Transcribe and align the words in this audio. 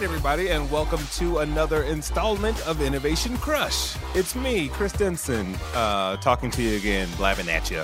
right, 0.00 0.06
everybody, 0.06 0.48
and 0.48 0.70
welcome 0.70 1.00
to 1.12 1.38
another 1.40 1.82
installment 1.82 2.58
of 2.66 2.80
Innovation 2.80 3.36
Crush. 3.36 3.96
It's 4.14 4.34
me, 4.34 4.68
Chris 4.68 4.92
Denson, 4.92 5.54
uh, 5.74 6.16
talking 6.16 6.50
to 6.52 6.62
you 6.62 6.78
again, 6.78 7.06
blabbing 7.18 7.50
at 7.50 7.70
you. 7.70 7.82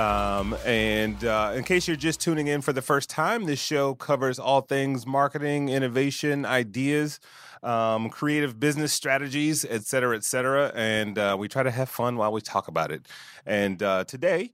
Um, 0.00 0.56
and 0.64 1.24
uh, 1.24 1.54
in 1.56 1.64
case 1.64 1.88
you're 1.88 1.96
just 1.96 2.20
tuning 2.20 2.46
in 2.46 2.60
for 2.60 2.72
the 2.72 2.82
first 2.82 3.10
time, 3.10 3.46
this 3.46 3.58
show 3.58 3.96
covers 3.96 4.38
all 4.38 4.60
things 4.60 5.08
marketing, 5.08 5.68
innovation, 5.68 6.44
ideas, 6.44 7.18
um, 7.64 8.10
creative 8.10 8.60
business 8.60 8.92
strategies, 8.92 9.64
et 9.64 9.82
cetera, 9.82 10.14
et 10.14 10.22
cetera. 10.22 10.70
And 10.72 11.18
uh, 11.18 11.36
we 11.36 11.48
try 11.48 11.64
to 11.64 11.72
have 11.72 11.88
fun 11.88 12.16
while 12.16 12.30
we 12.30 12.42
talk 12.42 12.68
about 12.68 12.92
it. 12.92 13.08
And 13.44 13.82
uh, 13.82 14.04
today, 14.04 14.52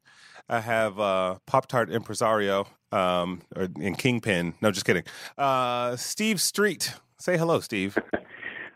I 0.49 0.61
have 0.61 0.99
uh, 0.99 1.41
Pop 1.45 1.67
Tart 1.67 1.91
impresario 1.91 2.69
um, 2.91 3.43
or 3.55 3.69
in 3.79 3.97
Kingpin. 3.97 4.55
No, 4.63 4.71
just 4.71 4.87
kidding. 4.87 5.05
Uh, 5.37 5.97
Steve 5.97 6.39
Streit. 6.39 6.95
Say 7.23 7.39
hello, 7.39 7.61
Steve. 7.61 7.97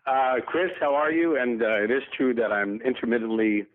Uh, 0.09 0.37
Chris, 0.47 0.71
how 0.79 0.95
are 0.95 1.11
you? 1.11 1.37
And 1.37 1.61
uh, 1.61 1.83
it 1.83 1.91
is 1.91 2.05
true 2.17 2.33
that 2.35 2.53
I'm 2.53 2.81
intermittently 2.83 3.67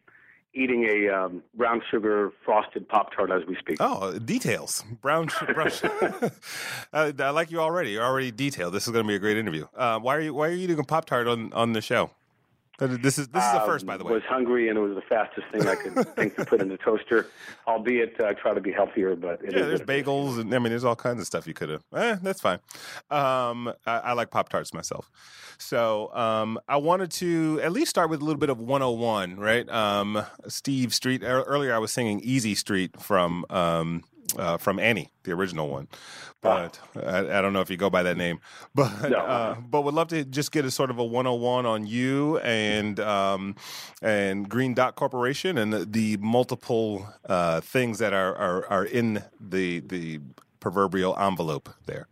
eating 0.54 0.86
a 0.86 1.14
um, 1.14 1.44
brown 1.56 1.82
sugar 1.92 2.32
frosted 2.46 2.88
Pop 2.88 3.14
Tart 3.14 3.30
as 3.32 3.46
we 3.46 3.58
speak. 3.58 3.76
Oh, 3.82 4.18
details. 4.18 4.86
Brown 5.02 5.28
sugar. 5.28 5.62
I, 6.94 7.14
I, 7.20 7.30
like 7.32 7.52
you 7.52 7.60
already. 7.60 7.92
You're 7.92 8.06
already 8.06 8.32
detailed. 8.32 8.74
This 8.74 8.88
is 8.88 8.94
going 8.94 9.04
to 9.04 9.08
be 9.10 9.16
a 9.16 9.20
great 9.20 9.36
interview. 9.36 9.68
Uh, 9.76 10.00
why 10.00 10.16
are 10.16 10.22
you 10.22 10.34
Why 10.34 10.48
are 10.48 10.52
you 10.52 10.64
eating 10.64 10.80
a 10.80 10.86
Pop 10.86 11.04
Tart 11.04 11.28
on 11.28 11.52
on 11.52 11.74
the 11.74 11.82
show? 11.82 12.12
This 12.82 13.20
is 13.20 13.28
this 13.28 13.46
is 13.46 13.52
the 13.54 13.62
first, 13.64 13.86
by 13.86 13.96
the 13.96 14.04
way. 14.04 14.12
I 14.12 14.14
was 14.16 14.24
hungry, 14.24 14.68
and 14.68 14.76
it 14.76 14.82
was 14.82 14.96
the 14.96 15.04
fastest 15.04 15.48
thing 15.52 15.68
I 15.68 15.76
could 15.76 15.94
think 16.16 16.36
to 16.36 16.46
put 16.46 16.62
in 16.62 16.70
the 16.70 16.78
toaster. 16.78 17.28
Albeit, 17.68 18.20
uh, 18.20 18.34
try 18.34 18.56
to 18.56 18.62
be 18.62 18.72
healthier, 18.72 19.16
but 19.16 19.40
yeah, 19.44 19.52
there's 19.52 19.82
bagels, 19.82 20.40
and 20.40 20.52
I 20.54 20.58
mean, 20.58 20.72
there's 20.72 20.84
all 20.84 20.96
kinds 20.96 21.20
of 21.20 21.28
stuff 21.28 21.46
you 21.46 21.54
could 21.54 21.70
have. 21.70 21.84
Eh, 21.96 22.18
that's 22.24 22.42
fine. 22.42 22.58
Um, 23.12 23.72
I, 23.86 23.98
I, 23.98 24.14
like 24.14 24.32
Pop 24.32 24.50
Tarts 24.50 24.74
myself, 24.74 25.12
so 25.60 26.12
um, 26.16 26.60
I 26.68 26.78
wanted 26.78 27.12
to 27.12 27.60
at 27.62 27.72
least 27.72 27.92
start 27.92 28.10
with 28.10 28.20
a 28.20 28.26
little 28.26 28.40
bit 28.40 28.50
of 28.50 28.60
101, 28.60 29.36
right? 29.36 29.70
Um, 29.70 30.26
Steve 30.48 30.90
Streit. 30.90 31.22
Earlier, 31.24 31.76
I 31.76 31.78
was 31.78 31.92
singing 31.92 32.20
Easy 32.22 32.56
Street 32.56 33.00
from 33.00 33.46
um, 33.52 34.04
uh, 34.38 34.58
from 34.58 34.80
Annie, 34.80 35.12
the 35.24 35.32
original 35.32 35.70
one. 35.70 35.88
But 36.42 36.80
I, 36.96 37.38
I, 37.38 37.42
don't 37.42 37.54
know 37.54 37.62
if 37.62 37.70
you 37.70 37.78
go 37.78 37.90
by 37.90 38.04
that 38.04 38.18
name. 38.18 38.40
But 38.74 39.10
no. 39.10 39.18
uh, 39.18 39.56
but 39.60 39.82
would 39.82 39.94
love 39.94 40.08
to 40.08 40.24
just 40.24 40.52
get 40.52 40.66
a 40.66 40.72
sort 40.72 40.90
of 40.90 40.98
a 40.98 41.04
101 41.04 41.66
on 41.66 41.86
you 41.86 42.40
and 42.40 43.00
um, 43.00 43.56
and 44.02 44.50
Green 44.50 44.74
Dot 44.74 44.96
Corporation 44.96 45.58
and 45.58 45.72
the, 45.74 45.86
the 45.86 46.18
multiple 46.18 47.08
uh, 47.28 47.62
things 47.62 48.00
that 48.00 48.14
are, 48.14 48.36
are, 48.36 48.66
are 48.68 48.86
in 48.86 49.24
the 49.40 49.82
the 49.82 50.20
proverbial 50.60 51.18
envelope 51.18 51.70
there. 51.86 52.08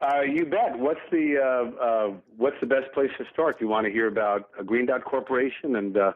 Uh, 0.00 0.22
you 0.22 0.46
bet. 0.46 0.78
What's 0.78 1.00
the 1.10 1.36
uh, 1.38 1.84
uh, 1.84 2.12
what's 2.36 2.56
the 2.60 2.66
best 2.66 2.92
place 2.92 3.10
to 3.18 3.24
start? 3.32 3.58
Do 3.58 3.64
you 3.64 3.70
want 3.70 3.86
to 3.86 3.92
hear 3.92 4.06
about 4.06 4.50
Green 4.64 4.86
Dot 4.86 5.04
Corporation 5.04 5.76
and 5.76 5.96
uh, 5.96 6.12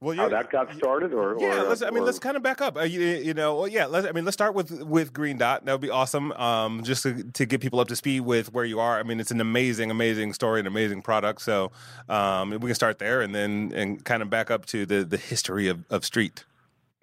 well, 0.00 0.16
how 0.16 0.28
that 0.28 0.50
got 0.50 0.74
started, 0.74 1.12
or 1.12 1.36
yeah, 1.38 1.62
or, 1.62 1.68
let's, 1.68 1.82
I 1.82 1.90
mean, 1.90 2.02
or, 2.02 2.06
let's 2.06 2.18
kind 2.18 2.36
of 2.36 2.42
back 2.42 2.60
up. 2.60 2.76
Uh, 2.76 2.82
you, 2.82 3.00
you, 3.00 3.34
know, 3.34 3.56
well, 3.56 3.68
yeah, 3.68 3.86
let's. 3.86 4.06
I 4.06 4.12
mean, 4.12 4.24
let's 4.24 4.34
start 4.34 4.54
with 4.54 4.82
with 4.82 5.12
Green 5.12 5.36
Dot. 5.36 5.64
That 5.64 5.72
would 5.72 5.80
be 5.80 5.90
awesome. 5.90 6.32
Um, 6.32 6.82
just 6.82 7.02
to, 7.02 7.22
to 7.22 7.46
get 7.46 7.60
people 7.60 7.80
up 7.80 7.88
to 7.88 7.96
speed 7.96 8.20
with 8.20 8.52
where 8.52 8.64
you 8.64 8.80
are. 8.80 8.98
I 8.98 9.02
mean, 9.02 9.20
it's 9.20 9.30
an 9.30 9.40
amazing, 9.40 9.90
amazing 9.90 10.32
story, 10.32 10.60
an 10.60 10.66
amazing 10.66 11.02
product. 11.02 11.42
So 11.42 11.70
um, 12.08 12.50
we 12.50 12.58
can 12.58 12.74
start 12.74 12.98
there, 12.98 13.20
and 13.20 13.34
then 13.34 13.72
and 13.74 14.04
kind 14.04 14.22
of 14.22 14.30
back 14.30 14.50
up 14.50 14.66
to 14.66 14.86
the 14.86 15.04
the 15.04 15.18
history 15.18 15.68
of, 15.68 15.84
of 15.90 16.02
Streit. 16.02 16.44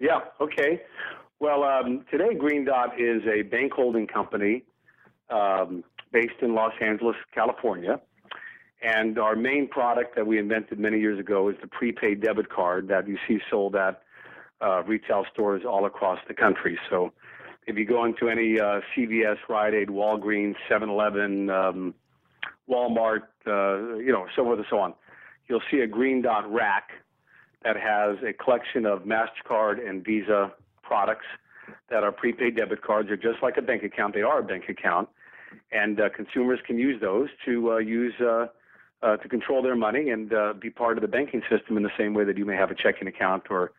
Yeah. 0.00 0.20
Okay. 0.40 0.82
Well, 1.40 1.62
um, 1.62 2.04
today 2.10 2.34
Green 2.34 2.64
Dot 2.64 3.00
is 3.00 3.22
a 3.26 3.42
bank 3.42 3.72
holding 3.72 4.06
company 4.06 4.64
um, 5.30 5.84
based 6.10 6.40
in 6.42 6.54
Los 6.54 6.72
Angeles, 6.80 7.16
California. 7.32 8.00
And 8.82 9.18
our 9.18 9.34
main 9.34 9.68
product 9.68 10.14
that 10.16 10.26
we 10.26 10.38
invented 10.38 10.78
many 10.78 11.00
years 11.00 11.18
ago 11.18 11.48
is 11.48 11.56
the 11.60 11.66
prepaid 11.66 12.20
debit 12.20 12.48
card 12.48 12.88
that 12.88 13.08
you 13.08 13.18
see 13.26 13.38
sold 13.50 13.74
at 13.74 14.02
uh, 14.60 14.82
retail 14.84 15.24
stores 15.32 15.62
all 15.68 15.84
across 15.86 16.18
the 16.28 16.34
country. 16.34 16.78
So 16.88 17.12
if 17.66 17.76
you 17.76 17.84
go 17.84 18.04
into 18.04 18.28
any 18.28 18.60
uh, 18.60 18.80
CVS, 18.96 19.36
Rite 19.48 19.74
Aid, 19.74 19.88
Walgreens, 19.88 20.54
7 20.68 20.88
Eleven, 20.88 21.50
um, 21.50 21.94
Walmart, 22.68 23.22
uh, 23.46 23.96
you 23.96 24.12
know, 24.12 24.26
so 24.36 24.44
forth 24.44 24.58
and 24.58 24.66
so 24.70 24.78
on, 24.78 24.94
you'll 25.48 25.62
see 25.70 25.80
a 25.80 25.86
green 25.86 26.22
dot 26.22 26.50
rack 26.52 26.90
that 27.64 27.76
has 27.76 28.16
a 28.22 28.32
collection 28.32 28.86
of 28.86 29.02
MasterCard 29.02 29.86
and 29.86 30.04
Visa 30.04 30.52
products 30.82 31.26
that 31.90 32.04
are 32.04 32.12
prepaid 32.12 32.56
debit 32.56 32.82
cards. 32.82 33.08
They're 33.08 33.16
just 33.16 33.42
like 33.42 33.56
a 33.56 33.62
bank 33.62 33.82
account. 33.82 34.14
They 34.14 34.22
are 34.22 34.38
a 34.38 34.42
bank 34.42 34.64
account. 34.68 35.08
And 35.72 36.00
uh, 36.00 36.10
consumers 36.14 36.60
can 36.66 36.78
use 36.78 37.00
those 37.00 37.28
to 37.46 37.72
uh, 37.72 37.78
use 37.78 38.14
uh, 39.02 39.16
to 39.16 39.28
control 39.28 39.62
their 39.62 39.76
money 39.76 40.10
and 40.10 40.32
uh, 40.32 40.52
be 40.58 40.70
part 40.70 40.98
of 40.98 41.02
the 41.02 41.08
banking 41.08 41.42
system 41.50 41.76
in 41.76 41.82
the 41.82 41.90
same 41.96 42.14
way 42.14 42.24
that 42.24 42.36
you 42.36 42.44
may 42.44 42.56
have 42.56 42.70
a 42.70 42.74
checking 42.74 43.08
account 43.08 43.44
or 43.50 43.72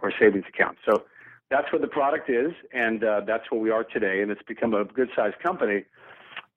or 0.00 0.12
savings 0.18 0.44
account. 0.48 0.78
So 0.84 1.04
that's 1.50 1.70
what 1.72 1.80
the 1.80 1.88
product 1.88 2.28
is, 2.28 2.52
and 2.72 3.04
uh, 3.04 3.20
that's 3.26 3.50
what 3.50 3.60
we 3.60 3.70
are 3.70 3.84
today. 3.84 4.22
And 4.22 4.30
it's 4.30 4.42
become 4.42 4.74
a 4.74 4.84
good 4.84 5.10
sized 5.14 5.38
company. 5.40 5.84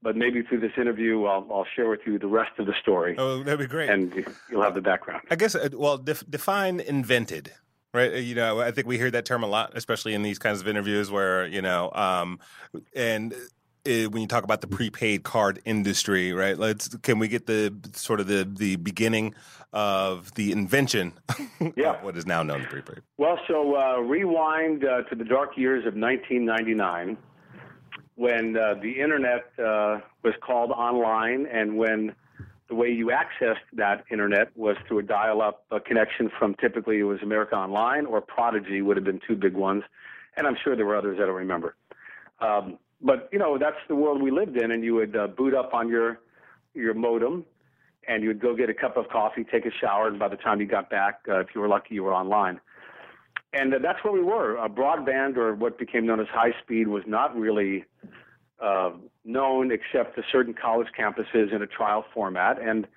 But 0.01 0.15
maybe 0.15 0.43
through 0.43 0.59
this 0.59 0.73
interview, 0.77 1.25
I'll, 1.25 1.47
I'll 1.51 1.65
share 1.75 1.89
with 1.89 2.01
you 2.05 2.19
the 2.19 2.27
rest 2.27 2.51
of 2.59 2.67
the 2.67 2.73
story. 2.79 3.15
Oh, 3.17 3.41
that'd 3.43 3.59
be 3.59 3.65
great. 3.65 3.89
And 3.89 4.13
you'll 4.51 4.61
have 4.61 4.75
the 4.75 4.81
background. 4.81 5.23
I 5.31 5.35
guess, 5.35 5.55
uh, 5.55 5.69
well, 5.73 5.97
def- 5.97 6.29
define 6.29 6.79
invented 6.79 7.51
right? 7.95 8.13
Uh, 8.13 8.17
you 8.17 8.35
know, 8.35 8.59
I 8.59 8.71
think 8.71 8.85
we 8.85 8.97
hear 8.97 9.09
that 9.11 9.25
term 9.25 9.41
a 9.41 9.47
lot, 9.47 9.71
especially 9.73 10.13
in 10.13 10.21
these 10.21 10.37
kinds 10.37 10.59
of 10.59 10.67
interviews 10.67 11.09
where 11.09 11.47
you 11.47 11.61
know, 11.61 11.91
um, 11.93 12.39
and 12.95 13.33
uh, 13.87 14.09
when 14.09 14.21
you 14.21 14.27
talk 14.27 14.43
about 14.43 14.61
the 14.61 14.67
prepaid 14.67 15.23
card 15.23 15.61
industry, 15.65 16.33
right? 16.33 16.57
Let's 16.57 16.95
can 16.97 17.19
we 17.19 17.27
get 17.27 17.45
the 17.45 17.73
sort 17.93 18.19
of 18.19 18.27
the 18.27 18.43
the 18.43 18.75
beginning 18.77 19.35
of 19.73 20.33
the 20.35 20.51
invention 20.51 21.13
yeah. 21.75 21.93
of 21.93 22.03
what 22.03 22.17
is 22.17 22.25
now 22.25 22.43
known 22.43 22.61
as 22.61 22.67
prepaid? 22.67 23.01
Well, 23.17 23.37
so 23.47 23.75
uh, 23.75 23.99
rewind 23.99 24.85
uh, 24.85 25.03
to 25.03 25.15
the 25.15 25.25
dark 25.25 25.57
years 25.57 25.85
of 25.85 25.95
1999 25.95 27.17
when 28.15 28.55
uh, 28.55 28.75
the 28.81 29.01
internet 29.01 29.51
uh, 29.59 29.99
was 30.23 30.33
called 30.41 30.71
online 30.71 31.45
and 31.51 31.77
when 31.77 32.15
the 32.69 32.75
way 32.75 32.89
you 32.89 33.07
accessed 33.11 33.57
that 33.73 34.05
internet 34.09 34.55
was 34.55 34.75
through 34.87 34.99
a 34.99 35.03
dial-up 35.03 35.65
uh, 35.71 35.79
connection 35.85 36.31
from 36.39 36.55
typically 36.55 36.99
it 36.99 37.03
was 37.03 37.19
America 37.21 37.55
Online 37.55 38.05
or 38.05 38.21
Prodigy 38.21 38.81
would 38.81 38.97
have 38.97 39.03
been 39.03 39.19
two 39.27 39.35
big 39.35 39.53
ones, 39.53 39.83
and 40.35 40.47
I'm 40.47 40.55
sure 40.63 40.75
there 40.75 40.85
were 40.85 40.95
others 40.95 41.19
I 41.21 41.25
don't 41.25 41.35
remember. 41.35 41.75
Um, 42.39 42.79
but 43.01 43.29
you 43.31 43.39
know 43.39 43.57
that's 43.57 43.77
the 43.87 43.95
world 43.95 44.21
we 44.21 44.31
lived 44.31 44.57
in, 44.57 44.71
and 44.71 44.83
you 44.83 44.95
would 44.95 45.15
uh, 45.15 45.27
boot 45.27 45.53
up 45.53 45.73
on 45.73 45.89
your 45.89 46.19
your 46.73 46.93
modem, 46.93 47.45
and 48.07 48.23
you 48.23 48.29
would 48.29 48.39
go 48.39 48.55
get 48.55 48.69
a 48.69 48.73
cup 48.73 48.97
of 48.97 49.07
coffee, 49.09 49.43
take 49.43 49.65
a 49.65 49.71
shower, 49.71 50.07
and 50.07 50.19
by 50.19 50.27
the 50.27 50.35
time 50.37 50.59
you 50.59 50.67
got 50.67 50.89
back, 50.89 51.21
uh, 51.27 51.39
if 51.39 51.47
you 51.55 51.61
were 51.61 51.67
lucky, 51.67 51.95
you 51.95 52.03
were 52.03 52.13
online. 52.13 52.59
And 53.53 53.73
uh, 53.73 53.79
that's 53.81 54.03
where 54.03 54.13
we 54.13 54.21
were. 54.21 54.59
Uh, 54.59 54.67
broadband, 54.67 55.37
or 55.37 55.55
what 55.55 55.79
became 55.79 56.05
known 56.05 56.19
as 56.19 56.27
high 56.27 56.53
speed, 56.61 56.87
was 56.87 57.03
not 57.07 57.35
really 57.35 57.85
uh, 58.61 58.91
known 59.23 59.71
except 59.71 60.15
to 60.15 60.23
certain 60.31 60.53
college 60.53 60.87
campuses 60.97 61.53
in 61.53 61.61
a 61.61 61.67
trial 61.67 62.05
format. 62.13 62.61
And 62.61 62.87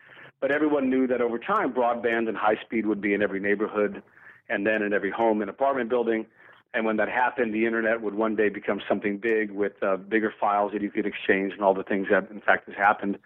but 0.40 0.52
everyone 0.52 0.88
knew 0.88 1.06
that 1.08 1.20
over 1.20 1.38
time, 1.38 1.72
broadband 1.72 2.28
and 2.28 2.36
high 2.36 2.56
speed 2.64 2.86
would 2.86 3.00
be 3.00 3.12
in 3.14 3.22
every 3.22 3.40
neighborhood, 3.40 4.02
and 4.48 4.66
then 4.66 4.82
in 4.82 4.92
every 4.92 5.10
home 5.10 5.40
and 5.40 5.50
apartment 5.50 5.90
building. 5.90 6.26
And 6.74 6.84
when 6.84 6.96
that 6.98 7.08
happened, 7.08 7.54
the 7.54 7.64
internet 7.64 8.02
would 8.02 8.14
one 8.14 8.36
day 8.36 8.50
become 8.50 8.80
something 8.88 9.18
big 9.18 9.50
with 9.50 9.82
uh, 9.82 9.96
bigger 9.96 10.32
files 10.38 10.72
that 10.72 10.82
you 10.82 10.90
could 10.90 11.06
exchange 11.06 11.54
and 11.54 11.62
all 11.62 11.74
the 11.74 11.82
things 11.82 12.08
that, 12.10 12.30
in 12.30 12.40
fact, 12.40 12.68
has 12.68 12.76
happened. 12.76 13.18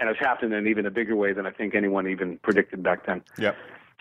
And 0.00 0.08
has 0.08 0.16
happened 0.18 0.52
in 0.52 0.68
even 0.68 0.86
a 0.86 0.90
bigger 0.90 1.16
way 1.16 1.32
than 1.32 1.44
I 1.44 1.50
think 1.50 1.74
anyone 1.74 2.06
even 2.06 2.38
predicted 2.38 2.84
back 2.84 3.06
then. 3.06 3.22
Yeah. 3.36 3.54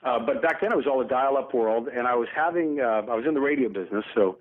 Uh, 0.03 0.19
but 0.19 0.41
back 0.44 0.62
then, 0.62 0.72
it 0.72 0.75
was 0.75 0.86
all 0.86 1.02
a 1.02 1.07
dial-up 1.07 1.56
world, 1.56 1.88
and 1.88 2.07
I 2.07 2.13
was 2.13 2.28
having 2.36 2.80
uh, 2.80 3.02
I 3.09 3.16
was 3.16 3.25
in 3.28 3.34
the 3.34 3.40
radio 3.40 3.68
business, 3.68 4.06
so 4.13 4.38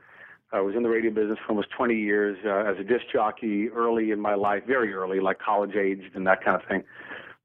I 0.53 0.61
was 0.61 0.77
in 0.77 0.83
the 0.83 0.89
radio 0.89 1.11
business 1.11 1.39
for 1.45 1.53
almost 1.53 1.71
20 1.71 1.95
years 1.97 2.39
uh, 2.45 2.71
as 2.71 2.79
a 2.79 2.85
disc 2.85 3.07
jockey 3.13 3.69
early 3.71 4.11
in 4.11 4.21
my 4.21 4.35
life, 4.35 4.65
very 4.67 4.93
early, 4.93 5.19
like 5.19 5.39
college 5.39 5.75
aged 5.75 6.15
and 6.15 6.27
that 6.27 6.45
kind 6.45 6.61
of 6.61 6.69
thing. 6.69 6.85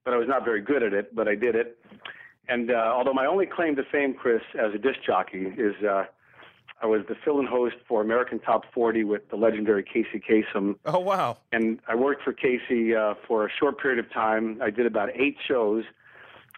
But 0.03 0.13
I 0.13 0.17
was 0.17 0.27
not 0.27 0.43
very 0.43 0.61
good 0.61 0.83
at 0.83 0.93
it, 0.93 1.15
but 1.15 1.27
I 1.27 1.35
did 1.35 1.55
it. 1.55 1.79
And 2.47 2.69
uh, 2.69 2.93
although 2.93 3.13
my 3.13 3.25
only 3.25 3.45
claim 3.45 3.75
to 3.77 3.83
fame, 3.91 4.13
Chris, 4.13 4.41
as 4.59 4.73
a 4.73 4.77
disc 4.77 4.99
jockey 5.05 5.53
is 5.57 5.75
uh, 5.83 6.05
I 6.81 6.87
was 6.87 7.01
the 7.07 7.15
fill-in 7.23 7.45
host 7.45 7.75
for 7.87 8.01
American 8.01 8.39
Top 8.39 8.63
40 8.73 9.03
with 9.03 9.29
the 9.29 9.35
legendary 9.35 9.83
Casey 9.83 10.19
Kasem. 10.19 10.75
Oh 10.85 10.99
wow! 10.99 11.37
And 11.51 11.79
I 11.87 11.95
worked 11.95 12.23
for 12.23 12.33
Casey 12.33 12.95
uh, 12.95 13.13
for 13.27 13.45
a 13.45 13.49
short 13.51 13.79
period 13.79 14.03
of 14.03 14.11
time. 14.11 14.59
I 14.63 14.71
did 14.71 14.87
about 14.87 15.09
eight 15.13 15.37
shows, 15.47 15.83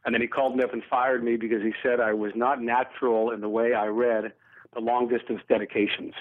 and 0.05 0.15
then 0.15 0.21
he 0.21 0.27
called 0.27 0.55
me 0.55 0.63
up 0.63 0.71
and 0.71 0.81
fired 0.89 1.23
me 1.23 1.35
because 1.35 1.61
he 1.61 1.73
said 1.83 1.99
I 1.99 2.13
was 2.13 2.31
not 2.35 2.61
natural 2.61 3.31
in 3.31 3.41
the 3.41 3.49
way 3.49 3.73
I 3.73 3.87
read 3.87 4.31
the 4.73 4.79
long-distance 4.79 5.41
dedications. 5.49 6.13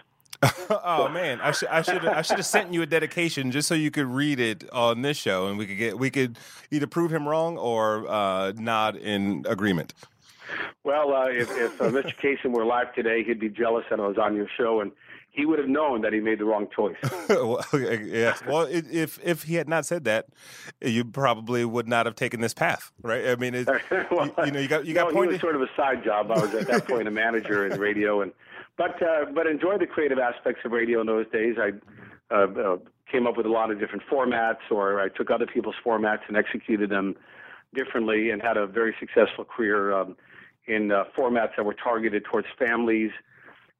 oh 0.71 1.09
man, 1.09 1.41
I 1.41 1.53
should 1.53 1.69
I 1.69 1.83
should 1.83 2.05
I 2.05 2.23
should 2.23 2.39
have 2.39 2.47
sent 2.47 2.75
you 2.75 2.83
a 2.83 2.87
dedication 2.87 3.53
just 3.53 3.69
so 3.69 3.75
you 3.75 3.93
could 3.93 4.07
read 4.07 4.41
it 4.41 4.69
on 4.73 5.03
this 5.03 5.17
show, 5.17 5.47
and 5.47 5.57
we 5.57 5.67
could 5.67 5.79
get 5.79 5.97
we 5.97 6.11
could 6.11 6.37
either 6.73 6.89
prove 6.89 7.13
him 7.13 7.29
wrong 7.29 7.57
or 7.57 8.09
uh, 8.11 8.53
nod 8.57 8.97
in 8.97 9.47
agreement. 9.49 9.95
Well, 10.85 11.15
uh, 11.15 11.27
if, 11.29 11.51
if 11.51 11.81
uh, 11.81 11.91
Mr. 11.91 12.15
Kasem 12.17 12.53
were 12.53 12.63
alive 12.63 12.95
today, 12.95 13.23
he'd 13.25 13.41
be 13.41 13.49
jealous 13.49 13.85
that 13.91 14.01
I 14.01 14.07
was 14.07 14.19
on 14.19 14.35
your 14.35 14.49
show, 14.57 14.81
and 14.81 14.93
he 15.33 15.47
would 15.47 15.59
have 15.59 15.69
known 15.69 16.03
that 16.03 16.13
he 16.13 16.21
made 16.21 16.39
the 16.39 16.45
wrong 16.45 16.69
choice. 16.75 16.97
well, 17.29 17.65
yes. 17.73 18.43
Well, 18.47 18.67
if 18.71 19.19
if 19.25 19.45
he 19.45 19.55
had 19.55 19.69
not 19.69 19.87
said 19.87 20.05
that, 20.05 20.27
you 20.81 21.05
probably 21.05 21.65
would 21.65 21.89
not 21.89 22.07
have 22.07 22.15
taken 22.15 22.41
this 22.41 22.53
path, 22.53 22.93
right? 23.03 23.29
I 23.29 23.37
mean, 23.37 23.65
well, 23.65 23.81
you, 24.39 24.45
you, 24.45 24.51
know, 24.53 24.61
you 24.61 24.69
got 24.69 24.85
you 24.87 24.95
got 24.95 25.09
no, 25.09 25.15
pointed. 25.15 25.31
He 25.31 25.35
was 25.35 25.41
sort 25.41 25.57
of 25.57 25.63
a 25.63 25.71
side 25.75 26.05
job. 26.05 26.31
I 26.31 26.41
was 26.41 26.55
at 26.55 26.67
that 26.67 26.87
point 26.87 27.09
a 27.09 27.11
manager 27.11 27.67
in 27.67 27.81
radio, 27.81 28.21
and 28.21 28.33
but 28.77 29.03
uh, 29.03 29.27
but 29.35 29.47
enjoyed 29.47 29.81
the 29.81 29.87
creative 29.87 30.19
aspects 30.19 30.63
of 30.65 30.73
radio 30.73 31.01
in 31.01 31.07
those 31.07 31.27
days. 31.33 31.57
I 31.59 31.73
uh, 32.35 32.47
uh, 32.47 32.77
came 33.11 33.27
up 33.27 33.37
with 33.37 33.47
a 33.47 33.51
lot 33.51 33.71
of 33.71 33.79
different 33.79 34.03
formats, 34.11 34.71
or 34.71 35.01
I 35.01 35.09
took 35.09 35.31
other 35.31 35.47
people's 35.47 35.77
formats 35.85 36.21
and 36.29 36.37
executed 36.37 36.91
them 36.91 37.17
differently, 37.75 38.31
and 38.31 38.43
had 38.43 38.57
a 38.57 38.67
very 38.67 38.95
successful 38.99 39.45
career 39.45 39.93
um, 39.93 40.17
in 40.67 40.93
uh, 40.93 41.05
formats 41.17 41.57
that 41.57 41.65
were 41.65 41.75
targeted 41.75 42.25
towards 42.25 42.47
families 42.59 43.11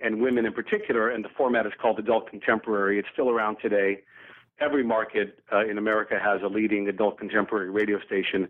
and 0.01 0.21
women 0.21 0.45
in 0.45 0.53
particular, 0.53 1.11
and 1.11 1.25
the 1.25 1.29
format 1.37 1.67
is 1.67 1.73
called 1.81 1.99
adult 1.99 2.29
contemporary. 2.29 2.99
It's 2.99 3.09
still 3.13 3.31
around 3.31 3.59
today. 3.63 4.03
Every 4.61 4.85
market 4.85 5.39
uh, 5.53 5.65
in 5.65 5.79
America 5.79 6.19
has 6.23 6.43
a 6.43 6.49
leading 6.49 6.89
adult 6.89 7.19
contemporary 7.19 7.71
radio 7.71 8.01
station. 8.01 8.49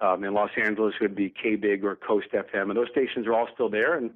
Um, 0.00 0.24
in 0.24 0.34
Los 0.34 0.50
Angeles, 0.56 0.94
it 1.00 1.02
would 1.02 1.14
be 1.14 1.30
KBIG 1.30 1.82
or 1.84 1.96
Coast 1.96 2.28
FM, 2.32 2.68
and 2.68 2.76
those 2.76 2.88
stations 2.90 3.26
are 3.26 3.34
all 3.34 3.48
still 3.54 3.70
there. 3.70 3.94
And 3.94 4.10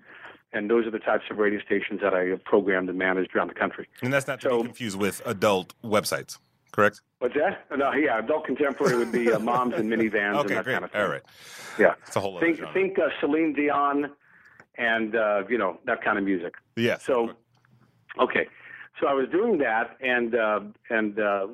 and 0.53 0.71
those 0.71 0.87
are 0.87 0.91
the 0.91 0.99
types 0.99 1.25
of 1.31 1.39
radio 1.39 1.61
stations 1.61 2.01
that 2.03 2.15
I 2.15 2.25
have 2.27 2.43
programmed 2.45 2.89
and 2.89 2.97
managed 2.97 3.35
around 3.35 3.49
the 3.49 3.55
country. 3.55 3.89
And 4.03 4.13
that's 4.13 4.27
not 4.27 4.41
to 4.41 4.49
so, 4.49 4.59
be 4.59 4.69
confused 4.69 4.99
with 4.99 5.21
adult 5.27 5.75
websites, 5.85 6.39
correct? 6.77 7.01
What's 7.19 7.35
that? 7.35 7.65
No, 7.77 7.93
yeah, 7.95 8.19
adult 8.19 8.45
contemporary 8.45 8.99
would 8.99 9.11
be 9.11 9.33
uh, 9.33 9.39
moms 9.39 9.75
and 9.75 9.91
minivans 9.91 10.37
okay, 10.37 10.41
and 10.41 10.51
that 10.51 10.65
great. 10.65 10.73
kind 10.75 10.85
of 10.85 10.93
thing. 10.93 11.01
All 11.01 11.09
right. 11.09 11.23
Yeah. 11.79 11.95
It's 12.07 12.15
a 12.15 12.21
whole 12.21 12.39
think, 12.39 12.59
genre. 12.59 12.73
Think 12.73 12.99
uh, 12.99 13.09
Celine 13.19 13.55
Dion 13.55 14.11
and, 14.77 15.17
uh, 15.17 15.45
you 15.49 15.57
know, 15.57 15.79
that 15.87 16.05
kind 16.05 16.19
of 16.19 16.25
music. 16.25 16.55
Yes. 16.77 17.03
So, 17.05 17.31
okay. 18.21 18.47
So 19.01 19.07
I 19.07 19.15
was 19.15 19.29
doing 19.31 19.59
that 19.59 19.97
and, 20.01 20.35
uh, 20.35 20.61
and 20.91 21.19
uh, 21.19 21.47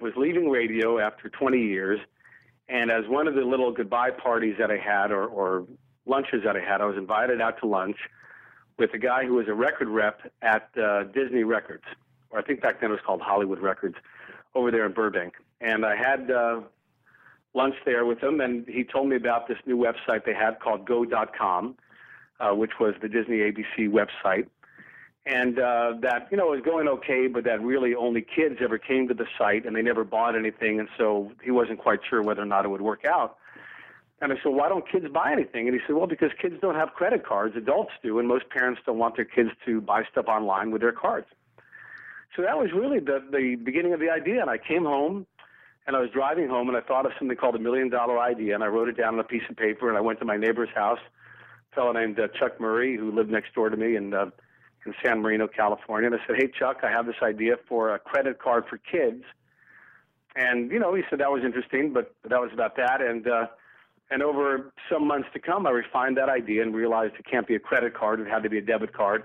was 0.00 0.14
leaving 0.16 0.48
radio 0.48 0.98
after 0.98 1.28
20 1.28 1.58
years. 1.58 2.00
And 2.68 2.90
as 2.90 3.06
one 3.06 3.28
of 3.28 3.34
the 3.34 3.42
little 3.42 3.72
goodbye 3.72 4.12
parties 4.12 4.56
that 4.58 4.70
I 4.70 4.78
had 4.78 5.12
or, 5.12 5.26
or 5.26 5.66
lunches 6.06 6.42
that 6.44 6.56
I 6.56 6.60
had, 6.60 6.80
I 6.80 6.86
was 6.86 6.96
invited 6.96 7.40
out 7.40 7.60
to 7.60 7.66
lunch 7.66 7.96
with 8.78 8.94
a 8.94 8.98
guy 8.98 9.26
who 9.26 9.34
was 9.34 9.46
a 9.48 9.54
record 9.54 9.88
rep 9.88 10.32
at 10.40 10.70
uh, 10.82 11.04
Disney 11.04 11.44
Records, 11.44 11.84
or 12.30 12.38
I 12.38 12.42
think 12.42 12.62
back 12.62 12.80
then 12.80 12.90
it 12.90 12.94
was 12.94 13.02
called 13.04 13.20
Hollywood 13.20 13.58
Records, 13.58 13.96
over 14.54 14.70
there 14.70 14.86
in 14.86 14.92
Burbank. 14.92 15.34
And 15.60 15.84
I 15.84 15.96
had 15.96 16.30
uh, 16.30 16.60
lunch 17.54 17.74
there 17.84 18.04
with 18.04 18.22
him, 18.22 18.40
and 18.40 18.66
he 18.66 18.84
told 18.84 19.08
me 19.08 19.16
about 19.16 19.48
this 19.48 19.58
new 19.66 19.76
website 19.76 20.24
they 20.24 20.34
had 20.34 20.60
called 20.60 20.86
Go.com, 20.86 21.76
uh, 22.38 22.50
which 22.50 22.72
was 22.80 22.94
the 23.02 23.08
Disney 23.08 23.38
ABC 23.38 23.88
website. 23.88 24.46
And 25.26 25.58
uh, 25.58 25.94
that, 26.00 26.28
you 26.30 26.36
know, 26.36 26.46
was 26.46 26.62
going 26.64 26.88
okay, 26.88 27.26
but 27.26 27.44
that 27.44 27.60
really 27.60 27.94
only 27.94 28.22
kids 28.22 28.56
ever 28.60 28.78
came 28.78 29.06
to 29.08 29.14
the 29.14 29.26
site 29.36 29.66
and 29.66 29.76
they 29.76 29.82
never 29.82 30.02
bought 30.02 30.34
anything. 30.34 30.80
And 30.80 30.88
so 30.96 31.30
he 31.42 31.50
wasn't 31.50 31.78
quite 31.78 32.00
sure 32.08 32.22
whether 32.22 32.40
or 32.40 32.46
not 32.46 32.64
it 32.64 32.68
would 32.68 32.80
work 32.80 33.04
out. 33.04 33.36
And 34.22 34.32
I 34.32 34.36
said, 34.42 34.52
why 34.52 34.68
don't 34.68 34.90
kids 34.90 35.06
buy 35.12 35.32
anything? 35.32 35.66
And 35.66 35.74
he 35.74 35.80
said, 35.86 35.96
well, 35.96 36.06
because 36.06 36.30
kids 36.40 36.54
don't 36.60 36.74
have 36.74 36.90
credit 36.94 37.24
cards. 37.24 37.54
Adults 37.56 37.92
do, 38.02 38.18
and 38.18 38.28
most 38.28 38.48
parents 38.50 38.80
don't 38.84 38.98
want 38.98 39.16
their 39.16 39.24
kids 39.24 39.50
to 39.66 39.80
buy 39.80 40.04
stuff 40.10 40.26
online 40.26 40.70
with 40.70 40.82
their 40.82 40.92
cards. 40.92 41.26
So 42.36 42.42
that 42.42 42.58
was 42.58 42.70
really 42.72 43.00
the, 43.00 43.22
the 43.30 43.56
beginning 43.56 43.92
of 43.92 44.00
the 44.00 44.10
idea. 44.10 44.40
And 44.40 44.50
I 44.50 44.58
came 44.58 44.84
home 44.84 45.26
and 45.86 45.96
I 45.96 46.00
was 46.00 46.10
driving 46.10 46.48
home 46.48 46.68
and 46.68 46.76
I 46.76 46.80
thought 46.80 47.06
of 47.06 47.12
something 47.18 47.36
called 47.36 47.56
a 47.56 47.58
million 47.58 47.88
dollar 47.88 48.18
idea. 48.18 48.54
And 48.54 48.62
I 48.62 48.68
wrote 48.68 48.88
it 48.88 48.96
down 48.96 49.14
on 49.14 49.20
a 49.20 49.24
piece 49.24 49.42
of 49.48 49.56
paper 49.56 49.88
and 49.88 49.98
I 49.98 50.00
went 50.00 50.18
to 50.20 50.24
my 50.24 50.36
neighbor's 50.36 50.68
house, 50.74 51.00
a 51.72 51.74
fellow 51.74 51.92
named 51.92 52.18
uh, 52.20 52.28
Chuck 52.28 52.60
Murray, 52.60 52.96
who 52.96 53.10
lived 53.10 53.30
next 53.30 53.54
door 53.54 53.68
to 53.68 53.76
me 53.76 53.96
in, 53.96 54.14
uh, 54.14 54.26
in 54.86 54.94
San 55.02 55.20
Marino, 55.20 55.48
California. 55.48 56.10
And 56.10 56.20
I 56.20 56.26
said, 56.26 56.36
hey, 56.36 56.48
Chuck, 56.48 56.78
I 56.82 56.90
have 56.90 57.06
this 57.06 57.22
idea 57.22 57.56
for 57.68 57.94
a 57.94 57.98
credit 57.98 58.38
card 58.38 58.64
for 58.68 58.78
kids. 58.78 59.24
And, 60.36 60.70
you 60.70 60.78
know, 60.78 60.94
he 60.94 61.02
said 61.10 61.18
that 61.18 61.32
was 61.32 61.42
interesting, 61.44 61.92
but 61.92 62.14
that 62.28 62.40
was 62.40 62.50
about 62.52 62.76
that. 62.76 63.02
And, 63.02 63.26
uh, 63.26 63.46
and 64.10 64.22
over 64.22 64.72
some 64.90 65.06
months 65.06 65.28
to 65.34 65.38
come, 65.38 65.66
I 65.66 65.70
refined 65.70 66.16
that 66.16 66.28
idea 66.28 66.62
and 66.62 66.74
realized 66.74 67.14
it 67.18 67.26
can't 67.26 67.46
be 67.46 67.54
a 67.54 67.60
credit 67.60 67.94
card; 67.94 68.20
it 68.20 68.26
had 68.26 68.42
to 68.42 68.50
be 68.50 68.58
a 68.58 68.62
debit 68.62 68.92
card. 68.92 69.22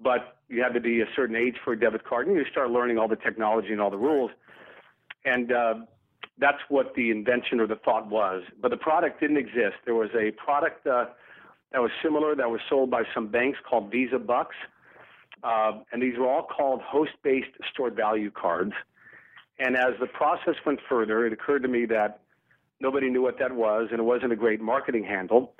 But 0.00 0.36
you 0.48 0.62
had 0.62 0.74
to 0.74 0.80
be 0.80 1.00
a 1.00 1.06
certain 1.14 1.36
age 1.36 1.56
for 1.64 1.72
a 1.72 1.78
debit 1.78 2.04
card, 2.04 2.28
and 2.28 2.36
you 2.36 2.44
start 2.50 2.70
learning 2.70 2.98
all 2.98 3.08
the 3.08 3.16
technology 3.16 3.72
and 3.72 3.80
all 3.80 3.90
the 3.90 3.96
rules. 3.96 4.30
And 5.24 5.50
uh, 5.50 5.74
that's 6.38 6.58
what 6.68 6.94
the 6.94 7.10
invention 7.10 7.60
or 7.60 7.66
the 7.66 7.76
thought 7.76 8.08
was. 8.08 8.42
But 8.60 8.70
the 8.70 8.76
product 8.76 9.20
didn't 9.20 9.38
exist. 9.38 9.76
There 9.84 9.94
was 9.94 10.10
a 10.14 10.32
product 10.32 10.86
uh, 10.86 11.06
that 11.72 11.80
was 11.80 11.90
similar 12.02 12.34
that 12.36 12.50
was 12.50 12.60
sold 12.68 12.90
by 12.90 13.02
some 13.14 13.28
banks 13.28 13.58
called 13.68 13.90
Visa 13.90 14.18
Bucks, 14.18 14.56
uh, 15.42 15.72
and 15.92 16.02
these 16.02 16.18
were 16.18 16.28
all 16.28 16.44
called 16.44 16.82
host-based 16.82 17.50
stored 17.72 17.96
value 17.96 18.30
cards. 18.30 18.72
And 19.58 19.76
as 19.76 19.94
the 20.00 20.06
process 20.06 20.54
went 20.66 20.80
further, 20.88 21.26
it 21.26 21.32
occurred 21.32 21.62
to 21.62 21.68
me 21.68 21.86
that 21.86 22.20
Nobody 22.80 23.08
knew 23.08 23.22
what 23.22 23.38
that 23.38 23.54
was, 23.54 23.88
and 23.90 24.00
it 24.00 24.02
wasn't 24.02 24.32
a 24.32 24.36
great 24.36 24.60
marketing 24.60 25.04
handle. 25.04 25.54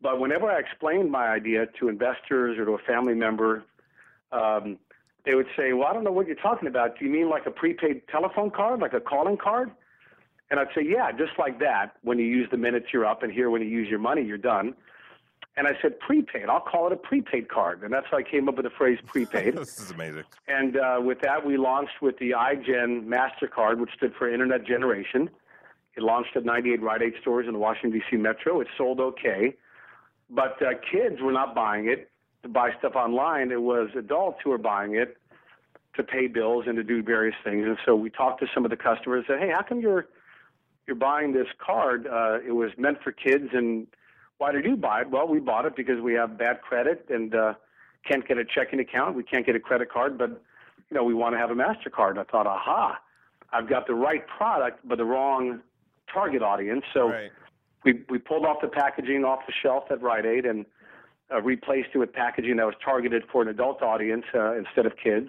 But 0.00 0.20
whenever 0.20 0.50
I 0.50 0.58
explained 0.58 1.10
my 1.10 1.28
idea 1.28 1.66
to 1.78 1.88
investors 1.88 2.58
or 2.58 2.64
to 2.64 2.72
a 2.72 2.78
family 2.78 3.14
member, 3.14 3.64
um, 4.32 4.78
they 5.24 5.34
would 5.34 5.48
say, 5.56 5.72
Well, 5.72 5.88
I 5.88 5.92
don't 5.92 6.04
know 6.04 6.12
what 6.12 6.26
you're 6.26 6.36
talking 6.36 6.68
about. 6.68 6.98
Do 6.98 7.04
you 7.04 7.10
mean 7.10 7.28
like 7.28 7.46
a 7.46 7.50
prepaid 7.50 8.02
telephone 8.08 8.50
card, 8.50 8.80
like 8.80 8.92
a 8.92 9.00
calling 9.00 9.36
card? 9.36 9.70
And 10.50 10.58
I'd 10.58 10.68
say, 10.74 10.82
Yeah, 10.84 11.10
just 11.12 11.38
like 11.38 11.58
that. 11.60 11.96
When 12.02 12.18
you 12.18 12.24
use 12.24 12.48
the 12.50 12.56
minutes, 12.56 12.86
you're 12.92 13.06
up, 13.06 13.22
and 13.22 13.32
here, 13.32 13.50
when 13.50 13.62
you 13.62 13.68
use 13.68 13.88
your 13.88 13.98
money, 13.98 14.22
you're 14.22 14.38
done. 14.38 14.74
And 15.58 15.66
I 15.66 15.72
said, 15.82 15.98
prepaid. 15.98 16.48
I'll 16.48 16.60
call 16.60 16.86
it 16.86 16.92
a 16.92 16.96
prepaid 16.96 17.48
card. 17.48 17.82
And 17.82 17.92
that's 17.92 18.06
how 18.08 18.18
I 18.18 18.22
came 18.22 18.48
up 18.48 18.54
with 18.54 18.64
the 18.64 18.70
phrase 18.70 19.00
prepaid. 19.04 19.56
this 19.56 19.80
is 19.80 19.90
amazing. 19.90 20.22
And 20.46 20.76
uh, 20.76 21.00
with 21.02 21.20
that, 21.22 21.44
we 21.44 21.56
launched 21.56 22.00
with 22.00 22.16
the 22.20 22.30
iGen 22.30 23.06
MasterCard, 23.06 23.78
which 23.78 23.90
stood 23.96 24.14
for 24.16 24.32
Internet 24.32 24.64
Generation. 24.64 25.28
It 25.96 26.04
launched 26.04 26.36
at 26.36 26.44
98 26.44 26.80
Rite 26.80 27.02
Aid 27.02 27.14
stores 27.20 27.48
in 27.48 27.54
the 27.54 27.58
Washington, 27.58 27.98
D.C. 27.98 28.16
metro. 28.18 28.60
It 28.60 28.68
sold 28.76 29.00
okay. 29.00 29.56
But 30.30 30.60
uh, 30.62 30.74
kids 30.90 31.20
were 31.20 31.32
not 31.32 31.54
buying 31.54 31.88
it 31.88 32.10
to 32.42 32.48
buy 32.48 32.70
stuff 32.78 32.94
online. 32.94 33.50
It 33.50 33.62
was 33.62 33.88
adults 33.96 34.38
who 34.44 34.50
were 34.50 34.58
buying 34.58 34.94
it 34.94 35.16
to 35.96 36.02
pay 36.02 36.26
bills 36.26 36.64
and 36.66 36.76
to 36.76 36.84
do 36.84 37.02
various 37.02 37.34
things. 37.42 37.66
And 37.66 37.76
so 37.84 37.96
we 37.96 38.10
talked 38.10 38.40
to 38.40 38.46
some 38.54 38.64
of 38.64 38.70
the 38.70 38.76
customers 38.76 39.24
and 39.28 39.38
said, 39.38 39.46
hey, 39.46 39.52
how 39.52 39.62
come 39.62 39.80
you're, 39.80 40.06
you're 40.86 40.96
buying 40.96 41.32
this 41.32 41.48
card? 41.58 42.06
Uh, 42.06 42.38
it 42.46 42.52
was 42.52 42.70
meant 42.78 43.02
for 43.02 43.10
kids. 43.10 43.48
And 43.52 43.86
why 44.38 44.52
did 44.52 44.64
you 44.64 44.76
buy 44.76 45.02
it? 45.02 45.10
Well, 45.10 45.26
we 45.26 45.40
bought 45.40 45.64
it 45.64 45.74
because 45.76 46.00
we 46.00 46.14
have 46.14 46.38
bad 46.38 46.60
credit 46.60 47.06
and 47.08 47.34
uh, 47.34 47.54
can't 48.06 48.26
get 48.26 48.38
a 48.38 48.44
checking 48.44 48.80
account. 48.80 49.16
We 49.16 49.24
can't 49.24 49.44
get 49.44 49.56
a 49.56 49.60
credit 49.60 49.90
card, 49.90 50.16
but 50.16 50.30
you 50.90 50.96
know, 50.96 51.04
we 51.04 51.14
want 51.14 51.34
to 51.34 51.38
have 51.38 51.50
a 51.50 51.54
MasterCard. 51.54 52.10
And 52.10 52.20
I 52.20 52.24
thought, 52.24 52.46
aha, 52.46 52.98
I've 53.52 53.68
got 53.68 53.86
the 53.86 53.94
right 53.94 54.26
product, 54.26 54.86
but 54.86 54.98
the 54.98 55.04
wrong 55.04 55.60
target 56.12 56.42
audience. 56.42 56.84
So 56.94 57.08
right. 57.08 57.30
We 57.84 58.04
we 58.08 58.18
pulled 58.18 58.44
off 58.44 58.58
the 58.60 58.68
packaging 58.68 59.24
off 59.24 59.40
the 59.46 59.52
shelf 59.62 59.84
at 59.90 60.02
Rite 60.02 60.26
Aid 60.26 60.46
and 60.46 60.66
uh, 61.32 61.42
replaced 61.42 61.90
it 61.94 61.98
with 61.98 62.12
packaging 62.12 62.56
that 62.56 62.66
was 62.66 62.74
targeted 62.84 63.24
for 63.30 63.42
an 63.42 63.48
adult 63.48 63.82
audience 63.82 64.24
uh, 64.34 64.54
instead 64.54 64.86
of 64.86 64.92
kids. 65.02 65.28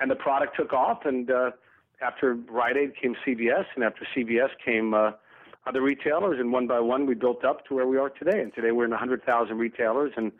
And 0.00 0.10
the 0.10 0.16
product 0.16 0.56
took 0.56 0.72
off. 0.72 1.04
And 1.04 1.30
uh, 1.30 1.50
after 2.00 2.34
Rite 2.34 2.76
Aid 2.76 2.92
came 3.00 3.16
CVS, 3.26 3.64
and 3.74 3.84
after 3.84 4.06
CVS 4.16 4.50
came 4.64 4.94
uh, 4.94 5.12
other 5.66 5.82
retailers. 5.82 6.38
And 6.38 6.52
one 6.52 6.66
by 6.66 6.80
one, 6.80 7.06
we 7.06 7.14
built 7.14 7.44
up 7.44 7.66
to 7.66 7.74
where 7.74 7.86
we 7.86 7.98
are 7.98 8.10
today. 8.10 8.40
And 8.40 8.54
today 8.54 8.70
we're 8.70 8.84
in 8.84 8.90
100,000 8.90 9.58
retailers. 9.58 10.12
And 10.16 10.30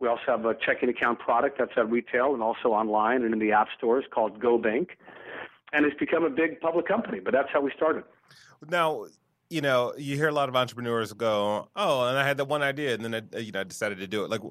we 0.00 0.08
also 0.08 0.22
have 0.26 0.44
a 0.44 0.54
checking 0.54 0.88
account 0.88 1.18
product 1.18 1.58
that's 1.58 1.72
at 1.76 1.90
retail 1.90 2.34
and 2.34 2.42
also 2.42 2.68
online 2.68 3.22
and 3.22 3.32
in 3.32 3.38
the 3.38 3.52
app 3.52 3.68
stores 3.76 4.04
called 4.10 4.40
GoBank. 4.40 4.90
And 5.72 5.84
it's 5.84 5.98
become 5.98 6.24
a 6.24 6.30
big 6.30 6.60
public 6.60 6.86
company, 6.86 7.20
but 7.20 7.32
that's 7.32 7.50
how 7.52 7.60
we 7.60 7.70
started. 7.76 8.04
Now, 8.68 9.04
you 9.50 9.60
know, 9.60 9.94
you 9.96 10.16
hear 10.16 10.28
a 10.28 10.32
lot 10.32 10.48
of 10.48 10.56
entrepreneurs 10.56 11.12
go, 11.12 11.68
"Oh, 11.76 12.06
and 12.06 12.18
I 12.18 12.26
had 12.26 12.36
that 12.38 12.46
one 12.46 12.62
idea, 12.62 12.94
and 12.94 13.04
then 13.04 13.14
I, 13.14 13.36
uh, 13.36 13.40
you 13.40 13.52
know, 13.52 13.60
I 13.60 13.64
decided 13.64 13.98
to 13.98 14.06
do 14.06 14.24
it." 14.24 14.30
Like, 14.30 14.42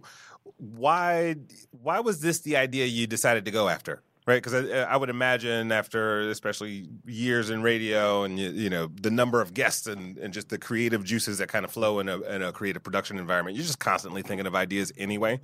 why? 0.58 1.36
Why 1.72 2.00
was 2.00 2.22
this 2.22 2.40
the 2.42 2.58
idea 2.58 2.86
you 2.86 3.08
decided 3.08 3.46
to 3.46 3.52
go 3.52 3.70
after? 3.70 4.04
Right? 4.28 4.44
Because 4.44 4.54
I, 4.54 4.82
I, 4.82 4.98
would 4.98 5.10
imagine 5.10 5.72
after, 5.72 6.30
especially 6.30 6.90
years 7.06 7.50
in 7.50 7.64
radio, 7.64 8.24
and 8.24 8.38
you, 8.38 8.50
you, 8.50 8.70
know 8.70 8.92
the 9.02 9.10
number 9.10 9.42
of 9.42 9.54
guests 9.54 9.88
and, 9.88 10.18
and 10.18 10.34
just 10.34 10.50
the 10.50 10.58
creative 10.60 11.04
juices 11.04 11.38
that 11.38 11.48
kind 11.48 11.64
of 11.66 11.72
flow 11.72 12.00
in 12.00 12.10
a, 12.10 12.20
in 12.22 12.44
a 12.44 12.52
creative 12.52 12.84
production 12.84 13.18
environment, 13.18 13.56
you're 13.56 13.66
just 13.66 13.80
constantly 13.80 14.22
thinking 14.22 14.46
of 14.46 14.54
ideas 14.54 14.92
anyway. 14.98 15.40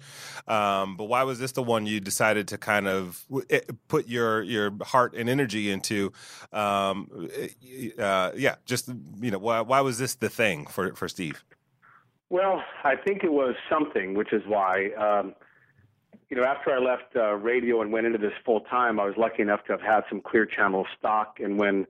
Um, 0.47 0.97
but 0.97 1.05
why 1.05 1.23
was 1.23 1.39
this 1.39 1.53
the 1.53 1.63
one 1.63 1.87
you 1.87 2.01
decided 2.01 2.49
to 2.49 2.57
kind 2.57 2.87
of 2.87 3.23
eh, 3.49 3.61
put 3.87 4.07
your 4.07 4.43
your 4.43 4.71
heart 4.83 5.15
and 5.15 5.29
energy 5.29 5.71
into? 5.71 6.11
Um, 6.51 7.29
eh, 7.33 7.89
uh, 7.97 8.33
yeah, 8.35 8.55
just 8.65 8.89
you 9.21 9.31
know, 9.31 9.39
why 9.39 9.61
why 9.61 9.79
was 9.79 9.97
this 9.97 10.15
the 10.15 10.29
thing 10.29 10.67
for 10.67 10.93
for 10.93 11.07
Steve? 11.07 11.43
Well, 12.29 12.63
I 12.83 12.95
think 12.95 13.23
it 13.23 13.31
was 13.31 13.55
something, 13.69 14.15
which 14.15 14.33
is 14.33 14.41
why. 14.45 14.89
Um, 14.97 15.35
you 16.29 16.37
know, 16.37 16.43
after 16.43 16.71
I 16.71 16.79
left 16.79 17.15
uh, 17.15 17.33
radio 17.35 17.81
and 17.81 17.91
went 17.91 18.05
into 18.05 18.17
this 18.17 18.33
full 18.45 18.61
time, 18.61 18.99
I 18.99 19.05
was 19.05 19.15
lucky 19.17 19.41
enough 19.41 19.63
to 19.65 19.73
have 19.73 19.81
had 19.81 20.01
some 20.09 20.21
Clear 20.21 20.45
Channel 20.45 20.85
stock. 20.97 21.39
And 21.39 21.59
when 21.59 21.85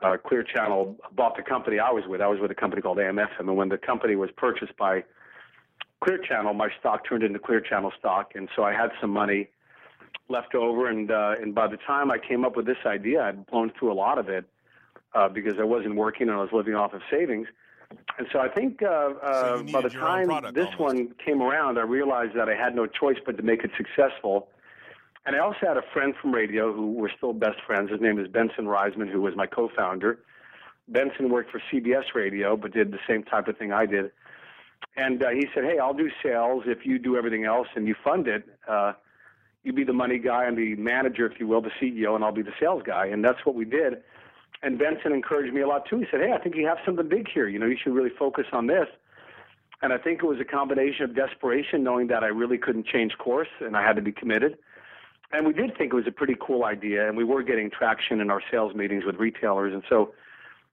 uh, 0.00 0.16
Clear 0.16 0.42
Channel 0.42 0.96
bought 1.14 1.36
the 1.36 1.42
company 1.42 1.78
I 1.78 1.90
was 1.90 2.04
with, 2.06 2.20
I 2.20 2.26
was 2.26 2.40
with 2.40 2.50
a 2.50 2.54
company 2.54 2.82
called 2.82 2.98
AMFM. 2.98 3.40
And 3.40 3.56
when 3.56 3.68
the 3.68 3.78
company 3.78 4.16
was 4.16 4.30
purchased 4.36 4.76
by 4.76 5.04
Clear 6.02 6.18
Channel, 6.18 6.54
my 6.54 6.68
stock 6.78 7.06
turned 7.08 7.22
into 7.22 7.38
Clear 7.38 7.60
Channel 7.60 7.92
stock, 7.98 8.32
and 8.34 8.48
so 8.54 8.62
I 8.62 8.72
had 8.72 8.90
some 9.00 9.10
money 9.10 9.48
left 10.28 10.54
over. 10.54 10.88
And 10.88 11.10
uh, 11.10 11.34
and 11.40 11.54
by 11.54 11.66
the 11.66 11.78
time 11.78 12.10
I 12.10 12.18
came 12.18 12.44
up 12.44 12.56
with 12.56 12.66
this 12.66 12.78
idea, 12.86 13.22
I'd 13.22 13.46
blown 13.46 13.72
through 13.78 13.92
a 13.92 13.94
lot 13.94 14.18
of 14.18 14.28
it 14.28 14.44
uh, 15.14 15.28
because 15.28 15.54
I 15.58 15.64
wasn't 15.64 15.96
working 15.96 16.28
and 16.28 16.36
I 16.36 16.40
was 16.40 16.50
living 16.52 16.74
off 16.74 16.92
of 16.92 17.02
savings. 17.10 17.48
And 18.18 18.26
so 18.32 18.40
I 18.40 18.48
think 18.48 18.82
uh, 18.82 18.86
uh, 19.22 19.58
So 19.58 19.64
by 19.72 19.80
the 19.80 19.88
needed 19.88 19.92
your 19.92 20.08
own 20.08 20.28
time 20.28 20.54
this 20.54 20.66
almost. 20.78 20.78
one 20.78 21.14
came 21.24 21.40
around, 21.40 21.78
I 21.78 21.82
realized 21.82 22.34
that 22.36 22.48
I 22.48 22.54
had 22.54 22.74
no 22.74 22.86
choice 22.86 23.16
but 23.24 23.36
to 23.36 23.42
make 23.42 23.64
it 23.64 23.70
successful. 23.76 24.48
And 25.24 25.36
I 25.36 25.40
also 25.40 25.58
had 25.62 25.76
a 25.76 25.82
friend 25.92 26.14
from 26.20 26.34
radio 26.34 26.72
who 26.72 26.92
we're 26.92 27.10
still 27.16 27.32
best 27.32 27.58
friends. 27.66 27.90
His 27.90 28.00
name 28.00 28.18
is 28.18 28.28
Benson 28.28 28.64
Reisman, 28.64 29.10
who 29.10 29.20
was 29.20 29.36
my 29.36 29.46
co-founder. 29.46 30.18
Benson 30.88 31.28
worked 31.30 31.50
for 31.50 31.60
CBS 31.70 32.14
Radio, 32.14 32.56
but 32.56 32.72
did 32.72 32.92
the 32.92 32.98
same 33.06 33.22
type 33.22 33.46
of 33.46 33.58
thing 33.58 33.72
I 33.72 33.84
did. 33.86 34.10
And 34.96 35.22
uh, 35.22 35.30
he 35.30 35.46
said, 35.54 35.64
"Hey, 35.64 35.78
I'll 35.78 35.94
do 35.94 36.10
sales 36.22 36.64
if 36.66 36.86
you 36.86 36.98
do 36.98 37.16
everything 37.16 37.44
else 37.44 37.68
and 37.74 37.86
you 37.86 37.94
fund 38.02 38.26
it. 38.26 38.48
Uh, 38.66 38.94
you 39.64 39.72
be 39.72 39.84
the 39.84 39.92
money 39.92 40.18
guy 40.18 40.46
and 40.46 40.56
the 40.56 40.76
manager, 40.76 41.26
if 41.26 41.38
you 41.38 41.46
will, 41.46 41.60
the 41.60 41.72
CEO, 41.80 42.14
and 42.14 42.24
I'll 42.24 42.32
be 42.32 42.42
the 42.42 42.54
sales 42.58 42.82
guy." 42.84 43.06
And 43.06 43.24
that's 43.24 43.44
what 43.44 43.54
we 43.54 43.64
did. 43.64 44.02
And 44.62 44.78
Benson 44.78 45.12
encouraged 45.12 45.54
me 45.54 45.60
a 45.60 45.68
lot 45.68 45.86
too. 45.88 45.98
He 45.98 46.06
said, 46.10 46.20
"Hey, 46.20 46.32
I 46.32 46.38
think 46.38 46.56
you 46.56 46.66
have 46.66 46.78
something 46.84 47.08
big 47.08 47.28
here. 47.28 47.48
You 47.48 47.58
know, 47.58 47.66
you 47.66 47.76
should 47.76 47.94
really 47.94 48.10
focus 48.10 48.46
on 48.52 48.66
this." 48.66 48.88
And 49.80 49.92
I 49.92 49.98
think 49.98 50.22
it 50.22 50.26
was 50.26 50.40
a 50.40 50.44
combination 50.44 51.04
of 51.04 51.14
desperation, 51.14 51.84
knowing 51.84 52.08
that 52.08 52.24
I 52.24 52.28
really 52.28 52.58
couldn't 52.58 52.86
change 52.86 53.16
course 53.16 53.48
and 53.60 53.76
I 53.76 53.82
had 53.82 53.94
to 53.96 54.02
be 54.02 54.10
committed. 54.10 54.58
And 55.30 55.46
we 55.46 55.52
did 55.52 55.76
think 55.76 55.92
it 55.92 55.96
was 55.96 56.06
a 56.06 56.12
pretty 56.12 56.36
cool 56.40 56.64
idea, 56.64 57.06
and 57.06 57.16
we 57.16 57.22
were 57.22 57.42
getting 57.42 57.70
traction 57.70 58.20
in 58.20 58.30
our 58.30 58.42
sales 58.50 58.74
meetings 58.74 59.04
with 59.04 59.16
retailers, 59.16 59.74
and 59.74 59.82
so 59.88 60.14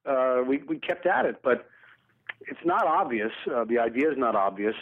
uh, 0.05 0.43
we 0.47 0.59
we 0.59 0.79
kept 0.79 1.05
at 1.05 1.25
it. 1.25 1.41
But 1.43 1.67
it's 2.41 2.63
not 2.63 2.85
obvious. 2.85 3.31
Uh, 3.53 3.65
the 3.65 3.79
idea 3.79 4.09
is 4.09 4.17
not 4.17 4.35
obvious 4.35 4.75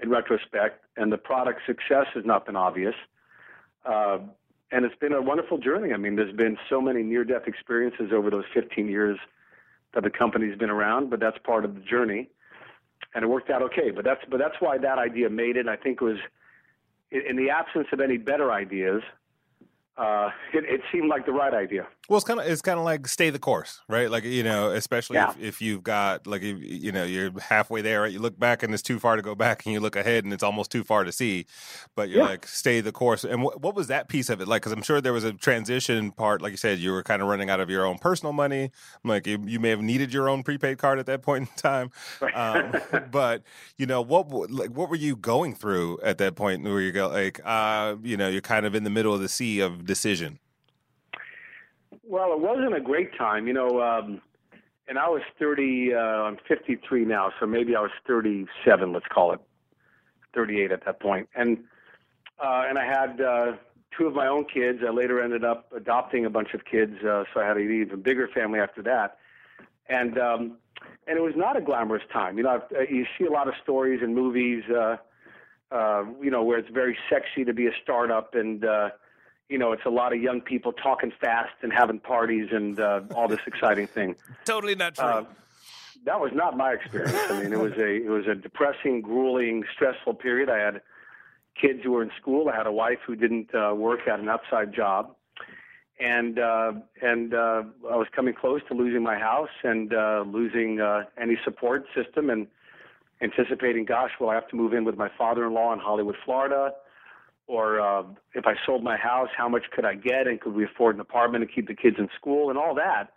in 0.00 0.10
retrospect, 0.10 0.84
and 0.96 1.10
the 1.10 1.16
product 1.16 1.60
success 1.66 2.06
has 2.14 2.24
not 2.24 2.44
been 2.44 2.56
obvious. 2.56 2.94
Uh, 3.86 4.18
and 4.74 4.84
it's 4.84 4.96
been 4.96 5.12
a 5.12 5.22
wonderful 5.22 5.56
journey. 5.56 5.94
I 5.94 5.96
mean, 5.96 6.16
there's 6.16 6.34
been 6.34 6.58
so 6.68 6.80
many 6.80 7.04
near-death 7.04 7.46
experiences 7.46 8.10
over 8.12 8.28
those 8.28 8.44
15 8.52 8.88
years 8.88 9.18
that 9.94 10.02
the 10.02 10.10
company's 10.10 10.58
been 10.58 10.68
around, 10.68 11.10
but 11.10 11.20
that's 11.20 11.38
part 11.44 11.64
of 11.64 11.76
the 11.76 11.80
journey, 11.80 12.28
and 13.14 13.22
it 13.22 13.28
worked 13.28 13.50
out 13.50 13.62
okay. 13.62 13.92
But 13.92 14.04
that's 14.04 14.20
but 14.28 14.38
that's 14.38 14.56
why 14.58 14.78
that 14.78 14.98
idea 14.98 15.30
made 15.30 15.56
it. 15.56 15.68
I 15.68 15.76
think 15.76 16.02
it 16.02 16.04
was 16.04 16.18
in 17.12 17.36
the 17.36 17.50
absence 17.50 17.86
of 17.92 18.00
any 18.00 18.16
better 18.16 18.50
ideas, 18.50 19.02
uh, 19.96 20.30
it, 20.52 20.64
it 20.64 20.80
seemed 20.92 21.08
like 21.08 21.26
the 21.26 21.32
right 21.32 21.54
idea. 21.54 21.86
Well, 22.08 22.18
it's 22.18 22.26
kind 22.26 22.38
of 22.38 22.46
it's 22.46 22.60
kind 22.60 22.78
of 22.78 22.84
like 22.84 23.08
stay 23.08 23.30
the 23.30 23.38
course, 23.38 23.80
right? 23.88 24.10
Like 24.10 24.24
you 24.24 24.42
know, 24.42 24.70
especially 24.72 25.14
Yeah. 25.16 25.30
if, 25.30 25.40
if 25.40 25.62
you've 25.62 25.82
got 25.82 26.26
like 26.26 26.42
if, 26.42 26.58
you 26.60 26.92
know 26.92 27.04
you're 27.04 27.30
halfway 27.40 27.80
there, 27.80 28.02
right? 28.02 28.12
You 28.12 28.18
look 28.18 28.38
back 28.38 28.62
and 28.62 28.74
it's 28.74 28.82
too 28.82 28.98
far 28.98 29.16
to 29.16 29.22
go 29.22 29.34
back, 29.34 29.64
and 29.64 29.72
you 29.72 29.80
look 29.80 29.96
ahead 29.96 30.24
and 30.24 30.32
it's 30.32 30.42
almost 30.42 30.70
too 30.70 30.84
far 30.84 31.04
to 31.04 31.12
see. 31.12 31.46
But 31.96 32.10
you're 32.10 32.18
Yeah. 32.18 32.28
like 32.28 32.46
stay 32.46 32.82
the 32.82 32.92
course. 32.92 33.24
And 33.24 33.40
wh- 33.42 33.58
what 33.62 33.74
was 33.74 33.86
that 33.86 34.08
piece 34.08 34.28
of 34.28 34.42
it 34.42 34.48
like? 34.48 34.60
Because 34.62 34.72
I'm 34.72 34.82
sure 34.82 35.00
there 35.00 35.14
was 35.14 35.24
a 35.24 35.32
transition 35.32 36.10
part. 36.12 36.42
Like 36.42 36.50
you 36.50 36.56
said, 36.58 36.78
you 36.78 36.92
were 36.92 37.02
kind 37.02 37.22
of 37.22 37.28
running 37.28 37.48
out 37.48 37.60
of 37.60 37.70
your 37.70 37.86
own 37.86 37.96
personal 37.96 38.34
money. 38.34 38.70
Like 39.02 39.26
you, 39.26 39.42
you 39.46 39.58
may 39.58 39.70
have 39.70 39.80
needed 39.80 40.12
your 40.12 40.28
own 40.28 40.42
prepaid 40.42 40.76
card 40.76 40.98
at 40.98 41.06
that 41.06 41.22
point 41.22 41.48
in 41.48 41.56
time. 41.56 41.90
Um, 42.34 42.74
but 43.10 43.42
you 43.78 43.86
know 43.86 44.02
what? 44.02 44.28
Like 44.50 44.70
what 44.70 44.90
were 44.90 44.96
you 44.96 45.16
going 45.16 45.54
through 45.54 46.00
at 46.02 46.18
that 46.18 46.34
point 46.36 46.64
where 46.64 46.80
you 46.82 46.92
go 46.92 47.08
like, 47.08 47.40
uh, 47.46 47.96
you 48.02 48.18
know, 48.18 48.28
you're 48.28 48.42
kind 48.42 48.66
of 48.66 48.74
in 48.74 48.84
the 48.84 48.90
middle 48.90 49.14
of 49.14 49.20
the 49.22 49.28
sea 49.30 49.60
of 49.60 49.83
decision. 49.84 50.38
Well, 52.02 52.32
it 52.32 52.40
wasn't 52.40 52.74
a 52.74 52.80
great 52.80 53.16
time, 53.16 53.46
you 53.46 53.52
know. 53.52 53.80
Um, 53.80 54.20
and 54.88 54.98
I 54.98 55.08
was 55.08 55.22
30. 55.38 55.94
Uh, 55.94 55.98
I'm 55.98 56.36
53 56.46 57.04
now, 57.04 57.32
so 57.40 57.46
maybe 57.46 57.74
I 57.74 57.80
was 57.80 57.90
37. 58.06 58.92
Let's 58.92 59.06
call 59.06 59.32
it 59.32 59.40
38 60.34 60.72
at 60.72 60.84
that 60.84 61.00
point. 61.00 61.28
And 61.34 61.58
uh, 62.38 62.64
and 62.68 62.78
I 62.78 62.84
had 62.84 63.20
uh, 63.20 63.52
two 63.96 64.06
of 64.06 64.14
my 64.14 64.26
own 64.26 64.44
kids. 64.52 64.80
I 64.86 64.90
later 64.90 65.22
ended 65.22 65.44
up 65.44 65.72
adopting 65.74 66.26
a 66.26 66.30
bunch 66.30 66.52
of 66.52 66.64
kids, 66.64 66.96
uh, 67.02 67.24
so 67.32 67.40
I 67.40 67.46
had 67.46 67.56
an 67.56 67.82
even 67.82 68.02
bigger 68.02 68.28
family 68.28 68.58
after 68.58 68.82
that. 68.82 69.18
And 69.88 70.18
um, 70.18 70.58
and 71.06 71.16
it 71.16 71.22
was 71.22 71.34
not 71.36 71.56
a 71.56 71.60
glamorous 71.60 72.02
time. 72.12 72.36
You 72.36 72.44
know, 72.44 72.50
I've, 72.50 72.76
uh, 72.76 72.80
you 72.90 73.06
see 73.18 73.24
a 73.24 73.30
lot 73.30 73.48
of 73.48 73.54
stories 73.62 74.00
in 74.02 74.14
movies. 74.14 74.64
Uh, 74.68 74.96
uh, 75.70 76.04
you 76.22 76.30
know, 76.30 76.44
where 76.44 76.58
it's 76.58 76.70
very 76.70 76.96
sexy 77.10 77.44
to 77.44 77.54
be 77.54 77.66
a 77.66 77.72
startup 77.82 78.34
and. 78.34 78.64
Uh, 78.64 78.90
you 79.48 79.58
know, 79.58 79.72
it's 79.72 79.84
a 79.84 79.90
lot 79.90 80.12
of 80.12 80.20
young 80.20 80.40
people 80.40 80.72
talking 80.72 81.12
fast 81.20 81.52
and 81.62 81.72
having 81.72 81.98
parties 81.98 82.48
and 82.50 82.80
uh, 82.80 83.02
all 83.14 83.28
this 83.28 83.40
exciting 83.46 83.86
thing. 83.86 84.16
Totally 84.44 84.74
not 84.74 84.94
true. 84.94 85.04
Uh, 85.04 85.24
that 86.06 86.20
was 86.20 86.32
not 86.34 86.56
my 86.56 86.72
experience. 86.72 87.16
I 87.30 87.42
mean, 87.42 87.52
it 87.52 87.58
was 87.58 87.72
a 87.72 87.94
it 87.96 88.08
was 88.08 88.26
a 88.26 88.34
depressing, 88.34 89.00
grueling, 89.00 89.64
stressful 89.74 90.14
period. 90.14 90.50
I 90.50 90.58
had 90.58 90.82
kids 91.60 91.80
who 91.82 91.92
were 91.92 92.02
in 92.02 92.10
school. 92.20 92.48
I 92.48 92.56
had 92.56 92.66
a 92.66 92.72
wife 92.72 92.98
who 93.06 93.16
didn't 93.16 93.54
uh, 93.54 93.74
work, 93.74 94.00
at 94.06 94.20
an 94.20 94.28
outside 94.28 94.74
job, 94.74 95.14
and 95.98 96.38
uh, 96.38 96.72
and 97.00 97.32
uh, 97.32 97.62
I 97.90 97.96
was 97.96 98.06
coming 98.14 98.34
close 98.34 98.60
to 98.68 98.74
losing 98.74 99.02
my 99.02 99.18
house 99.18 99.50
and 99.62 99.94
uh, 99.94 100.24
losing 100.26 100.80
uh, 100.80 101.04
any 101.20 101.38
support 101.44 101.86
system 101.94 102.28
and 102.28 102.48
anticipating, 103.22 103.84
gosh, 103.84 104.10
will 104.20 104.28
I 104.28 104.34
have 104.34 104.48
to 104.48 104.56
move 104.56 104.74
in 104.74 104.84
with 104.84 104.96
my 104.96 105.10
father-in-law 105.16 105.72
in 105.72 105.78
Hollywood, 105.78 106.16
Florida? 106.24 106.72
Or 107.46 107.80
uh, 107.80 108.02
if 108.34 108.46
I 108.46 108.54
sold 108.64 108.82
my 108.82 108.96
house, 108.96 109.28
how 109.36 109.48
much 109.48 109.64
could 109.70 109.84
I 109.84 109.94
get, 109.94 110.26
and 110.26 110.40
could 110.40 110.54
we 110.54 110.64
afford 110.64 110.94
an 110.94 111.00
apartment 111.00 111.44
and 111.44 111.52
keep 111.52 111.68
the 111.68 111.74
kids 111.74 111.96
in 111.98 112.08
school, 112.18 112.50
and 112.50 112.58
all 112.58 112.74
that. 112.74 113.12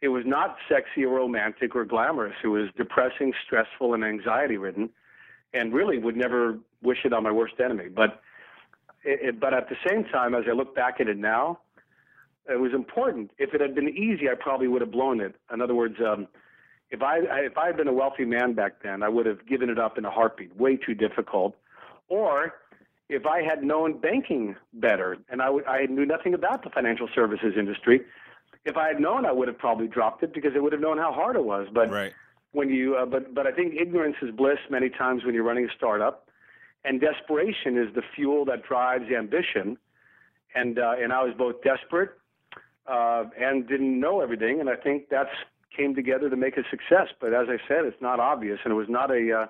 It 0.00 0.08
was 0.08 0.24
not 0.26 0.56
sexy 0.68 1.04
or 1.04 1.16
romantic 1.16 1.74
or 1.74 1.84
glamorous. 1.84 2.34
It 2.44 2.48
was 2.48 2.68
depressing, 2.76 3.32
stressful, 3.46 3.94
and 3.94 4.04
anxiety-ridden, 4.04 4.90
and 5.54 5.72
really 5.72 5.98
would 5.98 6.16
never 6.16 6.58
wish 6.82 6.98
it 7.04 7.12
on 7.14 7.22
my 7.22 7.32
worst 7.32 7.54
enemy. 7.64 7.88
But, 7.88 8.20
it, 9.02 9.40
but 9.40 9.54
at 9.54 9.70
the 9.70 9.76
same 9.88 10.04
time, 10.04 10.34
as 10.34 10.44
I 10.46 10.52
look 10.52 10.74
back 10.74 11.00
at 11.00 11.08
it 11.08 11.16
now, 11.16 11.60
it 12.46 12.60
was 12.60 12.72
important. 12.74 13.30
If 13.38 13.54
it 13.54 13.62
had 13.62 13.74
been 13.74 13.88
easy, 13.88 14.28
I 14.28 14.34
probably 14.38 14.68
would 14.68 14.82
have 14.82 14.90
blown 14.90 15.20
it. 15.22 15.36
In 15.50 15.62
other 15.62 15.74
words, 15.74 15.96
um, 16.06 16.28
if 16.90 17.02
I 17.02 17.20
if 17.20 17.56
I 17.56 17.66
had 17.68 17.76
been 17.78 17.88
a 17.88 17.92
wealthy 17.92 18.26
man 18.26 18.52
back 18.52 18.82
then, 18.82 19.02
I 19.02 19.08
would 19.08 19.24
have 19.24 19.46
given 19.46 19.70
it 19.70 19.78
up 19.78 19.96
in 19.96 20.04
a 20.04 20.10
heartbeat. 20.10 20.54
Way 20.54 20.76
too 20.76 20.94
difficult. 20.94 21.56
Or 22.08 22.52
if 23.08 23.26
I 23.26 23.42
had 23.42 23.62
known 23.62 23.98
banking 23.98 24.56
better 24.72 25.18
and 25.28 25.42
I, 25.42 25.48
I 25.66 25.86
knew 25.86 26.06
nothing 26.06 26.34
about 26.34 26.64
the 26.64 26.70
financial 26.70 27.08
services 27.14 27.54
industry, 27.58 28.00
if 28.64 28.76
I 28.76 28.88
had 28.88 29.00
known, 29.00 29.26
I 29.26 29.32
would 29.32 29.48
have 29.48 29.58
probably 29.58 29.88
dropped 29.88 30.22
it 30.22 30.32
because 30.32 30.52
I 30.56 30.58
would 30.58 30.72
have 30.72 30.80
known 30.80 30.98
how 30.98 31.12
hard 31.12 31.36
it 31.36 31.44
was. 31.44 31.68
But 31.72 31.90
right. 31.90 32.12
when 32.52 32.70
you, 32.70 32.96
uh, 32.96 33.04
but 33.06 33.34
but 33.34 33.46
I 33.46 33.52
think 33.52 33.74
ignorance 33.74 34.16
is 34.22 34.30
bliss 34.30 34.58
many 34.70 34.88
times 34.88 35.24
when 35.24 35.34
you're 35.34 35.44
running 35.44 35.66
a 35.66 35.74
startup, 35.76 36.28
and 36.84 37.00
desperation 37.00 37.76
is 37.76 37.94
the 37.94 38.02
fuel 38.14 38.44
that 38.46 38.62
drives 38.62 39.10
ambition. 39.10 39.76
And 40.54 40.78
uh, 40.78 40.94
and 40.98 41.12
I 41.12 41.22
was 41.22 41.34
both 41.36 41.62
desperate 41.62 42.12
uh, 42.86 43.24
and 43.38 43.68
didn't 43.68 44.00
know 44.00 44.20
everything, 44.20 44.60
and 44.60 44.70
I 44.70 44.76
think 44.76 45.08
that's 45.10 45.34
came 45.76 45.94
together 45.94 46.30
to 46.30 46.36
make 46.36 46.56
a 46.56 46.62
success. 46.70 47.08
But 47.20 47.34
as 47.34 47.48
I 47.48 47.58
said, 47.68 47.84
it's 47.84 48.00
not 48.00 48.20
obvious, 48.20 48.60
and 48.64 48.72
it 48.72 48.76
was 48.76 48.88
not 48.88 49.10
a 49.10 49.40
uh, 49.42 49.46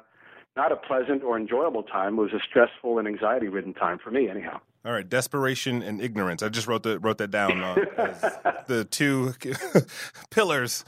not 0.56 0.72
a 0.72 0.76
pleasant 0.76 1.22
or 1.22 1.36
enjoyable 1.36 1.82
time. 1.82 2.18
It 2.18 2.22
was 2.22 2.32
a 2.32 2.40
stressful 2.48 2.98
and 2.98 3.08
anxiety-ridden 3.08 3.74
time 3.74 3.98
for 3.98 4.10
me, 4.10 4.28
anyhow. 4.28 4.60
All 4.84 4.92
right, 4.92 5.08
desperation 5.08 5.82
and 5.82 6.00
ignorance. 6.00 6.42
I 6.42 6.50
just 6.50 6.66
wrote 6.66 6.82
that 6.82 6.98
wrote 6.98 7.16
that 7.16 7.30
down 7.30 7.62
uh, 7.62 7.74
as 7.96 8.20
the 8.66 8.84
two 8.84 9.32
pillars 10.30 10.84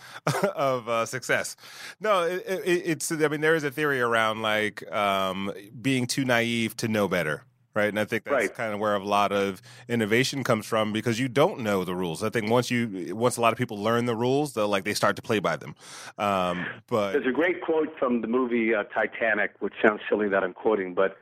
of 0.55 0.87
uh, 0.87 1.07
success. 1.07 1.57
No, 1.99 2.23
it, 2.25 2.45
it, 2.47 2.83
it's. 2.85 3.11
I 3.11 3.29
mean, 3.29 3.41
there 3.41 3.55
is 3.55 3.65
a 3.65 3.71
theory 3.71 4.03
around 4.03 4.43
like 4.43 4.91
um, 4.93 5.51
being 5.81 6.07
too 6.07 6.27
naive 6.27 6.77
to 6.79 6.89
know 6.89 7.09
better, 7.09 7.45
right? 7.77 7.89
And 7.89 8.01
I 8.01 8.05
think 8.05 8.25
that's 8.25 8.35
Right. 8.35 8.55
kind 8.55 8.73
of 8.75 8.81
where 8.81 8.97
a 8.97 9.05
lot 9.05 9.31
of 9.31 9.63
innovation 9.89 10.43
comes 10.43 10.67
from 10.67 10.93
because 10.93 11.21
you 11.21 11.29
don't 11.29 11.61
know 11.61 11.85
the 11.85 11.95
rules. 11.95 12.25
I 12.25 12.31
think 12.31 12.51
once 12.51 12.71
you 12.71 13.15
once 13.15 13.37
a 13.37 13.41
lot 13.41 13.53
of 13.53 13.59
people 13.59 13.81
learn 13.81 14.07
the 14.07 14.17
rules, 14.17 14.55
they'll 14.55 14.69
like 14.69 14.85
they 14.85 14.95
start 14.95 15.15
to 15.17 15.23
play 15.23 15.39
by 15.39 15.57
them. 15.57 15.77
Um, 16.19 16.67
but 16.89 17.13
There's 17.13 17.27
a 17.27 17.33
great 17.33 17.61
quote 17.61 17.97
from 17.99 18.23
the 18.23 18.27
movie 18.27 18.75
uh, 18.75 18.85
Titanic, 18.85 19.53
which 19.61 19.75
sounds 19.87 20.01
silly 20.09 20.29
that 20.31 20.43
I'm 20.43 20.55
quoting, 20.55 20.95
but 20.95 21.19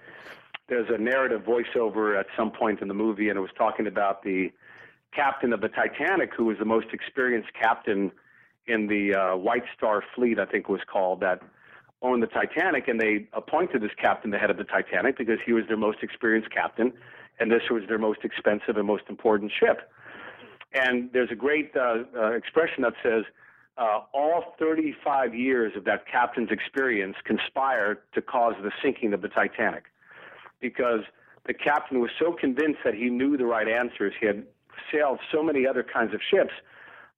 there's 0.69 0.89
a 0.89 0.97
narrative 0.97 1.43
voiceover 1.43 2.19
at 2.19 2.27
some 2.39 2.51
point 2.51 2.81
in 2.81 2.89
the 2.89 2.95
movie, 2.95 3.29
and 3.29 3.37
it 3.37 3.43
was 3.43 3.51
talking 3.59 3.87
about 3.87 4.23
the 4.23 4.51
captain 5.13 5.53
of 5.53 5.61
the 5.61 5.69
Titanic, 5.69 6.33
who 6.35 6.45
was 6.47 6.59
the 6.59 6.65
most 6.65 6.87
experienced 6.93 7.51
captain 7.53 8.11
in 8.67 8.87
the 8.87 9.15
uh, 9.15 9.37
White 9.37 9.65
Star 9.77 10.03
Fleet, 10.15 10.39
I 10.39 10.47
think 10.47 10.65
it 10.69 10.73
was 10.73 10.81
called, 10.91 11.21
that 11.21 11.43
owned 12.05 12.23
the 12.23 12.29
Titanic, 12.29 12.87
and 12.87 13.01
they 13.01 13.27
appointed 13.33 13.83
this 13.83 13.91
captain 14.01 14.31
the 14.31 14.39
head 14.39 14.51
of 14.51 14.59
the 14.59 14.65
Titanic 14.65 15.17
because 15.17 15.39
he 15.45 15.53
was 15.53 15.65
their 15.67 15.79
most 15.79 15.99
experienced 16.03 16.51
captain, 16.51 16.93
and 17.41 17.51
this 17.51 17.63
was 17.71 17.83
their 17.89 17.99
most 17.99 18.21
expensive 18.23 18.77
and 18.77 18.87
most 18.87 19.05
important 19.09 19.51
ship. 19.59 19.91
And 20.75 21.11
there's 21.13 21.31
a 21.33 21.37
great 21.37 21.73
uh, 21.75 22.05
uh, 22.17 22.33
expression 22.33 22.83
that 22.83 22.93
says, 23.03 23.25
uh, 23.79 24.01
all 24.13 24.55
35 24.59 25.35
years 25.35 25.73
of 25.77 25.85
that 25.85 26.07
captain's 26.07 26.51
experience 26.51 27.17
conspired 27.25 27.99
to 28.15 28.23
cause 28.23 28.55
the 28.63 28.71
sinking 28.83 29.13
of 29.13 29.23
the 29.23 29.29
Titanic 29.29 29.85
because 30.61 31.01
the 31.47 31.55
captain 31.55 32.01
was 32.01 32.11
so 32.19 32.33
convinced 32.33 32.81
that 32.85 32.95
he 32.95 33.11
knew 33.11 33.37
the 33.37 33.47
right 33.47 33.67
answers. 33.67 34.13
He 34.21 34.27
had 34.27 34.45
sailed 34.93 35.19
so 35.33 35.43
many 35.43 35.67
other 35.67 35.83
kinds 35.83 36.15
of 36.15 36.21
ships, 36.31 36.53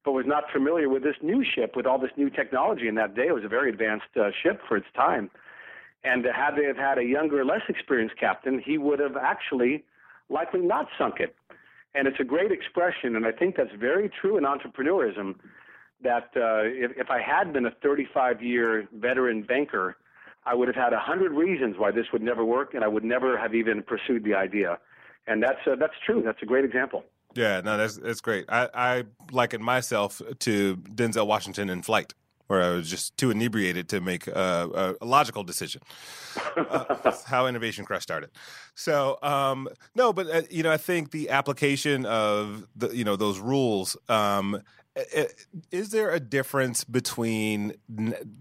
but 0.06 0.12
was 0.12 0.24
not 0.24 0.44
familiar 0.52 0.88
with 0.88 1.02
this 1.02 1.16
new 1.20 1.44
ship 1.44 1.74
with 1.74 1.84
all 1.84 1.98
this 1.98 2.12
new 2.16 2.30
technology. 2.30 2.86
In 2.86 2.94
that 2.94 3.16
day, 3.16 3.26
it 3.26 3.34
was 3.34 3.42
a 3.44 3.48
very 3.48 3.68
advanced 3.68 4.06
uh, 4.16 4.30
ship 4.40 4.60
for 4.68 4.76
its 4.76 4.86
time. 4.94 5.28
And 6.04 6.24
had 6.24 6.52
they 6.56 6.64
have 6.64 6.76
had 6.76 6.96
a 6.98 7.02
younger, 7.02 7.44
less 7.44 7.62
experienced 7.68 8.16
captain, 8.16 8.62
he 8.64 8.78
would 8.78 9.00
have 9.00 9.16
actually 9.16 9.84
likely 10.28 10.60
not 10.60 10.86
sunk 10.96 11.16
it. 11.18 11.34
And 11.96 12.06
it's 12.06 12.20
a 12.20 12.24
great 12.24 12.52
expression, 12.52 13.16
and 13.16 13.26
I 13.26 13.32
think 13.32 13.56
that's 13.56 13.74
very 13.76 14.08
true 14.08 14.38
in 14.38 14.44
entrepreneurism. 14.44 15.34
That 16.02 16.30
uh, 16.36 16.62
if, 16.62 16.92
if 16.96 17.10
I 17.10 17.20
had 17.20 17.52
been 17.52 17.66
a 17.66 17.72
35 17.82 18.42
year 18.42 18.86
veteran 18.94 19.42
banker, 19.42 19.96
I 20.44 20.54
would 20.54 20.68
have 20.68 20.76
had 20.76 20.92
a 20.92 21.00
hundred 21.00 21.32
reasons 21.32 21.76
why 21.78 21.90
this 21.90 22.06
would 22.12 22.22
never 22.22 22.44
work, 22.44 22.74
and 22.74 22.84
I 22.84 22.88
would 22.88 23.02
never 23.02 23.36
have 23.36 23.56
even 23.56 23.82
pursued 23.82 24.22
the 24.22 24.34
idea. 24.34 24.78
And 25.26 25.42
that's 25.42 25.66
uh, 25.66 25.74
that's 25.74 25.94
true. 26.04 26.22
That's 26.24 26.40
a 26.42 26.46
great 26.46 26.64
example. 26.64 27.02
Yeah, 27.36 27.60
no, 27.60 27.76
that's 27.76 27.96
that's 27.96 28.20
great. 28.20 28.46
I, 28.48 28.68
I 28.74 29.04
liken 29.30 29.62
myself 29.62 30.22
to 30.40 30.76
Denzel 30.76 31.26
Washington 31.26 31.68
in 31.68 31.82
Flight 31.82 32.14
where 32.46 32.62
I 32.62 32.70
was 32.70 32.88
just 32.88 33.16
too 33.16 33.30
inebriated 33.30 33.88
to 33.88 34.00
make 34.00 34.26
a, 34.28 34.96
a 35.00 35.04
logical 35.04 35.42
decision. 35.42 35.82
uh, 36.56 37.12
how 37.26 37.46
Innovation 37.46 37.84
Crush 37.84 38.02
started. 38.02 38.30
So 38.74 39.18
um, 39.22 39.68
no, 39.94 40.12
but 40.12 40.28
uh, 40.28 40.42
you 40.50 40.62
know, 40.62 40.70
I 40.70 40.76
think 40.76 41.10
the 41.10 41.30
application 41.30 42.06
of 42.06 42.66
the 42.76 42.88
you 42.94 43.04
know 43.04 43.16
those 43.16 43.38
rules 43.38 43.96
um, 44.08 44.62
is 45.70 45.90
there 45.90 46.10
a 46.10 46.18
difference 46.18 46.82
between 46.84 47.74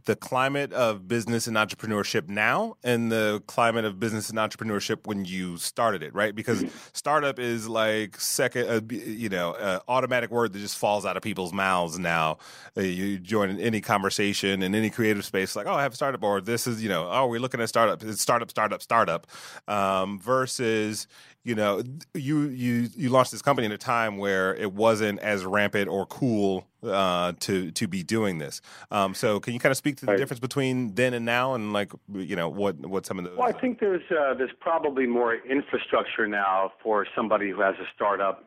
the 0.05 0.15
climate 0.15 0.71
of 0.71 1.05
business 1.05 1.47
and 1.47 1.57
entrepreneurship 1.57 2.29
now 2.29 2.77
and 2.81 3.11
the 3.11 3.43
climate 3.45 3.83
of 3.83 3.99
business 3.99 4.29
and 4.29 4.39
entrepreneurship 4.39 5.05
when 5.05 5.25
you 5.25 5.57
started 5.57 6.01
it 6.01 6.13
right 6.13 6.33
because 6.33 6.63
mm-hmm. 6.63 6.77
startup 6.93 7.39
is 7.39 7.67
like 7.67 8.19
second 8.19 8.69
uh, 8.69 8.79
you 8.89 9.27
know 9.27 9.51
uh, 9.51 9.79
automatic 9.89 10.31
word 10.31 10.53
that 10.53 10.59
just 10.59 10.77
falls 10.77 11.05
out 11.05 11.17
of 11.17 11.23
people's 11.23 11.51
mouths 11.51 11.99
now 11.99 12.37
uh, 12.77 12.81
you 12.81 13.19
join 13.19 13.59
any 13.59 13.81
conversation 13.81 14.63
in 14.63 14.73
any 14.73 14.89
creative 14.89 15.25
space 15.25 15.57
like 15.57 15.67
oh 15.67 15.73
i 15.73 15.83
have 15.83 15.91
a 15.91 15.95
startup 15.95 16.23
or 16.23 16.39
this 16.39 16.67
is 16.67 16.81
you 16.81 16.87
know 16.87 17.09
oh 17.11 17.27
we're 17.27 17.39
looking 17.39 17.59
at 17.59 17.67
startup 17.67 18.01
it's 18.01 18.21
startup 18.21 18.49
startup 18.49 18.81
startup 18.81 19.27
um, 19.67 20.19
versus 20.19 21.07
you 21.45 21.53
know, 21.53 21.83
you 22.15 22.47
you 22.49 22.89
you 22.97 23.09
launched 23.09 23.31
this 23.31 23.43
company 23.43 23.67
in 23.67 23.71
a 23.71 23.77
time 23.77 24.17
where 24.17 24.55
it 24.55 24.73
wasn't 24.73 25.19
as 25.19 25.45
rampant 25.45 25.87
or 25.87 26.07
cool 26.07 26.67
uh, 26.83 27.33
to 27.41 27.69
to 27.69 27.87
be 27.87 28.01
doing 28.01 28.39
this. 28.39 28.61
Um, 28.89 29.13
so, 29.13 29.39
can 29.39 29.53
you 29.53 29.59
kind 29.59 29.69
of 29.69 29.77
speak 29.77 29.97
to 29.97 30.07
the 30.07 30.13
right. 30.13 30.17
difference 30.17 30.39
between 30.39 30.95
then 30.95 31.13
and 31.13 31.23
now, 31.23 31.53
and 31.53 31.71
like 31.71 31.91
you 32.11 32.35
know 32.35 32.49
what 32.49 32.77
what 32.77 33.05
some 33.05 33.19
of 33.19 33.25
the? 33.25 33.35
Well, 33.37 33.47
I 33.47 33.51
think 33.51 33.79
there's 33.79 34.01
uh, 34.09 34.33
there's 34.33 34.53
probably 34.59 35.05
more 35.05 35.35
infrastructure 35.35 36.27
now 36.27 36.73
for 36.81 37.05
somebody 37.15 37.51
who 37.51 37.61
has 37.61 37.75
a 37.75 37.85
startup. 37.95 38.43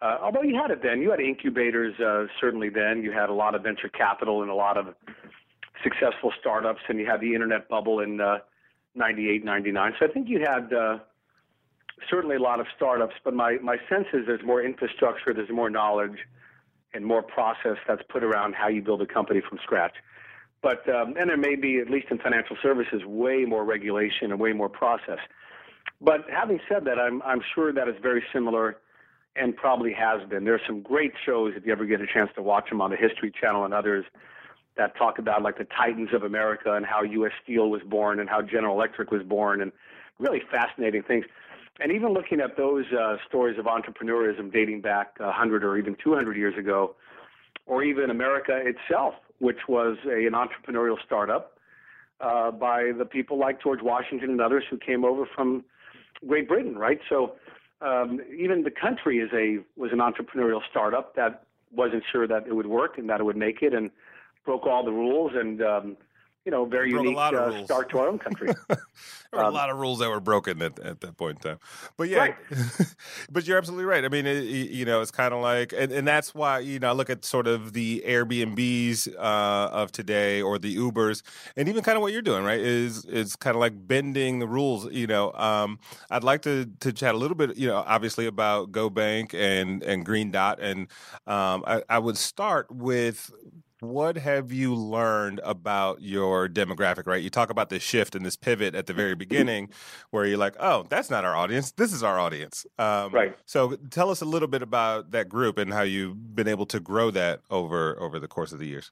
Uh, 0.00 0.16
although 0.22 0.42
you 0.42 0.56
had 0.56 0.70
it 0.70 0.82
then, 0.82 1.02
you 1.02 1.10
had 1.10 1.20
incubators 1.20 1.94
uh, 2.00 2.26
certainly 2.40 2.70
then. 2.70 3.02
You 3.02 3.12
had 3.12 3.28
a 3.28 3.34
lot 3.34 3.54
of 3.54 3.62
venture 3.62 3.90
capital 3.90 4.40
and 4.40 4.50
a 4.50 4.54
lot 4.54 4.78
of 4.78 4.94
successful 5.82 6.32
startups, 6.40 6.80
and 6.88 6.98
you 6.98 7.04
had 7.04 7.20
the 7.20 7.34
internet 7.34 7.68
bubble 7.68 8.00
in 8.00 8.18
uh, 8.18 8.38
98, 8.94 9.44
99. 9.44 9.92
So 9.98 10.06
I 10.06 10.08
think 10.10 10.30
you 10.30 10.40
had 10.40 10.72
uh, 10.72 10.98
certainly 12.10 12.36
a 12.36 12.40
lot 12.40 12.60
of 12.60 12.66
startups, 12.76 13.14
but 13.24 13.34
my, 13.34 13.58
my 13.62 13.76
sense 13.88 14.06
is 14.12 14.26
there's 14.26 14.44
more 14.44 14.62
infrastructure, 14.62 15.32
there's 15.32 15.50
more 15.50 15.70
knowledge, 15.70 16.18
and 16.92 17.04
more 17.04 17.22
process 17.22 17.76
that's 17.86 18.02
put 18.08 18.22
around 18.22 18.54
how 18.54 18.68
you 18.68 18.82
build 18.82 19.02
a 19.02 19.06
company 19.06 19.40
from 19.46 19.58
scratch. 19.62 19.94
But 20.62 20.88
um, 20.88 21.14
and 21.18 21.28
there 21.28 21.36
may 21.36 21.56
be, 21.56 21.78
at 21.78 21.90
least 21.90 22.06
in 22.10 22.18
financial 22.18 22.56
services, 22.62 23.02
way 23.04 23.44
more 23.44 23.64
regulation 23.64 24.30
and 24.30 24.40
way 24.40 24.52
more 24.52 24.70
process. 24.70 25.18
But 26.00 26.20
having 26.30 26.58
said 26.68 26.86
that, 26.86 26.98
I'm 26.98 27.20
I'm 27.22 27.42
sure 27.54 27.70
that 27.72 27.86
is 27.86 27.96
very 28.00 28.24
similar, 28.32 28.78
and 29.36 29.54
probably 29.54 29.92
has 29.92 30.26
been. 30.28 30.44
There 30.44 30.54
are 30.54 30.66
some 30.66 30.80
great 30.80 31.12
shows 31.26 31.52
if 31.54 31.66
you 31.66 31.72
ever 31.72 31.84
get 31.84 32.00
a 32.00 32.06
chance 32.06 32.30
to 32.36 32.42
watch 32.42 32.70
them 32.70 32.80
on 32.80 32.90
the 32.90 32.96
History 32.96 33.30
Channel 33.38 33.66
and 33.66 33.74
others 33.74 34.06
that 34.76 34.96
talk 34.96 35.18
about 35.18 35.42
like 35.42 35.58
the 35.58 35.66
titans 35.76 36.08
of 36.14 36.22
America 36.22 36.72
and 36.72 36.86
how 36.86 37.02
U.S. 37.02 37.32
Steel 37.42 37.68
was 37.68 37.82
born 37.82 38.18
and 38.18 38.28
how 38.28 38.40
General 38.40 38.74
Electric 38.74 39.10
was 39.10 39.22
born 39.22 39.60
and 39.60 39.70
really 40.18 40.40
fascinating 40.50 41.02
things 41.02 41.24
and 41.80 41.92
even 41.92 42.12
looking 42.12 42.40
at 42.40 42.56
those 42.56 42.84
uh, 42.92 43.16
stories 43.28 43.58
of 43.58 43.66
entrepreneurism 43.66 44.52
dating 44.52 44.80
back 44.80 45.18
100 45.18 45.64
or 45.64 45.76
even 45.76 45.96
200 46.02 46.36
years 46.36 46.56
ago, 46.56 46.94
or 47.66 47.82
even 47.82 48.10
America 48.10 48.52
itself, 48.64 49.14
which 49.38 49.68
was 49.68 49.96
a, 50.06 50.26
an 50.26 50.32
entrepreneurial 50.32 50.96
startup 51.04 51.58
uh, 52.20 52.50
by 52.50 52.92
the 52.96 53.04
people 53.04 53.38
like 53.38 53.62
George 53.62 53.80
Washington 53.82 54.30
and 54.30 54.40
others 54.40 54.64
who 54.70 54.78
came 54.78 55.04
over 55.04 55.26
from 55.34 55.64
Great 56.26 56.48
Britain, 56.48 56.76
right? 56.76 57.00
So 57.08 57.34
um, 57.80 58.20
even 58.36 58.62
the 58.62 58.70
country 58.70 59.18
is 59.18 59.30
a 59.32 59.58
was 59.78 59.90
an 59.92 59.98
entrepreneurial 59.98 60.60
startup 60.70 61.16
that 61.16 61.44
wasn't 61.72 62.04
sure 62.10 62.26
that 62.28 62.46
it 62.46 62.54
would 62.54 62.66
work 62.66 62.98
and 62.98 63.08
that 63.10 63.20
it 63.20 63.24
would 63.24 63.36
make 63.36 63.62
it, 63.62 63.74
and 63.74 63.90
broke 64.44 64.66
all 64.66 64.84
the 64.84 64.92
rules 64.92 65.32
and 65.34 65.60
um, 65.62 65.96
you 66.44 66.50
know, 66.50 66.64
very 66.66 66.90
unique 66.90 67.16
uh, 67.16 67.64
start 67.64 67.88
to 67.90 67.98
our 67.98 68.08
own 68.08 68.18
country. 68.18 68.48
there 68.68 68.78
were 69.32 69.44
um, 69.44 69.52
a 69.52 69.56
lot 69.56 69.70
of 69.70 69.78
rules 69.78 69.98
that 70.00 70.10
were 70.10 70.20
broken 70.20 70.60
at, 70.60 70.78
at 70.78 71.00
that 71.00 71.16
point 71.16 71.38
in 71.38 71.50
time. 71.50 71.58
But 71.96 72.10
yeah, 72.10 72.18
right. 72.18 72.36
but 73.32 73.46
you're 73.46 73.56
absolutely 73.56 73.86
right. 73.86 74.04
I 74.04 74.08
mean, 74.08 74.26
it, 74.26 74.44
you 74.44 74.84
know, 74.84 75.00
it's 75.00 75.10
kind 75.10 75.32
of 75.32 75.40
like, 75.40 75.72
and, 75.72 75.90
and 75.90 76.06
that's 76.06 76.34
why, 76.34 76.58
you 76.58 76.78
know, 76.78 76.90
I 76.90 76.92
look 76.92 77.08
at 77.08 77.24
sort 77.24 77.46
of 77.46 77.72
the 77.72 78.04
Airbnbs 78.06 79.14
uh, 79.16 79.70
of 79.72 79.90
today 79.90 80.42
or 80.42 80.58
the 80.58 80.76
Ubers 80.76 81.22
and 81.56 81.66
even 81.68 81.82
kind 81.82 81.96
of 81.96 82.02
what 82.02 82.12
you're 82.12 82.22
doing, 82.22 82.44
right, 82.44 82.60
is 82.60 83.04
is 83.06 83.36
kind 83.36 83.56
of 83.56 83.60
like 83.60 83.72
bending 83.86 84.38
the 84.38 84.46
rules. 84.46 84.90
You 84.92 85.06
know, 85.06 85.32
um, 85.32 85.78
I'd 86.10 86.24
like 86.24 86.42
to, 86.42 86.66
to 86.80 86.92
chat 86.92 87.14
a 87.14 87.18
little 87.18 87.36
bit, 87.36 87.56
you 87.56 87.68
know, 87.68 87.82
obviously 87.86 88.26
about 88.26 88.70
GoBank 88.70 89.32
and, 89.32 89.82
and 89.82 90.04
Green 90.04 90.30
Dot. 90.30 90.60
And 90.60 90.88
um, 91.26 91.64
I, 91.66 91.82
I 91.88 91.98
would 91.98 92.18
start 92.18 92.70
with 92.70 93.30
what 93.88 94.16
have 94.16 94.52
you 94.52 94.74
learned 94.74 95.40
about 95.44 96.02
your 96.02 96.48
demographic 96.48 97.06
right? 97.06 97.22
You 97.22 97.30
talk 97.30 97.50
about 97.50 97.68
this 97.68 97.82
shift 97.82 98.14
and 98.14 98.24
this 98.24 98.36
pivot 98.36 98.74
at 98.74 98.86
the 98.86 98.92
very 98.92 99.14
beginning 99.14 99.70
where 100.10 100.26
you're 100.26 100.38
like 100.38 100.54
oh 100.60 100.86
that's 100.88 101.10
not 101.10 101.24
our 101.24 101.34
audience. 101.34 101.72
This 101.72 101.92
is 101.92 102.02
our 102.02 102.18
audience. 102.18 102.66
Um, 102.78 103.12
right. 103.12 103.36
so 103.44 103.76
tell 103.90 104.10
us 104.10 104.20
a 104.20 104.24
little 104.24 104.48
bit 104.48 104.62
about 104.62 105.10
that 105.12 105.28
group 105.28 105.58
and 105.58 105.72
how 105.72 105.82
you've 105.82 106.34
been 106.34 106.48
able 106.48 106.66
to 106.66 106.80
grow 106.80 107.10
that 107.10 107.40
over 107.50 108.00
over 108.00 108.18
the 108.18 108.28
course 108.28 108.52
of 108.52 108.58
the 108.58 108.66
years. 108.66 108.90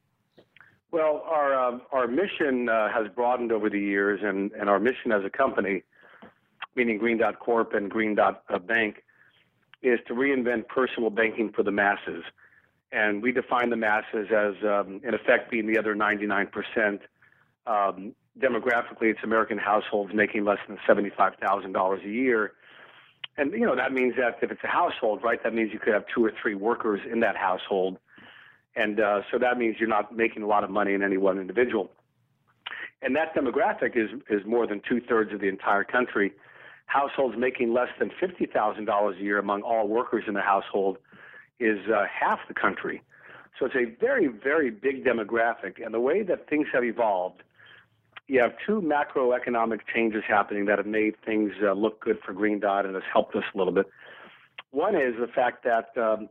Well 0.90 1.22
our 1.26 1.54
um, 1.54 1.82
our 1.92 2.06
mission 2.06 2.68
uh, 2.68 2.88
has 2.92 3.08
broadened 3.14 3.52
over 3.52 3.68
the 3.70 3.80
years 3.80 4.20
and 4.22 4.52
and 4.52 4.68
our 4.68 4.78
mission 4.78 5.12
as 5.12 5.24
a 5.24 5.30
company 5.30 5.82
meaning 6.74 6.98
green 6.98 7.18
dot 7.18 7.38
corp 7.38 7.74
and 7.74 7.90
green 7.90 8.14
dot 8.14 8.42
uh, 8.48 8.58
bank 8.58 9.02
is 9.82 9.98
to 10.06 10.14
reinvent 10.14 10.68
personal 10.68 11.10
banking 11.10 11.50
for 11.52 11.62
the 11.62 11.70
masses 11.70 12.24
and 12.92 13.22
we 13.22 13.32
define 13.32 13.70
the 13.70 13.76
masses 13.76 14.28
as, 14.30 14.54
um, 14.62 15.00
in 15.02 15.14
effect, 15.14 15.50
being 15.50 15.66
the 15.66 15.78
other 15.78 15.94
99%. 15.94 17.00
Um, 17.66 18.14
demographically, 18.38 19.10
it's 19.10 19.20
American 19.24 19.56
households 19.56 20.12
making 20.14 20.44
less 20.44 20.58
than 20.68 20.78
$75,000 20.86 22.04
a 22.04 22.08
year. 22.08 22.52
And, 23.38 23.52
you 23.52 23.64
know, 23.64 23.74
that 23.74 23.92
means 23.92 24.14
that 24.16 24.38
if 24.42 24.50
it's 24.50 24.62
a 24.62 24.68
household, 24.68 25.22
right, 25.22 25.42
that 25.42 25.54
means 25.54 25.72
you 25.72 25.78
could 25.78 25.94
have 25.94 26.04
two 26.14 26.22
or 26.22 26.32
three 26.40 26.54
workers 26.54 27.00
in 27.10 27.20
that 27.20 27.36
household. 27.36 27.98
And 28.76 29.00
uh, 29.00 29.22
so 29.30 29.38
that 29.38 29.56
means 29.56 29.76
you're 29.78 29.88
not 29.88 30.14
making 30.14 30.42
a 30.42 30.46
lot 30.46 30.62
of 30.62 30.70
money 30.70 30.92
in 30.92 31.02
any 31.02 31.16
one 31.16 31.38
individual. 31.38 31.90
And 33.00 33.16
that 33.16 33.34
demographic 33.34 33.96
is, 33.96 34.10
is 34.28 34.46
more 34.46 34.66
than 34.66 34.82
two 34.86 35.00
thirds 35.00 35.32
of 35.32 35.40
the 35.40 35.48
entire 35.48 35.82
country. 35.82 36.32
Households 36.86 37.36
making 37.38 37.72
less 37.72 37.88
than 37.98 38.10
$50,000 38.20 39.18
a 39.18 39.22
year 39.22 39.38
among 39.38 39.62
all 39.62 39.88
workers 39.88 40.24
in 40.28 40.34
the 40.34 40.42
household 40.42 40.98
is 41.62 41.78
uh, 41.88 42.04
half 42.06 42.40
the 42.48 42.54
country. 42.54 43.02
So 43.58 43.66
it's 43.66 43.76
a 43.76 43.84
very, 44.00 44.26
very 44.26 44.70
big 44.70 45.04
demographic. 45.04 45.84
And 45.84 45.94
the 45.94 46.00
way 46.00 46.22
that 46.22 46.48
things 46.48 46.66
have 46.72 46.84
evolved, 46.84 47.42
you 48.26 48.40
have 48.40 48.52
two 48.66 48.80
macroeconomic 48.80 49.80
changes 49.94 50.22
happening 50.26 50.64
that 50.66 50.78
have 50.78 50.86
made 50.86 51.14
things 51.24 51.52
uh, 51.62 51.72
look 51.72 52.00
good 52.00 52.18
for 52.24 52.32
Green 52.32 52.60
Dot 52.60 52.86
and 52.86 52.94
has 52.94 53.04
helped 53.12 53.36
us 53.36 53.44
a 53.54 53.58
little 53.58 53.72
bit. 53.72 53.86
One 54.70 54.96
is 54.96 55.14
the 55.20 55.26
fact 55.26 55.64
that 55.64 55.96
um, 55.96 56.28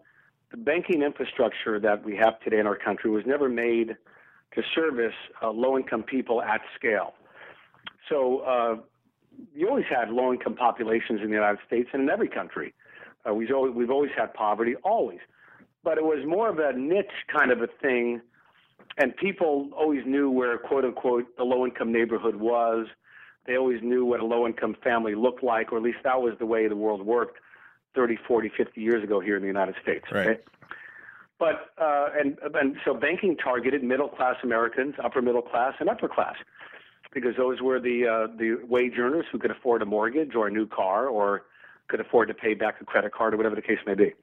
the 0.49 0.57
banking 0.57 1.03
infrastructure 1.03 1.79
that 1.79 2.03
we 2.03 2.15
have 2.17 2.39
today 2.41 2.59
in 2.59 2.67
our 2.67 2.77
country 2.77 3.09
was 3.09 3.23
never 3.25 3.47
made 3.47 3.95
to 4.55 4.63
service 4.75 5.13
uh, 5.41 5.51
low 5.51 5.77
income 5.77 6.03
people 6.03 6.41
at 6.41 6.61
scale. 6.75 7.13
So 8.09 8.39
uh, 8.39 8.75
you 9.55 9.69
always 9.69 9.85
had 9.89 10.09
low 10.09 10.33
income 10.33 10.55
populations 10.55 11.21
in 11.21 11.27
the 11.27 11.35
United 11.35 11.59
States 11.65 11.89
and 11.93 12.01
in 12.03 12.09
every 12.09 12.27
country. 12.27 12.73
Uh, 13.27 13.33
we've 13.33 13.51
always 13.51 13.73
we've 13.73 13.91
always 13.91 14.11
had 14.17 14.33
poverty, 14.33 14.75
always, 14.83 15.19
but 15.83 15.97
it 15.97 16.03
was 16.03 16.25
more 16.25 16.49
of 16.49 16.59
a 16.59 16.73
niche 16.77 17.05
kind 17.31 17.51
of 17.51 17.61
a 17.61 17.67
thing, 17.81 18.21
and 18.97 19.15
people 19.15 19.69
always 19.75 20.05
knew 20.05 20.29
where 20.29 20.57
quote 20.57 20.85
unquote 20.85 21.25
the 21.37 21.43
low 21.43 21.65
income 21.65 21.91
neighborhood 21.91 22.35
was. 22.35 22.87
They 23.47 23.57
always 23.57 23.81
knew 23.81 24.05
what 24.05 24.19
a 24.19 24.25
low 24.25 24.45
income 24.45 24.75
family 24.83 25.15
looked 25.15 25.43
like, 25.43 25.71
or 25.71 25.77
at 25.77 25.83
least 25.83 25.99
that 26.03 26.21
was 26.21 26.33
the 26.39 26.45
way 26.45 26.67
the 26.67 26.75
world 26.75 27.03
worked 27.03 27.39
30, 27.95 28.17
40, 28.27 28.51
50 28.55 28.81
years 28.81 29.03
ago 29.03 29.19
here 29.19 29.35
in 29.35 29.41
the 29.41 29.47
United 29.47 29.75
States. 29.81 30.05
Right. 30.11 30.27
Okay? 30.27 30.39
But 31.39 31.71
uh, 31.79 32.09
and 32.19 32.37
and 32.53 32.75
so 32.85 32.93
banking 32.93 33.35
targeted 33.35 33.83
middle 33.83 34.09
class 34.09 34.35
Americans, 34.43 34.93
upper 35.03 35.23
middle 35.23 35.41
class, 35.41 35.73
and 35.79 35.89
upper 35.89 36.07
class, 36.07 36.35
because 37.11 37.35
those 37.35 37.61
were 37.61 37.79
the 37.79 38.07
uh, 38.07 38.37
the 38.37 38.59
wage 38.69 38.93
earners 38.99 39.25
who 39.31 39.39
could 39.39 39.49
afford 39.49 39.81
a 39.81 39.85
mortgage 39.85 40.35
or 40.35 40.47
a 40.47 40.51
new 40.51 40.67
car 40.67 41.07
or 41.07 41.45
could 41.87 41.99
afford 41.99 42.27
to 42.29 42.33
pay 42.33 42.53
back 42.53 42.75
a 42.81 42.85
credit 42.85 43.13
card 43.13 43.33
or 43.33 43.37
whatever 43.37 43.55
the 43.55 43.61
case 43.61 43.79
may 43.85 43.95
be. 43.95 44.13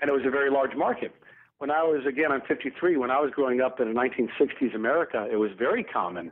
And 0.00 0.08
it 0.08 0.12
was 0.12 0.22
a 0.26 0.30
very 0.30 0.50
large 0.50 0.76
market. 0.76 1.12
When 1.58 1.70
I 1.70 1.82
was, 1.82 2.06
again, 2.06 2.30
I'm 2.30 2.42
53, 2.42 2.96
when 2.96 3.10
I 3.10 3.20
was 3.20 3.32
growing 3.34 3.60
up 3.60 3.80
in 3.80 3.92
the 3.92 3.98
1960s 3.98 4.74
America, 4.74 5.26
it 5.30 5.36
was 5.36 5.50
very 5.58 5.82
common 5.82 6.30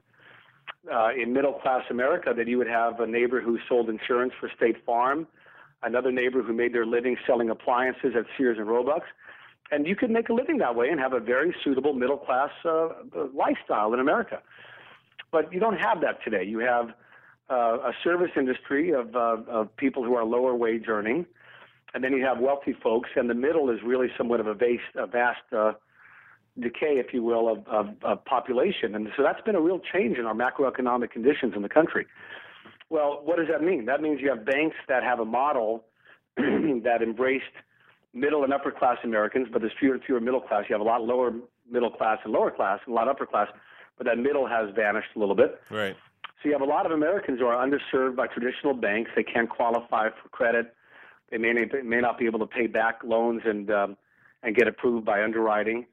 uh, 0.93 1.09
in 1.21 1.33
middle 1.33 1.55
class 1.55 1.83
America 1.91 2.33
that 2.37 2.47
you 2.47 2.59
would 2.59 2.69
have 2.69 3.01
a 3.01 3.07
neighbor 3.07 3.41
who 3.41 3.59
sold 3.69 3.89
insurance 3.89 4.33
for 4.39 4.51
State 4.57 4.77
Farm, 4.85 5.27
another 5.83 6.13
neighbor 6.13 6.43
who 6.43 6.53
made 6.53 6.73
their 6.73 6.87
living 6.87 7.17
selling 7.27 7.51
appliances 7.51 8.13
at 8.17 8.25
Sears 8.37 8.59
and 8.59 8.69
Roebuck. 8.69 9.03
And 9.73 9.87
you 9.87 9.97
could 9.97 10.11
make 10.11 10.29
a 10.29 10.33
living 10.33 10.59
that 10.59 10.77
way 10.77 10.91
and 10.91 11.01
have 11.01 11.13
a 11.13 11.19
very 11.19 11.55
suitable 11.65 11.93
middle 11.93 12.19
class 12.19 12.51
uh, 12.65 12.89
lifestyle 13.35 13.93
in 13.95 14.01
America. 14.01 14.41
But 15.33 15.53
you 15.53 15.59
don't 15.59 15.79
have 15.79 16.01
that 16.03 16.23
today. 16.23 16.45
You 16.45 16.61
have 16.61 16.91
uh, 17.51 17.79
a 17.79 17.93
service 18.03 18.31
industry 18.37 18.93
of, 18.93 19.15
uh, 19.15 19.37
of 19.49 19.77
people 19.77 20.05
who 20.05 20.15
are 20.15 20.25
lower 20.25 20.55
wage 20.55 20.85
earning, 20.89 21.27
and 21.95 22.03
then 22.03 22.13
you 22.13 22.25
have 22.25 22.39
wealthy 22.39 22.75
folks, 22.83 23.11
and 23.17 23.31
the 23.31 23.35
middle 23.35 23.71
is 23.71 23.79
really 23.85 24.09
somewhat 24.19 24.41
of 24.41 24.47
a 24.47 24.55
vast, 24.55 24.97
a 24.97 25.07
vast 25.07 25.41
uh, 25.57 25.73
decay, 26.61 26.99
if 26.99 27.13
you 27.13 27.23
will, 27.23 27.49
of, 27.51 27.67
of, 27.69 27.89
of 28.03 28.25
population. 28.25 28.95
And 28.95 29.09
so 29.17 29.23
that's 29.23 29.41
been 29.43 29.55
a 29.55 29.61
real 29.61 29.81
change 29.93 30.19
in 30.19 30.27
our 30.27 30.35
macroeconomic 30.35 31.11
conditions 31.11 31.55
in 31.55 31.63
the 31.63 31.69
country. 31.69 32.07
Well, 32.89 33.21
what 33.25 33.37
does 33.37 33.49
that 33.51 33.63
mean? 33.63 33.87
That 33.87 34.01
means 34.01 34.21
you 34.21 34.29
have 34.29 34.45
banks 34.45 34.77
that 34.89 35.03
have 35.03 35.21
a 35.21 35.25
model 35.25 35.85
that 36.37 36.99
embraced 37.03 37.45
middle 38.15 38.45
and 38.45 38.53
upper 38.53 38.71
class 38.71 38.99
Americans, 39.05 39.49
but 39.53 39.61
there's 39.61 39.73
fewer 39.79 39.95
and 39.95 40.05
fewer 40.05 40.21
middle 40.21 40.41
class. 40.41 40.65
You 40.69 40.75
have 40.75 40.81
a 40.81 40.89
lot 40.89 41.03
lower 41.03 41.33
middle 41.71 41.91
class 41.91 42.19
and 42.25 42.33
lower 42.33 42.51
class, 42.51 42.81
and 42.87 42.93
a 42.93 42.97
lot 42.97 43.09
upper 43.09 43.27
class, 43.27 43.49
but 43.99 44.07
that 44.07 44.19
middle 44.19 44.47
has 44.47 44.71
vanished 44.75 45.09
a 45.17 45.19
little 45.19 45.35
bit. 45.35 45.61
Right. 45.71 45.97
So 46.47 46.51
you 46.51 46.57
have 46.57 46.63
a 46.63 46.71
lot 46.71 46.87
of 46.87 46.93
Americans 46.93 47.41
who 47.41 47.47
are 47.47 47.57
underserved 47.57 48.15
by 48.15 48.29
traditional 48.29 48.73
banks. 48.73 49.11
They 49.17 49.25
can't 49.25 49.51
qualify 49.51 50.11
for 50.11 50.29
credit. 50.29 50.77
They 51.29 51.39
may, 51.39 51.53
may 51.83 52.01
not 52.01 52.21
be 52.21 52.27
able 52.27 52.39
to 52.39 52.47
pay 52.47 52.69
back 52.69 53.01
loans 53.03 53.43
and 53.45 53.69
um, 53.69 53.97
and 54.45 54.55
get 54.55 54.69
approved 54.69 55.05
by 55.05 55.25
underwriting 55.25 55.87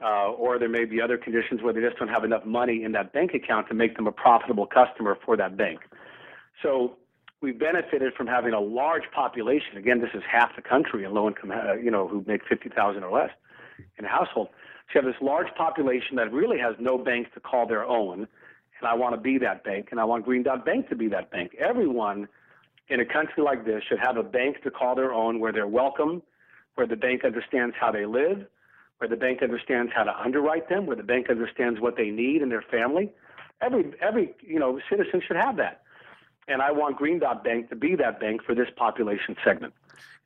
uh, 0.00 0.28
or 0.28 0.56
there 0.60 0.68
may 0.68 0.84
be 0.84 1.02
other 1.02 1.18
conditions 1.18 1.62
where 1.62 1.72
they 1.72 1.80
just 1.80 1.96
don't 1.96 2.06
have 2.06 2.22
enough 2.22 2.44
money 2.44 2.84
in 2.84 2.92
that 2.92 3.12
bank 3.12 3.34
account 3.34 3.66
to 3.70 3.74
make 3.74 3.96
them 3.96 4.06
a 4.06 4.12
profitable 4.12 4.66
customer 4.66 5.18
for 5.24 5.36
that 5.36 5.56
bank. 5.56 5.80
So 6.62 6.94
we've 7.40 7.58
benefited 7.58 8.14
from 8.14 8.28
having 8.28 8.52
a 8.52 8.60
large 8.60 9.10
population. 9.12 9.78
Again, 9.78 10.00
this 10.00 10.10
is 10.14 10.22
half 10.30 10.54
the 10.54 10.62
country 10.62 11.02
in 11.02 11.12
low 11.12 11.26
income, 11.26 11.50
uh, 11.50 11.72
you 11.74 11.90
know, 11.90 12.06
who 12.06 12.24
make 12.24 12.42
fifty 12.48 12.68
thousand 12.68 13.02
or 13.02 13.10
less 13.10 13.30
in 13.98 14.04
a 14.04 14.08
household. 14.08 14.50
So 14.92 15.00
you 15.00 15.04
have 15.04 15.12
this 15.12 15.20
large 15.20 15.52
population 15.56 16.14
that 16.16 16.32
really 16.32 16.60
has 16.60 16.76
no 16.78 16.98
bank 16.98 17.34
to 17.34 17.40
call 17.40 17.66
their 17.66 17.84
own, 17.84 18.28
and 18.80 18.88
I 18.88 18.94
want 18.94 19.14
to 19.14 19.20
be 19.20 19.38
that 19.38 19.64
bank, 19.64 19.88
and 19.90 20.00
I 20.00 20.04
want 20.04 20.24
Green 20.24 20.42
Dot 20.42 20.64
Bank 20.64 20.88
to 20.88 20.96
be 20.96 21.08
that 21.08 21.30
bank. 21.30 21.54
Everyone 21.58 22.28
in 22.88 23.00
a 23.00 23.04
country 23.04 23.42
like 23.42 23.64
this 23.64 23.82
should 23.88 23.98
have 23.98 24.16
a 24.16 24.22
bank 24.22 24.62
to 24.62 24.70
call 24.70 24.94
their 24.94 25.12
own, 25.12 25.40
where 25.40 25.52
they're 25.52 25.66
welcome, 25.66 26.22
where 26.76 26.86
the 26.86 26.96
bank 26.96 27.24
understands 27.24 27.74
how 27.78 27.92
they 27.92 28.06
live 28.06 28.46
where 28.98 29.08
the 29.08 29.16
bank 29.16 29.42
understands 29.42 29.92
how 29.94 30.04
to 30.04 30.20
underwrite 30.20 30.68
them, 30.68 30.86
where 30.86 30.96
the 30.96 31.02
bank 31.02 31.30
understands 31.30 31.80
what 31.80 31.96
they 31.96 32.10
need 32.10 32.42
in 32.42 32.48
their 32.48 32.62
family. 32.62 33.10
Every 33.60 33.92
every 34.00 34.34
you 34.40 34.58
know 34.58 34.78
citizen 34.90 35.22
should 35.26 35.36
have 35.36 35.56
that, 35.56 35.82
and 36.46 36.60
I 36.62 36.70
want 36.72 36.96
Green 36.96 37.18
Dot 37.18 37.42
Bank 37.42 37.70
to 37.70 37.76
be 37.76 37.96
that 37.96 38.20
bank 38.20 38.42
for 38.44 38.54
this 38.54 38.68
population 38.76 39.36
segment. 39.44 39.72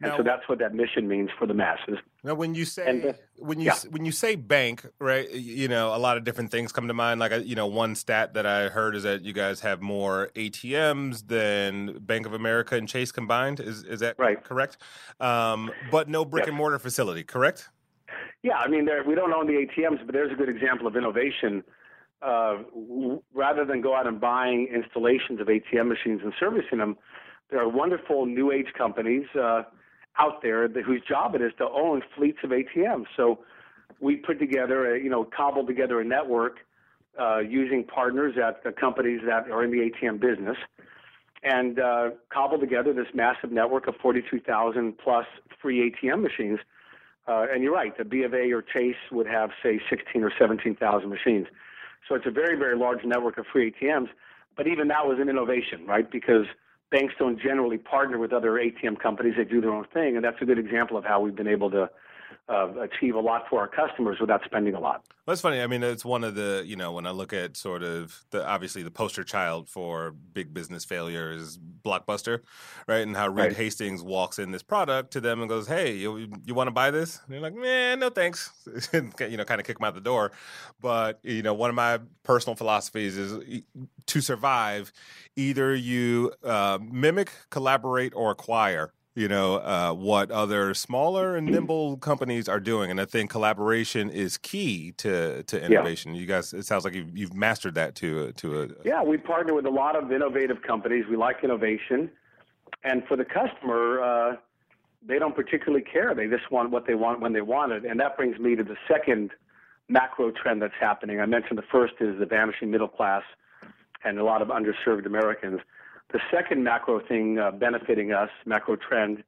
And 0.00 0.10
now, 0.10 0.16
so 0.16 0.22
that's 0.22 0.48
what 0.48 0.58
that 0.58 0.74
mission 0.74 1.06
means 1.06 1.30
for 1.38 1.46
the 1.46 1.54
masses. 1.54 1.98
Now, 2.24 2.34
when 2.34 2.54
you 2.54 2.64
say 2.64 3.14
when 3.36 3.60
you 3.60 3.66
yeah. 3.66 3.76
when 3.90 4.04
you 4.04 4.12
say 4.12 4.34
bank, 4.34 4.84
right? 4.98 5.30
You 5.30 5.68
know, 5.68 5.94
a 5.94 5.98
lot 5.98 6.16
of 6.16 6.24
different 6.24 6.50
things 6.50 6.72
come 6.72 6.88
to 6.88 6.94
mind. 6.94 7.20
Like, 7.20 7.32
you 7.44 7.54
know, 7.54 7.66
one 7.66 7.94
stat 7.94 8.34
that 8.34 8.46
I 8.46 8.68
heard 8.68 8.96
is 8.96 9.04
that 9.04 9.22
you 9.22 9.32
guys 9.32 9.60
have 9.60 9.80
more 9.80 10.30
ATMs 10.34 11.28
than 11.28 11.98
Bank 11.98 12.26
of 12.26 12.32
America 12.32 12.74
and 12.74 12.88
Chase 12.88 13.12
combined. 13.12 13.60
Is 13.60 13.84
is 13.84 14.00
that 14.00 14.18
right. 14.18 14.42
correct? 14.42 14.78
Um, 15.20 15.70
but 15.90 16.08
no 16.08 16.24
brick 16.24 16.42
yes. 16.42 16.48
and 16.48 16.56
mortar 16.56 16.78
facility, 16.78 17.22
correct? 17.22 17.68
Yeah, 18.42 18.56
I 18.56 18.68
mean, 18.68 18.88
we 19.06 19.14
don't 19.14 19.32
own 19.32 19.46
the 19.46 19.66
ATMs, 19.66 20.04
but 20.04 20.12
there's 20.12 20.32
a 20.32 20.34
good 20.34 20.48
example 20.48 20.86
of 20.86 20.96
innovation. 20.96 21.62
Uh, 22.20 22.58
rather 23.34 23.64
than 23.64 23.80
go 23.80 23.96
out 23.96 24.06
and 24.06 24.20
buying 24.20 24.68
installations 24.72 25.40
of 25.40 25.48
ATM 25.48 25.88
machines 25.88 26.20
and 26.22 26.32
servicing 26.38 26.78
them, 26.78 26.96
there 27.52 27.62
are 27.62 27.68
wonderful 27.68 28.26
new 28.26 28.50
age 28.50 28.72
companies 28.76 29.26
uh, 29.40 29.62
out 30.18 30.42
there 30.42 30.66
that, 30.66 30.82
whose 30.82 31.02
job 31.08 31.36
it 31.36 31.42
is 31.42 31.52
to 31.58 31.68
own 31.68 32.02
fleets 32.16 32.38
of 32.42 32.50
ATMs. 32.50 33.06
So 33.16 33.38
we 34.00 34.16
put 34.16 34.40
together, 34.40 34.96
a, 34.96 34.98
you 34.98 35.08
know, 35.08 35.24
cobbled 35.24 35.68
together 35.68 36.00
a 36.00 36.04
network 36.04 36.56
uh, 37.20 37.38
using 37.38 37.84
partners 37.84 38.34
at 38.42 38.64
the 38.64 38.72
companies 38.72 39.20
that 39.26 39.48
are 39.50 39.62
in 39.62 39.70
the 39.70 39.90
ATM 39.90 40.18
business, 40.18 40.56
and 41.44 41.78
uh, 41.78 42.10
cobbled 42.32 42.60
together 42.60 42.92
this 42.92 43.06
massive 43.14 43.52
network 43.52 43.86
of 43.86 43.94
42,000 44.02 44.98
plus 44.98 45.26
free 45.60 45.92
ATM 45.92 46.22
machines 46.22 46.58
uh, 47.28 47.46
and 47.52 47.62
you're 47.62 47.72
right, 47.72 47.96
the 47.96 48.04
B 48.04 48.22
of 48.22 48.34
A 48.34 48.52
or 48.52 48.62
Chase 48.62 48.96
would 49.12 49.26
have, 49.26 49.50
say, 49.62 49.80
16 49.88 50.24
or 50.24 50.32
17,000 50.38 51.08
machines. 51.08 51.46
So 52.08 52.16
it's 52.16 52.26
a 52.26 52.30
very, 52.30 52.58
very 52.58 52.76
large 52.76 53.04
network 53.04 53.38
of 53.38 53.46
free 53.52 53.72
ATMs. 53.72 54.08
But 54.56 54.66
even 54.66 54.88
that 54.88 55.06
was 55.06 55.18
an 55.20 55.28
innovation, 55.28 55.86
right? 55.86 56.10
Because 56.10 56.46
banks 56.92 57.14
don't 57.18 57.40
generally 57.40 57.78
partner 57.78 58.18
with 58.18 58.32
other 58.32 58.52
ATM 58.52 59.00
companies; 59.00 59.34
they 59.36 59.44
do 59.44 59.60
their 59.60 59.72
own 59.72 59.86
thing, 59.92 60.14
and 60.14 60.24
that's 60.24 60.40
a 60.40 60.44
good 60.44 60.58
example 60.58 60.96
of 60.96 61.04
how 61.04 61.20
we've 61.20 61.34
been 61.34 61.48
able 61.48 61.70
to 61.70 61.90
uh, 62.48 62.68
achieve 62.80 63.14
a 63.14 63.20
lot 63.20 63.44
for 63.48 63.60
our 63.60 63.68
customers 63.68 64.18
without 64.20 64.42
spending 64.44 64.74
a 64.74 64.80
lot. 64.80 65.04
Well, 65.08 65.34
That's 65.34 65.40
funny. 65.40 65.60
I 65.60 65.68
mean, 65.68 65.82
it's 65.82 66.04
one 66.04 66.24
of 66.24 66.34
the 66.34 66.64
you 66.66 66.74
know 66.74 66.92
when 66.92 67.06
I 67.06 67.10
look 67.10 67.32
at 67.32 67.56
sort 67.56 67.82
of 67.82 68.24
the 68.30 68.46
obviously 68.46 68.82
the 68.82 68.90
poster 68.90 69.22
child 69.22 69.68
for 69.68 70.10
big 70.10 70.52
business 70.52 70.84
failure 70.84 71.30
is 71.30 71.58
Blockbuster, 71.58 72.40
right? 72.88 73.06
And 73.06 73.16
how 73.16 73.28
Reed 73.28 73.38
right. 73.38 73.56
Hastings 73.56 74.02
walks 74.02 74.38
in 74.40 74.50
this 74.50 74.62
product 74.62 75.12
to 75.12 75.20
them 75.20 75.40
and 75.40 75.48
goes, 75.48 75.68
"Hey, 75.68 75.92
you 75.94 76.32
you 76.44 76.54
want 76.54 76.66
to 76.66 76.72
buy 76.72 76.90
this?" 76.90 77.20
And 77.24 77.32
they're 77.32 77.40
like, 77.40 77.54
"Man, 77.54 78.00
no 78.00 78.10
thanks." 78.10 78.50
you 78.92 79.36
know, 79.36 79.44
kind 79.44 79.60
of 79.60 79.66
kick 79.66 79.78
them 79.78 79.84
out 79.84 79.94
the 79.94 80.00
door. 80.00 80.32
But 80.80 81.20
you 81.22 81.42
know, 81.42 81.54
one 81.54 81.70
of 81.70 81.76
my 81.76 82.00
personal 82.24 82.56
philosophies 82.56 83.16
is 83.16 83.62
to 84.06 84.20
survive, 84.20 84.92
either 85.36 85.74
you 85.74 86.32
uh, 86.42 86.78
mimic, 86.82 87.30
collaborate, 87.50 88.12
or 88.16 88.32
acquire 88.32 88.92
you 89.14 89.28
know 89.28 89.56
uh, 89.56 89.92
what 89.92 90.30
other 90.30 90.72
smaller 90.74 91.36
and 91.36 91.46
nimble 91.46 91.96
companies 91.98 92.48
are 92.48 92.60
doing 92.60 92.90
and 92.90 93.00
i 93.00 93.04
think 93.04 93.30
collaboration 93.30 94.08
is 94.08 94.38
key 94.38 94.92
to 94.92 95.42
to 95.44 95.62
innovation. 95.62 96.14
Yeah. 96.14 96.20
you 96.20 96.26
guys 96.26 96.52
it 96.52 96.64
sounds 96.64 96.84
like 96.84 96.94
you've, 96.94 97.16
you've 97.16 97.34
mastered 97.34 97.74
that 97.74 97.94
to 97.96 98.24
a, 98.24 98.32
to 98.34 98.62
a 98.62 98.68
yeah 98.84 99.02
we 99.02 99.16
partner 99.16 99.54
with 99.54 99.66
a 99.66 99.70
lot 99.70 99.96
of 99.96 100.10
innovative 100.12 100.62
companies. 100.62 101.04
We 101.08 101.16
like 101.16 101.36
innovation. 101.42 102.10
And 102.84 103.04
for 103.06 103.16
the 103.16 103.24
customer 103.24 104.02
uh, 104.02 104.36
they 105.06 105.18
don't 105.18 105.34
particularly 105.34 105.84
care. 105.84 106.14
They 106.14 106.28
just 106.28 106.50
want 106.50 106.70
what 106.70 106.86
they 106.86 106.94
want 106.94 107.20
when 107.20 107.32
they 107.32 107.40
want 107.40 107.72
it. 107.72 107.84
And 107.84 107.98
that 108.00 108.16
brings 108.16 108.38
me 108.38 108.54
to 108.54 108.62
the 108.62 108.76
second 108.88 109.30
macro 109.88 110.30
trend 110.30 110.62
that's 110.62 110.74
happening. 110.80 111.20
I 111.20 111.26
mentioned 111.26 111.58
the 111.58 111.64
first 111.70 111.94
is 112.00 112.18
the 112.18 112.26
vanishing 112.26 112.70
middle 112.70 112.88
class 112.88 113.24
and 114.04 114.18
a 114.18 114.24
lot 114.24 114.42
of 114.42 114.48
underserved 114.48 115.06
americans 115.06 115.60
the 116.12 116.20
second 116.30 116.62
macro 116.62 117.00
thing 117.00 117.38
uh, 117.38 117.50
benefiting 117.50 118.12
us, 118.12 118.30
macro 118.44 118.76
trend, 118.76 119.24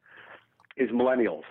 is 0.76 0.90
millennials. 0.90 1.42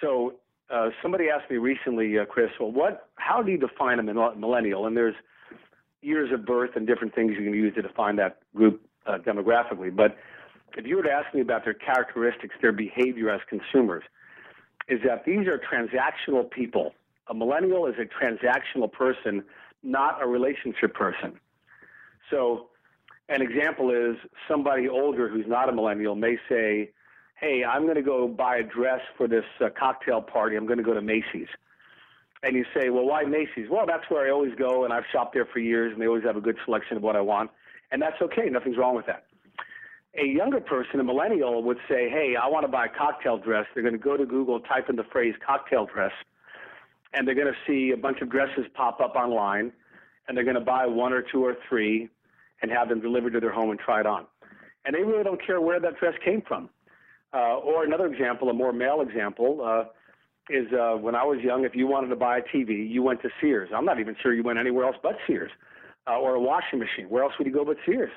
So 0.00 0.34
uh, 0.70 0.90
somebody 1.02 1.28
asked 1.28 1.50
me 1.50 1.56
recently, 1.56 2.18
uh, 2.18 2.24
Chris, 2.24 2.50
well, 2.60 2.72
what? 2.72 3.08
How 3.16 3.42
do 3.42 3.50
you 3.52 3.58
define 3.58 3.98
a 3.98 4.02
millennial? 4.02 4.86
And 4.86 4.96
there's 4.96 5.14
years 6.02 6.32
of 6.32 6.44
birth 6.44 6.70
and 6.76 6.86
different 6.86 7.14
things 7.14 7.32
you 7.38 7.44
can 7.44 7.54
use 7.54 7.74
to 7.74 7.82
define 7.82 8.16
that 8.16 8.38
group 8.54 8.86
uh, 9.06 9.18
demographically. 9.18 9.94
But 9.94 10.16
if 10.76 10.86
you 10.86 10.96
were 10.96 11.02
to 11.02 11.10
ask 11.10 11.34
me 11.34 11.40
about 11.40 11.64
their 11.64 11.74
characteristics, 11.74 12.54
their 12.60 12.72
behavior 12.72 13.30
as 13.30 13.40
consumers, 13.48 14.04
is 14.88 15.00
that 15.04 15.24
these 15.24 15.46
are 15.48 15.58
transactional 15.58 16.48
people. 16.48 16.94
A 17.28 17.34
millennial 17.34 17.86
is 17.86 17.94
a 17.98 18.04
transactional 18.04 18.90
person, 18.90 19.42
not 19.82 20.22
a 20.22 20.26
relationship 20.26 20.94
person. 20.94 21.40
So 22.30 22.68
an 23.28 23.42
example 23.42 23.90
is 23.90 24.16
somebody 24.48 24.88
older 24.88 25.28
who's 25.28 25.46
not 25.46 25.68
a 25.68 25.72
millennial 25.72 26.14
may 26.14 26.36
say, 26.48 26.90
Hey, 27.38 27.64
I'm 27.64 27.82
going 27.82 27.96
to 27.96 28.02
go 28.02 28.28
buy 28.28 28.56
a 28.56 28.62
dress 28.62 29.00
for 29.16 29.28
this 29.28 29.44
uh, 29.60 29.68
cocktail 29.78 30.22
party. 30.22 30.56
I'm 30.56 30.64
going 30.64 30.78
to 30.78 30.84
go 30.84 30.94
to 30.94 31.02
Macy's. 31.02 31.48
And 32.42 32.56
you 32.56 32.64
say, 32.74 32.90
Well, 32.90 33.04
why 33.04 33.24
Macy's? 33.24 33.68
Well, 33.70 33.84
that's 33.86 34.08
where 34.08 34.26
I 34.26 34.30
always 34.30 34.54
go, 34.54 34.84
and 34.84 34.92
I've 34.92 35.04
shopped 35.12 35.34
there 35.34 35.46
for 35.46 35.58
years, 35.58 35.92
and 35.92 36.00
they 36.00 36.06
always 36.06 36.24
have 36.24 36.36
a 36.36 36.40
good 36.40 36.56
selection 36.64 36.96
of 36.96 37.02
what 37.02 37.16
I 37.16 37.20
want. 37.20 37.50
And 37.90 38.00
that's 38.00 38.20
okay. 38.22 38.48
Nothing's 38.48 38.76
wrong 38.76 38.94
with 38.96 39.06
that. 39.06 39.24
A 40.18 40.26
younger 40.26 40.60
person, 40.60 40.98
a 41.00 41.04
millennial, 41.04 41.62
would 41.62 41.78
say, 41.88 42.08
Hey, 42.08 42.36
I 42.40 42.46
want 42.46 42.64
to 42.64 42.68
buy 42.68 42.86
a 42.86 42.88
cocktail 42.88 43.38
dress. 43.38 43.66
They're 43.74 43.82
going 43.82 43.92
to 43.92 43.98
go 43.98 44.16
to 44.16 44.24
Google, 44.24 44.60
type 44.60 44.88
in 44.88 44.96
the 44.96 45.04
phrase 45.04 45.34
cocktail 45.44 45.86
dress, 45.86 46.12
and 47.12 47.26
they're 47.26 47.34
going 47.34 47.52
to 47.52 47.58
see 47.66 47.90
a 47.90 47.96
bunch 47.96 48.20
of 48.22 48.30
dresses 48.30 48.66
pop 48.74 49.00
up 49.00 49.16
online, 49.16 49.72
and 50.28 50.36
they're 50.36 50.44
going 50.44 50.54
to 50.54 50.60
buy 50.60 50.86
one 50.86 51.12
or 51.12 51.22
two 51.22 51.44
or 51.44 51.56
three 51.68 52.08
and 52.62 52.70
have 52.70 52.88
them 52.88 53.00
delivered 53.00 53.32
to 53.34 53.40
their 53.40 53.52
home 53.52 53.70
and 53.70 53.78
tried 53.78 54.06
on. 54.06 54.26
And 54.84 54.94
they 54.94 55.02
really 55.02 55.24
don't 55.24 55.44
care 55.44 55.60
where 55.60 55.80
that 55.80 55.98
dress 55.98 56.14
came 56.24 56.42
from. 56.46 56.70
Uh, 57.34 57.56
or 57.56 57.84
another 57.84 58.06
example, 58.06 58.48
a 58.48 58.54
more 58.54 58.72
male 58.72 59.00
example, 59.00 59.60
uh, 59.64 59.84
is 60.48 60.72
uh, 60.72 60.96
when 60.96 61.14
I 61.14 61.24
was 61.24 61.40
young, 61.42 61.64
if 61.64 61.74
you 61.74 61.86
wanted 61.86 62.08
to 62.08 62.16
buy 62.16 62.38
a 62.38 62.42
TV, 62.42 62.88
you 62.88 63.02
went 63.02 63.20
to 63.22 63.28
Sears. 63.40 63.70
I'm 63.74 63.84
not 63.84 63.98
even 63.98 64.16
sure 64.22 64.32
you 64.32 64.44
went 64.44 64.58
anywhere 64.58 64.86
else 64.86 64.96
but 65.02 65.16
Sears. 65.26 65.50
Uh, 66.08 66.18
or 66.18 66.36
a 66.36 66.40
washing 66.40 66.78
machine. 66.78 67.06
Where 67.08 67.24
else 67.24 67.32
would 67.36 67.48
you 67.48 67.52
go 67.52 67.64
but 67.64 67.78
Sears? 67.84 68.12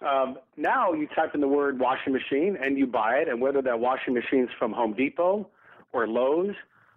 Um, 0.00 0.38
now 0.56 0.94
you 0.94 1.06
type 1.08 1.34
in 1.34 1.42
the 1.42 1.48
word 1.48 1.78
washing 1.78 2.14
machine 2.14 2.56
and 2.60 2.78
you 2.78 2.86
buy 2.86 3.16
it, 3.16 3.28
and 3.28 3.42
whether 3.42 3.60
that 3.60 3.78
washing 3.78 4.14
machine's 4.14 4.48
from 4.58 4.72
Home 4.72 4.94
Depot 4.94 5.46
or 5.92 6.08
Lowe's 6.08 6.54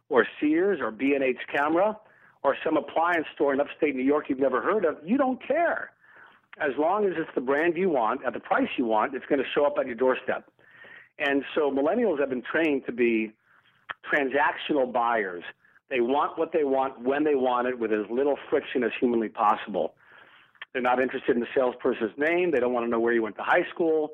or 0.07 0.25
Sears 0.39 0.79
or 0.81 0.91
B&H 0.91 1.38
Camera 1.53 1.97
or 2.43 2.55
some 2.63 2.77
appliance 2.77 3.27
store 3.36 3.53
in 3.53 3.59
upstate 3.59 3.95
New 3.95 4.03
York 4.03 4.25
you've 4.29 4.39
never 4.39 4.62
heard 4.62 4.86
of, 4.86 4.95
you 5.03 5.17
don't 5.17 5.45
care 5.45 5.91
as 6.60 6.72
long 6.78 7.06
as 7.06 7.13
it's 7.18 7.30
the 7.36 7.42
brand 7.42 7.76
you 7.78 7.89
want 7.89 8.24
at 8.26 8.34
the 8.34 8.39
price 8.39 8.70
you 8.78 8.86
want, 8.86 9.16
it's 9.16 9.26
going 9.26 9.39
to 9.39 9.50
show 9.56 9.66
up 9.66 9.76
at 9.80 9.86
your 9.86 9.96
doorstep. 9.96 10.50
And 11.20 11.44
so 11.56 11.72
millennials 11.72 12.20
have 12.20 12.30
been 12.30 12.44
trained 12.44 12.86
to 12.86 12.92
be 12.92 13.32
transactional 14.12 14.92
buyers. 14.92 15.44
They 15.89 16.02
want 16.02 16.38
what 16.38 16.52
they 16.52 16.63
want 16.63 17.02
when 17.02 17.24
they 17.24 17.36
want 17.36 17.68
it 17.68 17.78
with 17.78 17.92
as 17.92 18.06
little 18.10 18.38
friction 18.50 18.84
as 18.84 18.92
humanly 19.00 19.30
possible. 19.30 19.94
They're 20.74 20.82
not 20.82 21.00
interested 21.00 21.36
in 21.36 21.39
the 21.39 21.48
salesperson's 21.56 22.18
name. 22.18 22.52
They 22.52 22.60
don't 22.60 22.74
want 22.74 22.86
to 22.86 22.89
know 22.89 23.00
where 23.00 23.13
you 23.13 23.22
went 23.22 23.36
to 23.38 23.44
high 23.44 23.66
school. 23.74 24.13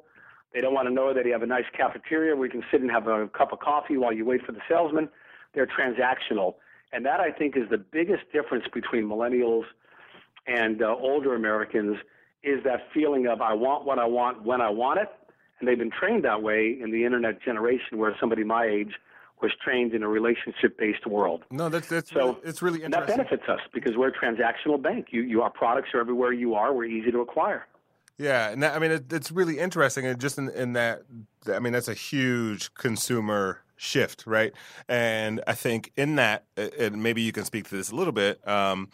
They 0.54 0.62
don't 0.62 0.73
want 0.73 0.88
to 0.88 0.93
know 0.93 1.13
that 1.13 1.25
you 1.25 1.32
have 1.32 1.43
a 1.43 1.47
nice 1.47 1.65
cafeteria 1.75 2.36
where 2.36 2.45
you 2.45 2.52
can 2.52 2.63
sit 2.71 2.82
and 2.82 2.91
have 2.91 3.08
a 3.08 3.28
cup 3.28 3.54
of 3.54 3.60
coffee 3.60 3.97
while 3.97 4.12
you 4.12 4.25
wait 4.25 4.45
for 4.45 4.52
the 4.52 4.62
salesman. 4.67 5.08
They're 5.54 5.67
transactional. 5.67 6.56
And 6.91 7.06
that, 7.06 7.19
I 7.19 7.32
think, 7.32 7.56
is 7.56 7.69
the 7.69 7.78
biggest 7.78 8.23
difference 8.34 8.65
between 8.73 9.06
millennials 9.06 9.63
and 10.47 10.82
uh, 10.82 10.95
older 10.95 11.36
Americans 11.36 11.97
is 12.43 12.63
that 12.63 12.82
feeling 12.93 13.28
of 13.28 13.41
I 13.41 13.54
want 13.54 13.86
what 13.86 13.99
I 13.99 14.06
want 14.06 14.43
when 14.43 14.62
I 14.62 14.69
want 14.69 14.99
it. 14.99 15.10
And 15.60 15.67
they've 15.67 15.78
been 15.78 15.91
trained 15.91 16.23
that 16.23 16.41
way 16.41 16.78
in 16.82 16.91
the 16.91 17.04
internet 17.04 17.41
generation 17.43 17.97
where 17.97 18.15
somebody 18.19 18.43
my 18.45 18.65
age 18.65 18.93
was 19.41 19.52
trained 19.63 19.93
in 19.93 20.04
a 20.04 20.08
relationship 20.08 20.78
based 20.78 21.06
world. 21.06 21.43
No, 21.52 21.69
that's 21.69 21.88
that's 21.88 22.12
so 22.12 22.19
really, 22.19 22.38
it's 22.43 22.62
really 22.62 22.84
interesting. 22.84 23.17
that 23.17 23.30
benefits 23.30 23.49
us 23.49 23.60
because 23.73 23.95
we're 23.95 24.10
a 24.10 24.12
transactional 24.12 24.82
bank. 24.82 25.08
You 25.12 25.21
you 25.21 25.41
our 25.41 25.49
products 25.49 25.89
are 25.93 25.99
everywhere 25.99 26.34
you 26.34 26.56
are. 26.56 26.73
We're 26.73 26.86
easy 26.86 27.12
to 27.12 27.19
acquire. 27.19 27.65
Yeah, 28.17 28.49
and 28.49 28.62
that, 28.63 28.75
I 28.75 28.80
mean 28.80 28.91
it, 28.91 29.12
it's 29.12 29.32
really 29.32 29.60
interesting, 29.60 30.06
and 30.06 30.19
just 30.19 30.38
in, 30.38 30.49
in 30.49 30.73
that, 30.73 31.04
I 31.52 31.60
mean 31.60 31.73
that's 31.73 31.88
a 31.88 31.93
huge 31.93 32.73
consumer 32.73 33.62
shift, 33.78 34.25
right? 34.28 34.54
And 34.89 35.41
I 35.47 35.54
think 35.54 35.91
in 35.95 36.15
that, 36.15 36.43
and 36.58 37.02
maybe 37.02 37.21
you 37.21 37.32
can 37.32 37.45
speak 37.45 37.69
to 37.69 37.75
this 37.75 37.91
a 37.91 37.95
little 37.95 38.12
bit. 38.12 38.45
Um, 38.47 38.89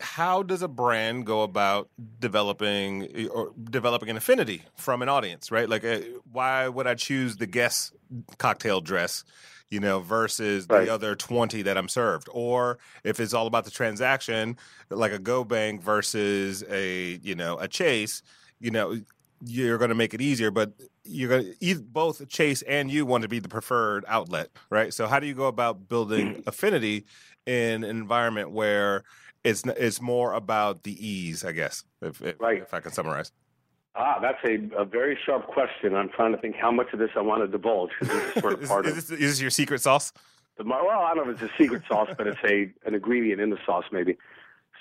how 0.00 0.42
does 0.42 0.62
a 0.62 0.68
brand 0.68 1.26
go 1.26 1.42
about 1.42 1.88
developing 2.20 3.28
or 3.28 3.52
developing 3.70 4.08
an 4.08 4.16
affinity 4.16 4.62
from 4.76 5.02
an 5.02 5.08
audience 5.08 5.50
right? 5.50 5.68
Like 5.68 5.84
uh, 5.84 6.00
why 6.30 6.68
would 6.68 6.86
i 6.86 6.94
choose 6.94 7.36
the 7.36 7.46
guest 7.46 7.94
cocktail 8.38 8.80
dress 8.80 9.24
you 9.70 9.80
know 9.80 10.00
versus 10.00 10.66
right. 10.68 10.86
the 10.86 10.94
other 10.94 11.14
20 11.14 11.62
that 11.62 11.76
i'm 11.76 11.88
served? 11.88 12.28
Or 12.32 12.78
if 13.02 13.18
it's 13.18 13.34
all 13.34 13.46
about 13.46 13.64
the 13.64 13.70
transaction 13.70 14.56
like 14.90 15.12
a 15.12 15.18
go 15.18 15.44
bank 15.44 15.82
versus 15.82 16.64
a 16.70 17.18
you 17.22 17.34
know 17.34 17.58
a 17.58 17.66
chase 17.66 18.22
you 18.60 18.70
know 18.70 19.00
you're 19.44 19.78
going 19.78 19.90
to 19.90 19.94
make 19.94 20.14
it 20.14 20.20
easier 20.20 20.50
but 20.50 20.72
you're 21.04 21.28
going 21.28 21.54
to 21.60 21.80
both 21.80 22.28
chase 22.28 22.62
and 22.62 22.90
you 22.90 23.06
want 23.06 23.22
to 23.22 23.28
be 23.28 23.40
the 23.40 23.48
preferred 23.48 24.04
outlet 24.06 24.50
right? 24.70 24.94
So 24.94 25.08
how 25.08 25.18
do 25.18 25.26
you 25.26 25.34
go 25.34 25.46
about 25.46 25.88
building 25.88 26.42
affinity 26.46 27.06
in 27.44 27.82
an 27.82 27.96
environment 27.96 28.50
where 28.52 29.02
it's 29.44 29.62
it's 29.64 30.00
more 30.00 30.32
about 30.32 30.82
the 30.82 31.06
ease, 31.06 31.44
I 31.44 31.52
guess. 31.52 31.84
If, 32.02 32.20
if, 32.22 32.40
right. 32.40 32.62
if 32.62 32.74
I 32.74 32.80
can 32.80 32.92
summarize. 32.92 33.32
Ah, 33.94 34.18
that's 34.20 34.38
a, 34.44 34.80
a 34.80 34.84
very 34.84 35.18
sharp 35.26 35.46
question. 35.48 35.94
I'm 35.94 36.08
trying 36.10 36.32
to 36.32 36.38
think 36.38 36.54
how 36.54 36.70
much 36.70 36.92
of 36.92 36.98
this 36.98 37.10
I 37.16 37.20
want 37.20 37.42
to 37.42 37.48
divulge. 37.48 37.90
This 38.00 38.10
is 38.10 38.40
sort 38.40 38.52
of 38.52 38.62
part 38.68 38.86
is, 38.86 38.94
this, 38.94 39.10
is 39.10 39.18
this 39.18 39.40
your 39.40 39.50
secret 39.50 39.80
sauce? 39.80 40.12
The, 40.56 40.64
well, 40.64 41.00
I 41.00 41.14
don't 41.14 41.26
know 41.26 41.32
if 41.32 41.42
it's 41.42 41.52
a 41.52 41.62
secret 41.62 41.82
sauce, 41.88 42.10
but 42.16 42.26
it's 42.26 42.38
a 42.44 42.70
an 42.86 42.94
ingredient 42.94 43.40
in 43.40 43.50
the 43.50 43.58
sauce, 43.66 43.86
maybe. 43.90 44.16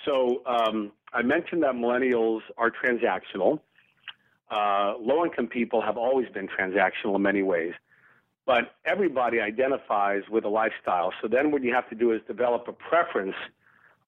So 0.05 0.41
um, 0.45 0.91
I 1.13 1.21
mentioned 1.21 1.63
that 1.63 1.73
millennials 1.73 2.41
are 2.57 2.71
transactional. 2.71 3.59
Uh, 4.49 4.93
low 4.99 5.25
income 5.25 5.47
people 5.47 5.81
have 5.81 5.97
always 5.97 6.29
been 6.29 6.47
transactional 6.47 7.15
in 7.15 7.21
many 7.21 7.43
ways, 7.43 7.73
but 8.45 8.75
everybody 8.85 9.41
identifies 9.41 10.23
with 10.29 10.45
a 10.45 10.49
lifestyle. 10.49 11.11
So 11.21 11.27
then 11.27 11.51
what 11.51 11.63
you 11.63 11.73
have 11.73 11.89
to 11.89 11.95
do 11.95 12.13
is 12.13 12.21
develop 12.27 12.67
a 12.67 12.73
preference 12.73 13.35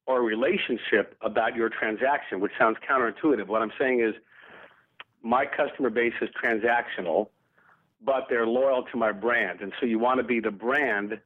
or 0.09 0.23
relationship 0.23 1.15
about 1.21 1.55
your 1.55 1.69
transaction, 1.69 2.39
which 2.39 2.51
sounds 2.57 2.77
counterintuitive. 2.89 3.45
What 3.45 3.61
I'm 3.61 3.71
saying 3.79 3.99
is 4.01 4.15
my 5.21 5.45
customer 5.45 5.91
base 5.91 6.15
is 6.19 6.29
transactional, 6.43 7.27
but 8.03 8.25
they're 8.27 8.47
loyal 8.47 8.85
to 8.91 8.97
my 8.97 9.11
brand. 9.11 9.61
And 9.61 9.71
so 9.79 9.85
you 9.85 9.99
want 9.99 10.17
to 10.17 10.23
be 10.23 10.39
the 10.39 10.49
brand 10.49 11.19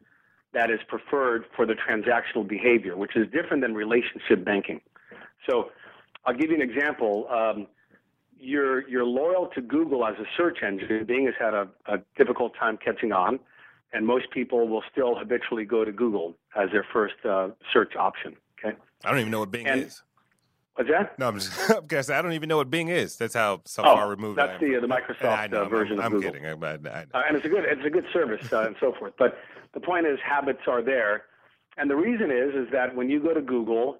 that 0.54 0.70
is 0.70 0.82
preferred 0.90 1.46
for 1.56 1.66
the 1.66 1.76
transactional 1.76 2.46
behavior, 2.46 2.98
which 2.98 3.16
is 3.16 3.26
different 3.32 3.64
than 3.64 3.74
relationship 3.74 4.44
banking. 4.44 4.82
So 5.50 5.70
I'll 6.26 6.36
give 6.36 6.50
you 6.50 6.58
an 6.58 6.62
example. 6.62 7.26
Um, 7.30 7.68
you're, 8.38 8.86
you're 8.90 9.06
loyal 9.06 9.48
to 9.56 9.62
Google 9.62 10.06
as 10.06 10.16
a 10.20 10.26
search 10.36 10.58
engine. 10.62 11.06
Bing 11.06 11.26
has 11.28 11.36
had 11.40 11.54
a, 11.54 11.70
a 11.86 12.00
difficult 12.18 12.52
time 12.60 12.78
catching 12.84 13.14
on, 13.14 13.40
and 13.94 14.06
most 14.06 14.30
people 14.32 14.68
will 14.68 14.84
still 14.92 15.16
habitually 15.16 15.64
go 15.64 15.86
to 15.86 15.92
Google 15.94 16.36
as 16.54 16.70
their 16.74 16.86
first 16.92 17.16
uh, 17.24 17.48
search 17.72 17.96
option. 17.96 18.36
Okay. 18.64 18.78
I 19.04 19.12
don't 19.12 19.20
even 19.20 19.32
know 19.32 19.40
what 19.40 19.52
Bing 19.52 19.68
and, 19.68 19.82
is. 19.82 20.02
What's 20.76 20.90
that? 20.90 21.18
No, 21.20 21.28
I'm 21.28 21.40
just 21.40 21.52
I'm 21.70 21.86
guessing. 21.86 22.16
I 22.16 22.22
don't 22.22 22.34
even 22.34 22.50
know 22.50 22.58
what 22.58 22.72
Bing 22.72 22.88
is. 22.88 23.16
That's 23.16 23.34
how 23.34 23.62
so 23.66 23.84
oh, 23.84 23.96
far 23.96 24.10
removed. 24.10 24.40
That's 24.40 24.60
the 24.60 24.78
uh, 24.78 24.82
the 24.82 24.88
Microsoft 24.88 25.52
know, 25.52 25.64
uh, 25.64 25.70
version 25.70 26.00
I'm, 26.00 26.08
of 26.08 26.22
Google. 26.22 26.36
I'm 26.36 26.62
kidding. 26.62 26.64
I, 26.64 26.90
I, 26.90 27.02
uh, 27.14 27.24
and 27.28 27.38
it's 27.38 27.46
a 27.46 27.50
good 27.50 27.66
it's 27.66 27.86
a 27.86 27.90
good 27.90 28.06
service 28.12 28.52
uh, 28.52 28.62
and 28.62 28.76
so 28.80 28.94
forth. 28.98 29.14
But 29.18 29.38
the 29.74 29.80
point 29.80 30.08
is, 30.08 30.18
habits 30.28 30.62
are 30.68 30.82
there, 30.82 31.26
and 31.78 31.90
the 31.90 31.96
reason 31.96 32.32
is 32.32 32.56
is 32.56 32.72
that 32.72 32.96
when 32.96 33.10
you 33.10 33.22
go 33.22 33.34
to 33.34 33.42
Google, 33.42 34.00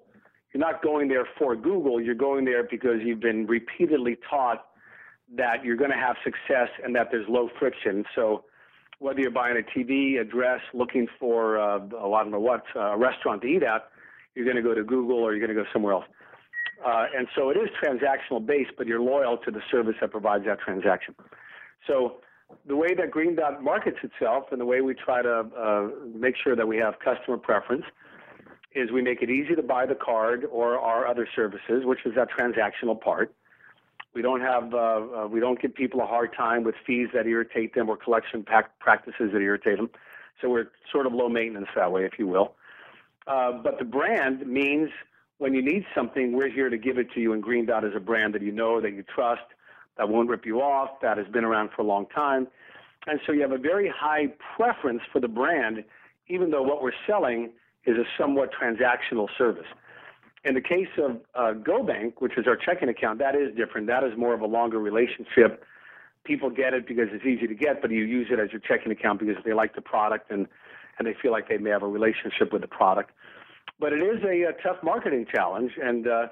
you're 0.52 0.60
not 0.60 0.82
going 0.82 1.08
there 1.08 1.26
for 1.38 1.54
Google. 1.54 2.00
You're 2.00 2.14
going 2.14 2.44
there 2.44 2.64
because 2.64 3.00
you've 3.04 3.20
been 3.20 3.46
repeatedly 3.46 4.16
taught 4.28 4.66
that 5.36 5.64
you're 5.64 5.76
going 5.76 5.90
to 5.90 5.96
have 5.96 6.16
success 6.24 6.68
and 6.82 6.94
that 6.96 7.08
there's 7.10 7.28
low 7.28 7.48
friction. 7.58 8.04
So 8.14 8.44
whether 8.98 9.20
you're 9.20 9.30
buying 9.30 9.56
a 9.56 9.78
TV, 9.78 10.20
a 10.20 10.24
dress, 10.24 10.60
looking 10.72 11.06
for 11.18 11.58
uh, 11.58 11.78
a 11.78 12.08
don't 12.08 12.30
know 12.30 12.40
what 12.40 12.64
uh, 12.74 12.80
a 12.80 12.98
restaurant 12.98 13.42
to 13.42 13.48
eat 13.48 13.62
at 13.62 13.88
you're 14.34 14.44
going 14.44 14.56
to 14.56 14.62
go 14.62 14.74
to 14.74 14.84
Google 14.84 15.18
or 15.18 15.34
you're 15.34 15.44
going 15.44 15.56
to 15.56 15.62
go 15.62 15.68
somewhere 15.72 15.94
else. 15.94 16.04
Uh, 16.84 17.06
and 17.16 17.28
so 17.34 17.50
it 17.50 17.56
is 17.56 17.68
transactional 17.82 18.44
based, 18.44 18.72
but 18.76 18.86
you're 18.86 19.00
loyal 19.00 19.38
to 19.38 19.50
the 19.50 19.60
service 19.70 19.94
that 20.00 20.10
provides 20.10 20.44
that 20.44 20.60
transaction. 20.60 21.14
So 21.86 22.16
the 22.66 22.76
way 22.76 22.94
that 22.94 23.10
Green 23.10 23.36
Dot 23.36 23.62
markets 23.62 23.98
itself 24.02 24.44
and 24.50 24.60
the 24.60 24.64
way 24.64 24.80
we 24.80 24.94
try 24.94 25.22
to 25.22 25.46
uh, 25.56 25.88
make 26.14 26.34
sure 26.42 26.56
that 26.56 26.66
we 26.66 26.76
have 26.78 26.94
customer 27.02 27.38
preference 27.38 27.84
is 28.74 28.90
we 28.90 29.02
make 29.02 29.22
it 29.22 29.30
easy 29.30 29.54
to 29.54 29.62
buy 29.62 29.86
the 29.86 29.94
card 29.94 30.46
or 30.50 30.78
our 30.78 31.06
other 31.06 31.28
services, 31.34 31.84
which 31.84 32.00
is 32.04 32.14
that 32.16 32.28
transactional 32.30 33.00
part. 33.00 33.32
We 34.14 34.22
don't 34.22 34.40
have 34.40 34.74
uh, 34.74 34.76
uh, 34.76 35.28
we 35.28 35.40
don't 35.40 35.60
give 35.60 35.74
people 35.74 36.00
a 36.00 36.06
hard 36.06 36.34
time 36.36 36.62
with 36.62 36.76
fees 36.86 37.08
that 37.14 37.26
irritate 37.26 37.74
them 37.74 37.88
or 37.88 37.96
collection 37.96 38.44
practices 38.44 39.30
that 39.32 39.40
irritate 39.40 39.78
them. 39.78 39.90
So 40.40 40.50
we're 40.50 40.68
sort 40.92 41.06
of 41.06 41.12
low 41.12 41.28
maintenance 41.28 41.68
that 41.74 41.90
way, 41.90 42.04
if 42.04 42.12
you 42.18 42.26
will. 42.26 42.54
Uh, 43.26 43.52
but 43.62 43.78
the 43.78 43.84
brand 43.84 44.46
means 44.46 44.90
when 45.38 45.54
you 45.54 45.62
need 45.62 45.84
something, 45.94 46.32
we're 46.32 46.50
here 46.50 46.68
to 46.68 46.78
give 46.78 46.98
it 46.98 47.10
to 47.14 47.20
you. 47.20 47.32
And 47.32 47.42
Green 47.42 47.66
Dot 47.66 47.84
is 47.84 47.92
a 47.96 48.00
brand 48.00 48.34
that 48.34 48.42
you 48.42 48.52
know, 48.52 48.80
that 48.80 48.92
you 48.92 49.02
trust, 49.02 49.42
that 49.96 50.08
won't 50.08 50.28
rip 50.28 50.46
you 50.46 50.60
off, 50.60 51.00
that 51.02 51.18
has 51.18 51.26
been 51.28 51.44
around 51.44 51.70
for 51.74 51.82
a 51.82 51.84
long 51.84 52.06
time. 52.06 52.46
And 53.06 53.20
so 53.26 53.32
you 53.32 53.42
have 53.42 53.52
a 53.52 53.58
very 53.58 53.92
high 53.94 54.28
preference 54.56 55.02
for 55.12 55.20
the 55.20 55.28
brand, 55.28 55.84
even 56.28 56.50
though 56.50 56.62
what 56.62 56.82
we're 56.82 56.92
selling 57.06 57.50
is 57.86 57.96
a 57.96 58.04
somewhat 58.18 58.50
transactional 58.52 59.28
service. 59.36 59.66
In 60.44 60.54
the 60.54 60.60
case 60.60 60.88
of 60.98 61.16
uh, 61.34 61.58
GoBank, 61.60 62.14
which 62.18 62.36
is 62.36 62.46
our 62.46 62.56
checking 62.56 62.88
account, 62.88 63.18
that 63.18 63.34
is 63.34 63.54
different. 63.56 63.86
That 63.86 64.04
is 64.04 64.12
more 64.16 64.34
of 64.34 64.40
a 64.40 64.46
longer 64.46 64.78
relationship. 64.78 65.64
People 66.24 66.50
get 66.50 66.72
it 66.74 66.86
because 66.86 67.08
it's 67.12 67.24
easy 67.24 67.46
to 67.46 67.54
get, 67.54 67.82
but 67.82 67.90
you 67.90 68.04
use 68.04 68.28
it 68.30 68.38
as 68.38 68.50
your 68.52 68.60
checking 68.60 68.92
account 68.92 69.20
because 69.20 69.36
they 69.44 69.52
like 69.52 69.74
the 69.74 69.82
product 69.82 70.30
and 70.30 70.46
and 70.98 71.06
they 71.06 71.14
feel 71.20 71.32
like 71.32 71.48
they 71.48 71.58
may 71.58 71.70
have 71.70 71.82
a 71.82 71.88
relationship 71.88 72.52
with 72.52 72.62
the 72.62 72.68
product. 72.68 73.10
But 73.80 73.92
it 73.92 74.02
is 74.02 74.22
a, 74.24 74.42
a 74.42 74.52
tough 74.62 74.82
marketing 74.82 75.26
challenge, 75.32 75.72
and 75.82 76.06
uh, 76.06 76.26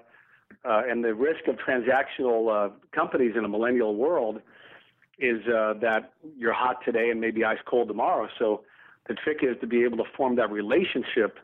uh, 0.64 0.82
and 0.88 1.02
the 1.02 1.14
risk 1.14 1.48
of 1.48 1.56
transactional 1.56 2.50
uh, 2.50 2.72
companies 2.94 3.34
in 3.36 3.44
a 3.44 3.48
millennial 3.48 3.96
world 3.96 4.40
is 5.18 5.40
uh, 5.46 5.74
that 5.80 6.12
you're 6.36 6.52
hot 6.52 6.76
today 6.84 7.10
and 7.10 7.20
maybe 7.20 7.44
ice 7.44 7.58
cold 7.66 7.88
tomorrow. 7.88 8.28
So 8.38 8.62
the 9.08 9.14
trick 9.14 9.38
is 9.42 9.56
to 9.60 9.66
be 9.66 9.84
able 9.84 9.96
to 9.98 10.04
form 10.16 10.36
that 10.36 10.50
relationship 10.50 11.38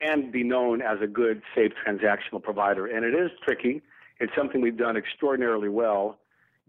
and 0.00 0.30
be 0.30 0.44
known 0.44 0.80
as 0.80 0.98
a 1.02 1.06
good, 1.06 1.42
safe 1.54 1.72
transactional 1.86 2.42
provider. 2.42 2.86
And 2.86 3.04
it 3.04 3.14
is 3.14 3.30
tricky. 3.44 3.82
It's 4.20 4.32
something 4.36 4.60
we've 4.60 4.76
done 4.76 4.96
extraordinarily 4.96 5.68
well, 5.68 6.18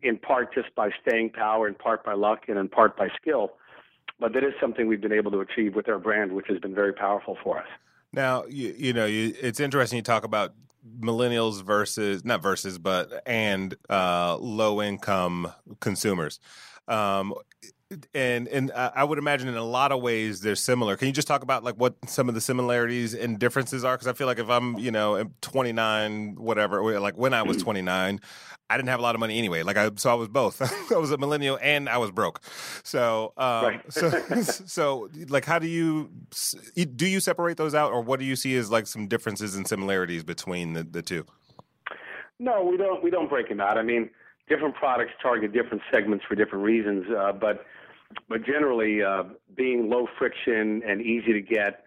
in 0.01 0.17
part 0.17 0.53
just 0.53 0.73
by 0.75 0.89
staying 1.05 1.31
power, 1.31 1.67
in 1.67 1.75
part 1.75 2.03
by 2.03 2.13
luck, 2.13 2.43
and 2.47 2.57
in 2.57 2.69
part 2.69 2.97
by 2.97 3.09
skill 3.21 3.53
but 4.19 4.33
that 4.33 4.43
is 4.43 4.53
something 4.59 4.87
we've 4.87 5.01
been 5.01 5.13
able 5.13 5.31
to 5.31 5.39
achieve 5.39 5.75
with 5.75 5.87
our 5.87 5.99
brand, 5.99 6.33
which 6.33 6.47
has 6.47 6.59
been 6.59 6.75
very 6.75 6.93
powerful 6.93 7.37
for 7.43 7.59
us. 7.59 7.67
Now, 8.11 8.45
you, 8.45 8.73
you 8.77 8.93
know, 8.93 9.05
you, 9.05 9.33
it's 9.41 9.59
interesting 9.59 9.97
you 9.97 10.03
talk 10.03 10.23
about 10.23 10.53
millennials 10.99 11.63
versus 11.63 12.25
not 12.25 12.41
versus, 12.41 12.77
but 12.77 13.21
and 13.25 13.75
uh, 13.89 14.37
low 14.37 14.81
income 14.81 15.51
consumers. 15.79 16.39
Um, 16.87 17.33
and 18.13 18.47
and 18.47 18.71
I 18.71 19.03
would 19.03 19.17
imagine 19.17 19.47
in 19.47 19.55
a 19.55 19.63
lot 19.63 19.91
of 19.91 20.01
ways 20.01 20.41
they're 20.41 20.55
similar. 20.55 20.95
Can 20.95 21.07
you 21.07 21.13
just 21.13 21.27
talk 21.27 21.41
about 21.41 21.63
like 21.63 21.75
what 21.75 21.95
some 22.07 22.29
of 22.29 22.35
the 22.35 22.41
similarities 22.41 23.13
and 23.15 23.39
differences 23.39 23.83
are? 23.83 23.95
Because 23.95 24.07
I 24.07 24.13
feel 24.13 24.27
like 24.27 24.39
if 24.39 24.49
I'm 24.49 24.77
you 24.77 24.91
know 24.91 25.29
29, 25.41 26.35
whatever, 26.35 26.99
like 26.99 27.17
when 27.17 27.33
I 27.33 27.41
was 27.41 27.57
29, 27.57 28.19
I 28.69 28.77
didn't 28.77 28.89
have 28.89 28.99
a 28.99 29.03
lot 29.03 29.15
of 29.15 29.19
money 29.19 29.39
anyway. 29.39 29.63
Like 29.63 29.77
I, 29.77 29.89
so 29.95 30.11
I 30.11 30.13
was 30.13 30.27
both. 30.27 30.61
I 30.91 30.97
was 30.97 31.11
a 31.11 31.17
millennial 31.17 31.57
and 31.61 31.89
I 31.89 31.97
was 31.97 32.11
broke. 32.11 32.41
So, 32.83 33.33
um, 33.37 33.65
right. 33.65 33.81
so, 33.89 34.09
so 34.41 35.09
like, 35.27 35.45
how 35.45 35.57
do 35.57 35.67
you 35.67 36.11
do 36.95 37.07
you 37.07 37.19
separate 37.19 37.57
those 37.57 37.73
out, 37.73 37.91
or 37.91 38.01
what 38.01 38.19
do 38.19 38.25
you 38.25 38.35
see 38.35 38.55
as 38.55 38.69
like 38.69 38.85
some 38.85 39.07
differences 39.07 39.55
and 39.55 39.67
similarities 39.67 40.23
between 40.23 40.73
the, 40.73 40.83
the 40.83 41.01
two? 41.01 41.25
No, 42.39 42.63
we 42.63 42.77
don't. 42.77 43.03
We 43.03 43.09
don't 43.09 43.29
break 43.29 43.49
them 43.49 43.59
out. 43.59 43.77
I 43.77 43.81
mean, 43.81 44.11
different 44.47 44.75
products 44.75 45.11
target 45.21 45.51
different 45.53 45.81
segments 45.91 46.23
for 46.27 46.35
different 46.35 46.63
reasons, 46.63 47.05
uh, 47.17 47.31
but 47.31 47.65
but 48.27 48.45
generally, 48.45 49.03
uh, 49.03 49.23
being 49.55 49.89
low 49.89 50.07
friction 50.17 50.81
and 50.85 51.01
easy 51.01 51.33
to 51.33 51.41
get, 51.41 51.85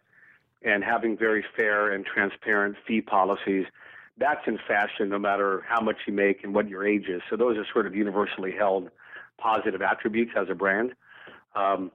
and 0.65 0.85
having 0.85 1.17
very 1.17 1.45
fair 1.57 1.93
and 1.93 2.05
transparent 2.05 2.77
fee 2.87 3.01
policies, 3.01 3.67
that's 4.19 4.47
in 4.47 4.59
fashion 4.69 5.09
no 5.09 5.19
matter 5.19 5.65
how 5.67 5.81
much 5.81 5.97
you 6.07 6.13
make 6.13 6.45
and 6.45 6.55
what 6.55 6.69
your 6.69 6.87
age 6.87 7.09
is. 7.09 7.23
So 7.31 7.37
those 7.37 7.57
are 7.57 7.67
sort 7.73 7.87
of 7.87 7.95
universally 7.95 8.53
held 8.53 8.91
positive 9.39 9.83
attributes 9.83 10.33
as 10.37 10.49
a 10.51 10.55
brand. 10.55 10.93
Um, 11.55 11.91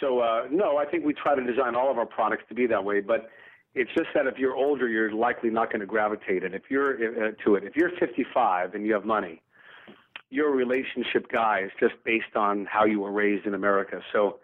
so 0.00 0.20
uh, 0.20 0.46
no, 0.50 0.76
I 0.76 0.86
think 0.86 1.04
we 1.04 1.12
try 1.12 1.34
to 1.34 1.44
design 1.44 1.74
all 1.74 1.90
of 1.90 1.98
our 1.98 2.06
products 2.06 2.44
to 2.48 2.54
be 2.54 2.66
that 2.66 2.84
way, 2.84 3.00
but 3.00 3.30
it's 3.74 3.90
just 3.96 4.08
that 4.14 4.26
if 4.26 4.38
you're 4.38 4.56
older, 4.56 4.88
you're 4.88 5.12
likely 5.12 5.50
not 5.50 5.70
going 5.70 5.80
to 5.80 5.86
gravitate 5.86 6.42
it. 6.42 6.54
If 6.54 6.62
you're 6.70 7.28
uh, 7.28 7.30
to 7.44 7.54
it, 7.54 7.64
if 7.64 7.76
you're 7.76 7.90
55 8.00 8.74
and 8.74 8.84
you 8.84 8.92
have 8.94 9.04
money, 9.04 9.42
you're 10.30 10.48
a 10.48 10.56
relationship 10.56 11.30
guy. 11.30 11.60
It's 11.64 11.74
just 11.80 12.02
based 12.04 12.36
on 12.36 12.66
how 12.66 12.84
you 12.84 13.00
were 13.00 13.10
raised 13.10 13.46
in 13.46 13.54
America. 13.54 14.00
So 14.12 14.38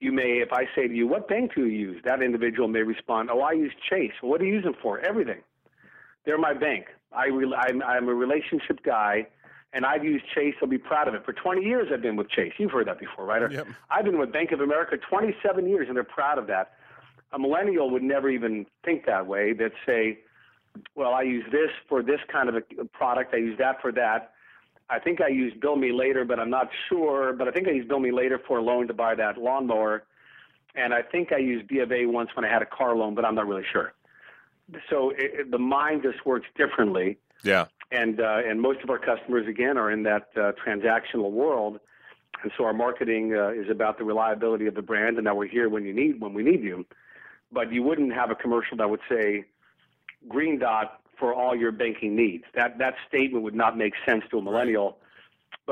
you 0.00 0.10
may, 0.12 0.40
if 0.40 0.52
I 0.52 0.64
say 0.74 0.88
to 0.88 0.94
you, 0.94 1.06
"What 1.06 1.28
bank 1.28 1.54
do 1.54 1.66
you 1.66 1.90
use?" 1.92 2.02
That 2.04 2.22
individual 2.22 2.68
may 2.68 2.82
respond, 2.82 3.30
"Oh, 3.30 3.40
I 3.40 3.52
use 3.52 3.72
Chase." 3.88 4.12
Well, 4.22 4.30
what 4.30 4.40
do 4.40 4.46
you 4.46 4.54
use 4.54 4.64
them 4.64 4.74
for? 4.82 4.98
Everything. 5.00 5.42
They're 6.24 6.38
my 6.38 6.54
bank. 6.54 6.86
I 7.12 7.26
re- 7.26 7.54
I'm, 7.54 7.82
I'm 7.82 8.08
a 8.08 8.14
relationship 8.14 8.82
guy 8.82 9.26
and 9.72 9.86
I've 9.86 10.04
used 10.04 10.24
Chase. 10.34 10.54
I'll 10.60 10.68
be 10.68 10.78
proud 10.78 11.08
of 11.08 11.14
it. 11.14 11.24
For 11.24 11.32
20 11.32 11.62
years, 11.62 11.88
I've 11.92 12.02
been 12.02 12.16
with 12.16 12.28
Chase. 12.28 12.52
You've 12.58 12.70
heard 12.70 12.86
that 12.88 12.98
before, 12.98 13.24
right? 13.24 13.50
Yep. 13.50 13.66
I've 13.90 14.04
been 14.04 14.18
with 14.18 14.32
Bank 14.32 14.52
of 14.52 14.60
America 14.60 14.96
27 14.98 15.66
years, 15.66 15.88
and 15.88 15.96
they're 15.96 16.04
proud 16.04 16.38
of 16.38 16.46
that. 16.48 16.72
A 17.32 17.38
millennial 17.38 17.90
would 17.90 18.02
never 18.02 18.28
even 18.28 18.66
think 18.84 19.06
that 19.06 19.26
way. 19.26 19.54
They'd 19.54 19.72
say, 19.86 20.20
well, 20.94 21.14
I 21.14 21.22
use 21.22 21.44
this 21.50 21.70
for 21.88 22.02
this 22.02 22.20
kind 22.30 22.48
of 22.48 22.56
a 22.56 22.84
product. 22.84 23.34
I 23.34 23.38
use 23.38 23.56
that 23.58 23.80
for 23.80 23.92
that. 23.92 24.31
I 24.92 24.98
think 24.98 25.20
I 25.20 25.28
used 25.28 25.60
Bill 25.60 25.76
Me 25.76 25.92
Later, 25.92 26.24
but 26.24 26.38
I'm 26.38 26.50
not 26.50 26.68
sure. 26.88 27.32
But 27.32 27.48
I 27.48 27.50
think 27.50 27.66
I 27.66 27.72
used 27.72 27.88
Bill 27.88 28.00
Me 28.00 28.12
Later 28.12 28.40
for 28.46 28.58
a 28.58 28.62
loan 28.62 28.86
to 28.88 28.94
buy 28.94 29.14
that 29.14 29.38
lawnmower. 29.38 30.04
And 30.74 30.94
I 30.94 31.02
think 31.02 31.32
I 31.32 31.38
used 31.38 31.68
B 31.68 31.78
of 31.78 31.90
A 31.92 32.06
once 32.06 32.30
when 32.34 32.44
I 32.44 32.48
had 32.48 32.62
a 32.62 32.66
car 32.66 32.94
loan, 32.96 33.14
but 33.14 33.24
I'm 33.24 33.34
not 33.34 33.46
really 33.46 33.64
sure. 33.72 33.92
So 34.88 35.10
it, 35.10 35.16
it, 35.18 35.50
the 35.50 35.58
mind 35.58 36.02
just 36.02 36.24
works 36.24 36.46
differently. 36.56 37.18
Yeah 37.42 37.66
and 37.92 38.20
uh, 38.20 38.38
and 38.44 38.60
most 38.60 38.80
of 38.82 38.90
our 38.90 38.98
customers 38.98 39.46
again 39.46 39.76
are 39.76 39.90
in 39.90 40.02
that 40.04 40.28
uh, 40.36 40.52
transactional 40.66 41.30
world, 41.30 41.78
and 42.42 42.50
so 42.56 42.64
our 42.64 42.72
marketing 42.72 43.34
uh, 43.34 43.50
is 43.50 43.70
about 43.70 43.98
the 43.98 44.04
reliability 44.04 44.66
of 44.66 44.74
the 44.74 44.82
brand, 44.82 45.18
and 45.18 45.26
that 45.26 45.36
we're 45.36 45.46
here 45.46 45.68
when 45.68 45.84
you 45.84 45.92
need 45.92 46.20
when 46.20 46.32
we 46.32 46.42
need 46.42 46.62
you. 46.62 46.86
But 47.52 47.70
you 47.70 47.82
wouldn't 47.82 48.12
have 48.14 48.30
a 48.30 48.34
commercial 48.34 48.78
that 48.78 48.88
would 48.88 49.00
say 49.08 49.44
Green 50.26 50.58
Dot 50.58 51.01
for 51.22 51.32
all 51.32 51.54
your 51.54 51.70
banking 51.70 52.16
needs. 52.16 52.42
That 52.56 52.78
that 52.78 52.94
statement 53.06 53.44
would 53.44 53.54
not 53.54 53.78
make 53.78 53.94
sense 54.04 54.24
to 54.32 54.38
a 54.38 54.42
millennial 54.42 54.98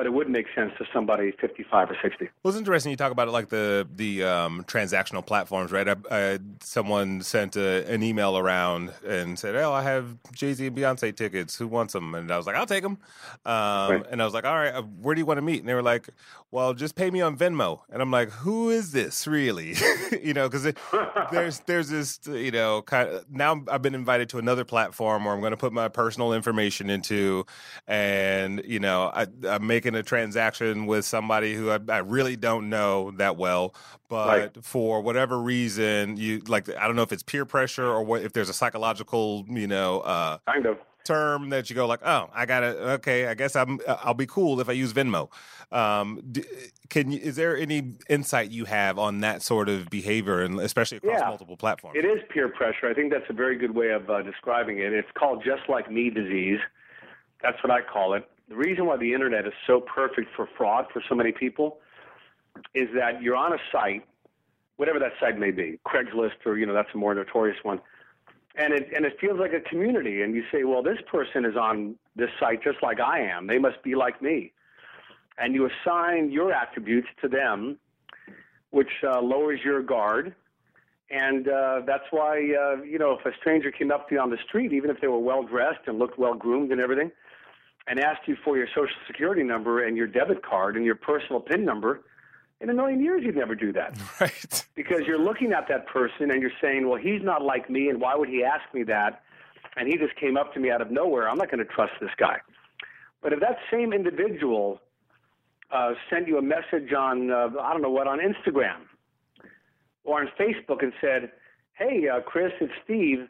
but 0.00 0.06
it 0.06 0.14
wouldn't 0.14 0.32
make 0.32 0.46
sense 0.54 0.72
to 0.78 0.86
somebody 0.94 1.30
55 1.42 1.90
or 1.90 1.96
60. 2.00 2.30
Well, 2.42 2.48
it's 2.50 2.58
interesting 2.58 2.90
you 2.90 2.96
talk 2.96 3.12
about 3.12 3.28
it 3.28 3.32
like 3.32 3.50
the 3.50 3.86
the 3.94 4.24
um, 4.24 4.64
transactional 4.64 5.26
platforms, 5.26 5.72
right? 5.72 5.86
I, 5.86 5.96
I, 6.10 6.38
someone 6.62 7.20
sent 7.20 7.54
a, 7.54 7.84
an 7.86 8.02
email 8.02 8.38
around 8.38 8.94
and 9.06 9.38
said, 9.38 9.56
"Oh, 9.56 9.74
I 9.74 9.82
have 9.82 10.16
Jay 10.32 10.54
Z 10.54 10.68
and 10.68 10.74
Beyonce 10.74 11.14
tickets. 11.14 11.54
Who 11.58 11.68
wants 11.68 11.92
them?" 11.92 12.14
And 12.14 12.32
I 12.32 12.38
was 12.38 12.46
like, 12.46 12.56
"I'll 12.56 12.64
take 12.64 12.82
them." 12.82 12.96
Um, 13.44 13.90
right. 13.90 14.06
And 14.10 14.22
I 14.22 14.24
was 14.24 14.32
like, 14.32 14.46
"All 14.46 14.54
right, 14.54 14.72
uh, 14.72 14.80
where 14.80 15.14
do 15.14 15.20
you 15.20 15.26
want 15.26 15.36
to 15.36 15.42
meet?" 15.42 15.60
And 15.60 15.68
they 15.68 15.74
were 15.74 15.82
like, 15.82 16.08
"Well, 16.50 16.72
just 16.72 16.94
pay 16.94 17.10
me 17.10 17.20
on 17.20 17.36
Venmo." 17.36 17.80
And 17.90 18.00
I'm 18.00 18.10
like, 18.10 18.30
"Who 18.30 18.70
is 18.70 18.92
this 18.92 19.26
really?" 19.26 19.74
you 20.22 20.32
know, 20.32 20.48
because 20.48 20.72
there's 21.30 21.58
there's 21.60 21.90
this 21.90 22.20
you 22.26 22.52
know 22.52 22.80
kind 22.80 23.10
of 23.10 23.30
now 23.30 23.62
I've 23.70 23.82
been 23.82 23.94
invited 23.94 24.30
to 24.30 24.38
another 24.38 24.64
platform 24.64 25.26
where 25.26 25.34
I'm 25.34 25.40
going 25.40 25.50
to 25.50 25.58
put 25.58 25.74
my 25.74 25.88
personal 25.88 26.32
information 26.32 26.88
into, 26.88 27.44
and 27.86 28.62
you 28.64 28.80
know 28.80 29.10
I, 29.12 29.26
I'm 29.46 29.66
making 29.66 29.89
making 29.90 30.00
a 30.00 30.02
transaction 30.02 30.86
with 30.86 31.04
somebody 31.04 31.54
who 31.54 31.70
I, 31.70 31.78
I 31.88 31.98
really 31.98 32.36
don't 32.36 32.68
know 32.68 33.10
that 33.12 33.36
well, 33.36 33.74
but 34.08 34.28
right. 34.28 34.64
for 34.64 35.00
whatever 35.00 35.38
reason, 35.38 36.16
you 36.16 36.40
like 36.46 36.68
I 36.76 36.86
don't 36.86 36.96
know 36.96 37.02
if 37.02 37.12
it's 37.12 37.22
peer 37.22 37.44
pressure 37.44 37.86
or 37.86 38.02
what 38.02 38.22
if 38.22 38.32
there's 38.32 38.48
a 38.48 38.54
psychological, 38.54 39.44
you 39.48 39.66
know, 39.66 40.00
uh, 40.00 40.38
kind 40.46 40.66
of 40.66 40.78
term 41.04 41.50
that 41.50 41.70
you 41.70 41.76
go 41.76 41.86
like, 41.86 42.00
oh, 42.04 42.28
I 42.32 42.46
gotta 42.46 42.92
okay, 42.94 43.26
I 43.26 43.34
guess 43.34 43.56
I'm 43.56 43.80
I'll 43.86 44.14
be 44.14 44.26
cool 44.26 44.60
if 44.60 44.68
I 44.68 44.72
use 44.72 44.92
Venmo. 44.92 45.28
Um, 45.72 46.32
can 46.88 47.12
you, 47.12 47.20
is 47.20 47.36
there 47.36 47.56
any 47.56 47.94
insight 48.08 48.50
you 48.50 48.64
have 48.64 48.98
on 48.98 49.20
that 49.20 49.42
sort 49.42 49.68
of 49.68 49.88
behavior, 49.88 50.40
and 50.40 50.60
especially 50.60 50.98
across 50.98 51.20
yeah. 51.20 51.28
multiple 51.28 51.56
platforms? 51.56 51.96
It 51.96 52.04
is 52.04 52.18
peer 52.28 52.48
pressure. 52.48 52.88
I 52.88 52.94
think 52.94 53.12
that's 53.12 53.28
a 53.28 53.32
very 53.32 53.56
good 53.56 53.74
way 53.74 53.90
of 53.90 54.10
uh, 54.10 54.22
describing 54.22 54.78
it. 54.78 54.92
It's 54.92 55.10
called 55.14 55.44
just 55.44 55.68
like 55.68 55.90
me 55.90 56.10
disease. 56.10 56.58
That's 57.42 57.62
what 57.62 57.70
I 57.70 57.80
call 57.80 58.14
it 58.14 58.28
the 58.50 58.56
reason 58.56 58.84
why 58.84 58.96
the 58.96 59.14
internet 59.14 59.46
is 59.46 59.52
so 59.66 59.80
perfect 59.80 60.28
for 60.34 60.48
fraud 60.58 60.86
for 60.92 61.00
so 61.08 61.14
many 61.14 61.30
people 61.30 61.78
is 62.74 62.88
that 62.96 63.22
you're 63.22 63.36
on 63.36 63.52
a 63.52 63.58
site, 63.70 64.04
whatever 64.76 64.98
that 64.98 65.12
site 65.20 65.38
may 65.38 65.52
be, 65.52 65.78
Craigslist 65.86 66.44
or 66.44 66.58
you 66.58 66.66
know 66.66 66.74
that's 66.74 66.92
a 66.92 66.98
more 66.98 67.14
notorious 67.14 67.58
one, 67.62 67.80
and 68.56 68.74
it 68.74 68.88
and 68.94 69.06
it 69.06 69.16
feels 69.20 69.38
like 69.38 69.52
a 69.52 69.60
community. 69.60 70.22
And 70.22 70.34
you 70.34 70.42
say, 70.50 70.64
well, 70.64 70.82
this 70.82 70.98
person 71.06 71.44
is 71.44 71.56
on 71.56 71.94
this 72.16 72.28
site 72.40 72.62
just 72.62 72.82
like 72.82 72.98
I 72.98 73.20
am. 73.20 73.46
They 73.46 73.58
must 73.58 73.80
be 73.84 73.94
like 73.94 74.20
me, 74.20 74.52
and 75.38 75.54
you 75.54 75.70
assign 75.70 76.32
your 76.32 76.52
attributes 76.52 77.08
to 77.22 77.28
them, 77.28 77.78
which 78.70 78.90
uh, 79.04 79.22
lowers 79.22 79.60
your 79.64 79.80
guard. 79.80 80.34
And 81.12 81.48
uh, 81.48 81.82
that's 81.86 82.04
why, 82.12 82.36
uh, 82.36 82.82
you 82.82 82.96
know, 82.96 83.18
if 83.18 83.26
a 83.26 83.36
stranger 83.40 83.72
came 83.72 83.90
up 83.90 84.08
to 84.08 84.14
you 84.14 84.20
on 84.20 84.30
the 84.30 84.38
street, 84.46 84.72
even 84.72 84.90
if 84.90 85.00
they 85.00 85.08
were 85.08 85.18
well 85.18 85.42
dressed 85.42 85.80
and 85.86 85.98
looked 85.98 86.20
well 86.20 86.34
groomed 86.34 86.70
and 86.70 86.80
everything, 86.80 87.10
and 87.90 87.98
asked 87.98 88.20
you 88.26 88.36
for 88.44 88.56
your 88.56 88.68
social 88.68 88.94
security 89.08 89.42
number 89.42 89.84
and 89.84 89.96
your 89.96 90.06
debit 90.06 90.44
card 90.44 90.76
and 90.76 90.84
your 90.84 90.94
personal 90.94 91.40
PIN 91.40 91.64
number, 91.64 92.02
in 92.60 92.70
a 92.70 92.74
million 92.74 93.02
years 93.02 93.22
you'd 93.24 93.34
never 93.34 93.56
do 93.56 93.72
that. 93.72 93.98
Right. 94.20 94.64
Because 94.76 95.00
you're 95.06 95.18
looking 95.18 95.52
at 95.52 95.66
that 95.68 95.88
person 95.88 96.30
and 96.30 96.40
you're 96.40 96.52
saying, 96.62 96.88
well, 96.88 97.00
he's 97.00 97.20
not 97.22 97.42
like 97.42 97.68
me, 97.68 97.88
and 97.88 98.00
why 98.00 98.14
would 98.14 98.28
he 98.28 98.44
ask 98.44 98.62
me 98.72 98.84
that? 98.84 99.22
And 99.76 99.88
he 99.88 99.96
just 99.96 100.14
came 100.16 100.36
up 100.36 100.54
to 100.54 100.60
me 100.60 100.70
out 100.70 100.80
of 100.80 100.90
nowhere. 100.90 101.28
I'm 101.28 101.36
not 101.36 101.50
going 101.50 101.64
to 101.66 101.72
trust 101.72 101.92
this 102.00 102.10
guy. 102.16 102.38
But 103.22 103.32
if 103.32 103.40
that 103.40 103.56
same 103.72 103.92
individual 103.92 104.80
uh, 105.72 105.94
sent 106.08 106.28
you 106.28 106.38
a 106.38 106.42
message 106.42 106.92
on, 106.96 107.30
uh, 107.30 107.48
I 107.60 107.72
don't 107.72 107.82
know 107.82 107.90
what, 107.90 108.06
on 108.06 108.20
Instagram 108.20 108.82
or 110.04 110.20
on 110.20 110.28
Facebook 110.38 110.82
and 110.82 110.92
said, 111.00 111.32
hey, 111.74 112.08
uh, 112.08 112.20
Chris, 112.20 112.52
it's 112.60 112.72
Steve 112.84 113.26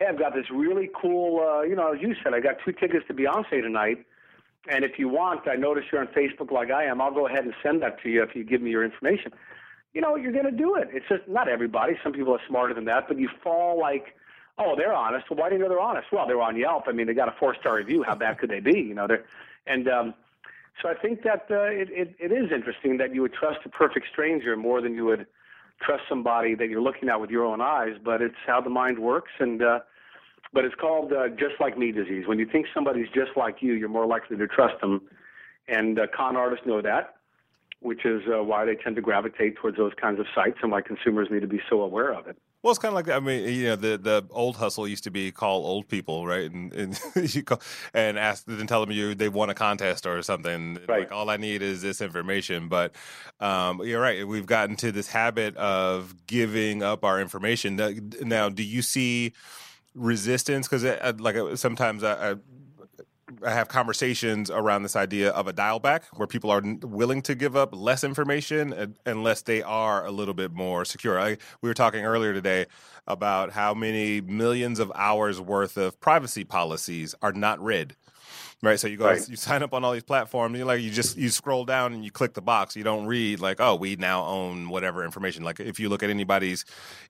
hey, 0.00 0.06
I've 0.06 0.18
got 0.18 0.34
this 0.34 0.50
really 0.50 0.90
cool, 1.00 1.40
uh, 1.40 1.62
you 1.62 1.76
know, 1.76 1.92
as 1.92 2.00
you 2.00 2.14
said, 2.24 2.34
I 2.34 2.40
got 2.40 2.56
two 2.64 2.72
tickets 2.72 3.06
to 3.08 3.14
Beyonce 3.14 3.62
tonight. 3.62 4.04
And 4.68 4.84
if 4.84 4.98
you 4.98 5.08
want, 5.08 5.46
I 5.46 5.56
notice 5.56 5.84
you're 5.92 6.00
on 6.00 6.08
Facebook 6.08 6.50
like 6.50 6.70
I 6.70 6.84
am. 6.84 7.00
I'll 7.00 7.12
go 7.12 7.26
ahead 7.26 7.44
and 7.44 7.54
send 7.62 7.82
that 7.82 8.02
to 8.02 8.08
you 8.10 8.22
if 8.22 8.34
you 8.34 8.44
give 8.44 8.60
me 8.60 8.70
your 8.70 8.84
information. 8.84 9.32
You 9.94 10.00
know, 10.00 10.16
you're 10.16 10.32
going 10.32 10.44
to 10.44 10.50
do 10.50 10.76
it. 10.76 10.88
It's 10.92 11.08
just 11.08 11.26
not 11.28 11.48
everybody. 11.48 11.94
Some 12.02 12.12
people 12.12 12.32
are 12.34 12.40
smarter 12.48 12.74
than 12.74 12.84
that, 12.86 13.08
but 13.08 13.18
you 13.18 13.28
fall 13.42 13.78
like, 13.78 14.16
oh, 14.58 14.74
they're 14.76 14.92
honest. 14.92 15.30
Well, 15.30 15.38
why 15.38 15.48
do 15.48 15.56
you 15.56 15.62
know 15.62 15.68
they're 15.68 15.80
honest? 15.80 16.08
Well, 16.12 16.26
they're 16.26 16.40
on 16.40 16.56
Yelp. 16.56 16.84
I 16.86 16.92
mean, 16.92 17.06
they 17.06 17.14
got 17.14 17.28
a 17.28 17.34
four 17.38 17.54
star 17.54 17.76
review. 17.76 18.02
How 18.02 18.14
bad 18.14 18.38
could 18.38 18.50
they 18.50 18.60
be? 18.60 18.78
You 18.78 18.94
know, 18.94 19.06
they're, 19.06 19.24
and 19.66 19.88
um, 19.88 20.14
so 20.80 20.88
I 20.88 20.94
think 20.94 21.22
that 21.22 21.46
uh, 21.50 21.62
it, 21.64 21.88
it, 21.90 22.14
it 22.18 22.32
is 22.32 22.52
interesting 22.52 22.98
that 22.98 23.14
you 23.14 23.22
would 23.22 23.32
trust 23.32 23.60
a 23.64 23.68
perfect 23.68 24.06
stranger 24.12 24.56
more 24.56 24.80
than 24.80 24.94
you 24.94 25.06
would 25.06 25.26
trust 25.82 26.04
somebody 26.08 26.54
that 26.54 26.68
you're 26.68 26.82
looking 26.82 27.08
at 27.08 27.20
with 27.20 27.30
your 27.30 27.44
own 27.44 27.60
eyes. 27.60 27.94
But 28.02 28.22
it's 28.22 28.34
how 28.46 28.60
the 28.60 28.70
mind 28.70 28.98
works, 28.98 29.32
and 29.38 29.62
uh, 29.62 29.80
but 30.52 30.64
it's 30.64 30.74
called 30.74 31.12
uh, 31.12 31.28
just 31.28 31.54
like 31.60 31.78
me 31.78 31.92
disease. 31.92 32.26
When 32.26 32.38
you 32.38 32.46
think 32.50 32.66
somebody's 32.74 33.08
just 33.14 33.32
like 33.36 33.56
you, 33.60 33.74
you're 33.74 33.88
more 33.88 34.06
likely 34.06 34.36
to 34.36 34.46
trust 34.46 34.80
them. 34.80 35.02
And 35.68 35.98
uh, 35.98 36.06
con 36.14 36.36
artists 36.36 36.66
know 36.66 36.82
that, 36.82 37.14
which 37.80 38.04
is 38.04 38.22
uh, 38.32 38.42
why 38.42 38.64
they 38.64 38.74
tend 38.74 38.96
to 38.96 39.02
gravitate 39.02 39.56
towards 39.56 39.76
those 39.76 39.92
kinds 40.00 40.18
of 40.18 40.26
sites 40.34 40.58
and 40.62 40.72
why 40.72 40.80
consumers 40.80 41.28
need 41.30 41.40
to 41.40 41.46
be 41.46 41.60
so 41.68 41.82
aware 41.82 42.12
of 42.12 42.26
it. 42.26 42.36
Well, 42.62 42.72
it's 42.72 42.78
kind 42.78 42.94
of 42.94 42.94
like 42.94 43.08
I 43.08 43.20
mean, 43.20 43.48
you 43.48 43.64
know, 43.68 43.76
the 43.76 43.96
the 43.96 44.26
old 44.30 44.56
hustle 44.56 44.86
used 44.86 45.04
to 45.04 45.10
be 45.10 45.32
call 45.32 45.64
old 45.64 45.88
people, 45.88 46.26
right? 46.26 46.50
And, 46.50 46.72
and 46.74 47.00
you 47.34 47.42
call 47.42 47.60
and 47.94 48.18
ask 48.18 48.44
them, 48.44 48.66
tell 48.66 48.80
them 48.84 48.90
you 48.90 49.14
they 49.14 49.30
won 49.30 49.48
a 49.48 49.54
contest 49.54 50.06
or 50.06 50.20
something. 50.22 50.78
Right. 50.86 51.00
Like 51.00 51.12
all 51.12 51.30
I 51.30 51.38
need 51.38 51.62
is 51.62 51.80
this 51.80 52.00
information. 52.00 52.68
But 52.68 52.94
um, 53.40 53.82
you're 53.82 54.00
right. 54.00 54.26
We've 54.26 54.46
gotten 54.46 54.76
to 54.76 54.92
this 54.92 55.08
habit 55.08 55.56
of 55.56 56.14
giving 56.26 56.82
up 56.82 57.02
our 57.04 57.20
information. 57.20 57.76
Now, 58.22 58.48
do 58.48 58.62
you 58.62 58.82
see? 58.82 59.32
resistance 59.96 60.68
because 60.68 60.84
like 61.18 61.36
sometimes 61.56 62.04
I, 62.04 62.30
I 62.30 62.34
have 63.44 63.68
conversations 63.68 64.50
around 64.50 64.82
this 64.82 64.96
idea 64.96 65.30
of 65.30 65.46
a 65.46 65.52
dial 65.52 65.78
back 65.78 66.04
where 66.16 66.26
people 66.26 66.50
are 66.50 66.62
willing 66.82 67.22
to 67.22 67.34
give 67.34 67.56
up 67.56 67.74
less 67.74 68.04
information 68.04 68.96
unless 69.06 69.42
they 69.42 69.62
are 69.62 70.04
a 70.04 70.10
little 70.10 70.34
bit 70.34 70.52
more 70.52 70.84
secure. 70.84 71.18
I, 71.18 71.36
we 71.62 71.68
were 71.68 71.74
talking 71.74 72.04
earlier 72.04 72.32
today 72.32 72.66
about 73.06 73.52
how 73.52 73.74
many 73.74 74.20
millions 74.20 74.78
of 74.78 74.92
hours 74.94 75.40
worth 75.40 75.76
of 75.76 76.00
privacy 76.00 76.44
policies 76.44 77.14
are 77.22 77.32
not 77.32 77.60
read 77.60 77.96
right? 78.62 78.78
So 78.78 78.86
you 78.86 78.96
go, 78.96 79.06
right. 79.06 79.28
you 79.28 79.36
sign 79.36 79.62
up 79.62 79.72
on 79.72 79.84
all 79.84 79.92
these 79.92 80.02
platforms. 80.02 80.58
You 80.58 80.64
like 80.64 80.80
you 80.80 80.90
just 80.90 81.16
you 81.16 81.30
scroll 81.30 81.64
down 81.64 81.92
and 81.92 82.04
you 82.04 82.10
click 82.10 82.34
the 82.34 82.42
box. 82.42 82.76
You 82.76 82.84
don't 82.84 83.06
read 83.06 83.40
like, 83.40 83.60
oh, 83.60 83.76
we 83.76 83.96
now 83.96 84.24
own 84.24 84.68
whatever 84.68 85.04
information. 85.04 85.44
Like 85.44 85.60
if 85.60 85.80
you 85.80 85.88
look 85.88 86.02
at 86.02 86.10
anybody's 86.10 86.64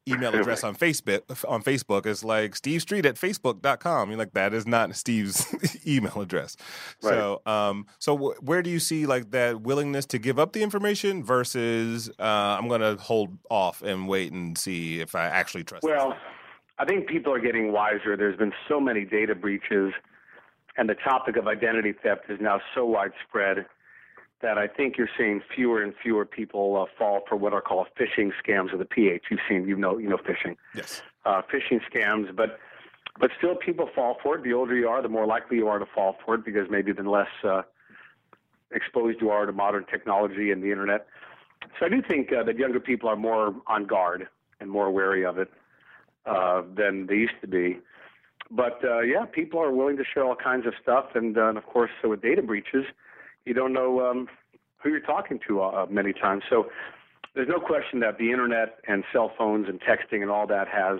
email 0.08 0.34
address 0.34 0.64
on 0.64 0.76
Facebook, 0.76 1.22
on 1.48 1.62
Facebook, 1.62 2.06
it's 2.06 2.24
like 2.24 2.54
Steve 2.56 2.80
Streit 2.84 3.04
at 3.04 3.16
Facebook.com. 3.16 4.10
You're 4.10 4.18
like 4.18 4.32
that 4.34 4.54
is 4.54 4.66
not 4.66 4.94
Steve's 4.94 5.46
email 5.86 6.20
address. 6.20 6.56
Right. 7.02 7.14
So, 7.14 7.42
um, 7.46 7.86
so 7.98 8.14
w- 8.14 8.34
where 8.40 8.62
do 8.62 8.70
you 8.70 8.80
see 8.80 9.06
like 9.06 9.30
that 9.32 9.62
willingness 9.62 10.06
to 10.06 10.18
give 10.18 10.38
up 10.38 10.52
the 10.52 10.62
information 10.62 11.24
versus 11.24 12.10
uh, 12.18 12.22
I'm 12.58 12.68
going 12.68 12.80
to 12.80 12.96
hold 13.02 13.36
off 13.50 13.82
and 13.82 14.08
wait 14.08 14.32
and 14.32 14.56
see 14.56 15.00
if 15.00 15.14
I 15.14 15.26
actually 15.26 15.64
trust. 15.64 15.84
Well, 15.84 16.16
I 16.78 16.84
think 16.84 17.08
people 17.08 17.32
are 17.32 17.40
getting 17.40 17.72
wiser. 17.72 18.16
There's 18.16 18.36
been 18.36 18.52
so 18.68 18.80
many 18.80 19.04
data 19.04 19.34
breaches 19.34 19.92
and 20.76 20.88
the 20.88 20.94
topic 20.94 21.36
of 21.36 21.46
identity 21.46 21.92
theft 21.92 22.22
is 22.28 22.38
now 22.40 22.60
so 22.74 22.84
widespread 22.84 23.66
that 24.42 24.56
I 24.56 24.66
think 24.66 24.96
you're 24.96 25.10
seeing 25.18 25.42
fewer 25.54 25.82
and 25.82 25.92
fewer 26.02 26.24
people 26.24 26.80
uh, 26.80 26.86
fall 26.96 27.20
for 27.28 27.36
what 27.36 27.52
are 27.52 27.60
called 27.60 27.88
phishing 27.98 28.30
scams 28.42 28.72
of 28.72 28.78
the 28.78 28.86
PH. 28.86 29.24
You've 29.30 29.40
seen, 29.48 29.68
you 29.68 29.76
know, 29.76 29.98
you 29.98 30.08
know, 30.08 30.16
phishing. 30.16 30.56
Yes. 30.74 31.02
Uh, 31.26 31.42
phishing 31.52 31.80
scams, 31.92 32.34
but 32.34 32.58
but 33.18 33.30
still, 33.36 33.54
people 33.54 33.90
fall 33.94 34.16
for 34.22 34.36
it. 34.36 34.44
The 34.44 34.54
older 34.54 34.74
you 34.74 34.88
are, 34.88 35.02
the 35.02 35.08
more 35.08 35.26
likely 35.26 35.58
you 35.58 35.68
are 35.68 35.78
to 35.78 35.84
fall 35.84 36.16
for 36.24 36.36
it 36.36 36.44
because 36.44 36.70
maybe 36.70 36.92
the 36.92 37.02
less 37.02 37.28
uh, 37.44 37.62
exposed 38.72 39.20
you 39.20 39.28
are 39.30 39.44
to 39.44 39.52
modern 39.52 39.84
technology 39.84 40.52
and 40.52 40.62
the 40.62 40.70
internet. 40.70 41.06
So 41.78 41.86
I 41.86 41.88
do 41.90 42.00
think 42.00 42.32
uh, 42.32 42.44
that 42.44 42.56
younger 42.56 42.80
people 42.80 43.10
are 43.10 43.16
more 43.16 43.54
on 43.66 43.84
guard 43.86 44.28
and 44.60 44.70
more 44.70 44.90
wary 44.90 45.26
of 45.26 45.38
it 45.38 45.50
uh, 46.24 46.62
than 46.74 47.06
they 47.06 47.16
used 47.16 47.40
to 47.42 47.46
be. 47.46 47.78
But 48.50 48.80
uh, 48.84 49.00
yeah, 49.00 49.26
people 49.26 49.60
are 49.60 49.72
willing 49.72 49.96
to 49.96 50.04
share 50.04 50.24
all 50.24 50.34
kinds 50.34 50.66
of 50.66 50.74
stuff, 50.82 51.06
and, 51.14 51.38
uh, 51.38 51.48
and 51.48 51.58
of 51.58 51.66
course, 51.66 51.90
so 52.02 52.08
with 52.08 52.20
data 52.20 52.42
breaches, 52.42 52.84
you 53.44 53.54
don't 53.54 53.72
know 53.72 54.08
um, 54.10 54.28
who 54.82 54.90
you're 54.90 55.00
talking 55.00 55.38
to 55.46 55.60
uh, 55.62 55.86
many 55.88 56.12
times. 56.12 56.42
So 56.50 56.66
there's 57.34 57.48
no 57.48 57.60
question 57.60 58.00
that 58.00 58.18
the 58.18 58.30
internet 58.30 58.80
and 58.88 59.04
cell 59.12 59.32
phones 59.38 59.68
and 59.68 59.80
texting 59.80 60.22
and 60.22 60.30
all 60.30 60.46
that 60.48 60.66
has 60.68 60.98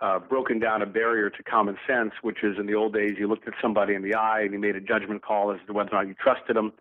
uh, 0.00 0.18
broken 0.18 0.58
down 0.58 0.82
a 0.82 0.86
barrier 0.86 1.30
to 1.30 1.42
common 1.42 1.76
sense, 1.86 2.12
which 2.22 2.42
is 2.42 2.56
in 2.58 2.66
the 2.66 2.74
old 2.74 2.94
days 2.94 3.12
you 3.18 3.28
looked 3.28 3.46
at 3.46 3.54
somebody 3.60 3.94
in 3.94 4.02
the 4.02 4.14
eye 4.14 4.40
and 4.40 4.52
you 4.52 4.58
made 4.58 4.74
a 4.74 4.80
judgment 4.80 5.22
call 5.22 5.52
as 5.52 5.58
to 5.66 5.72
whether 5.72 5.90
or 5.90 5.98
not 6.02 6.08
you 6.08 6.14
trusted 6.14 6.56
them. 6.56 6.72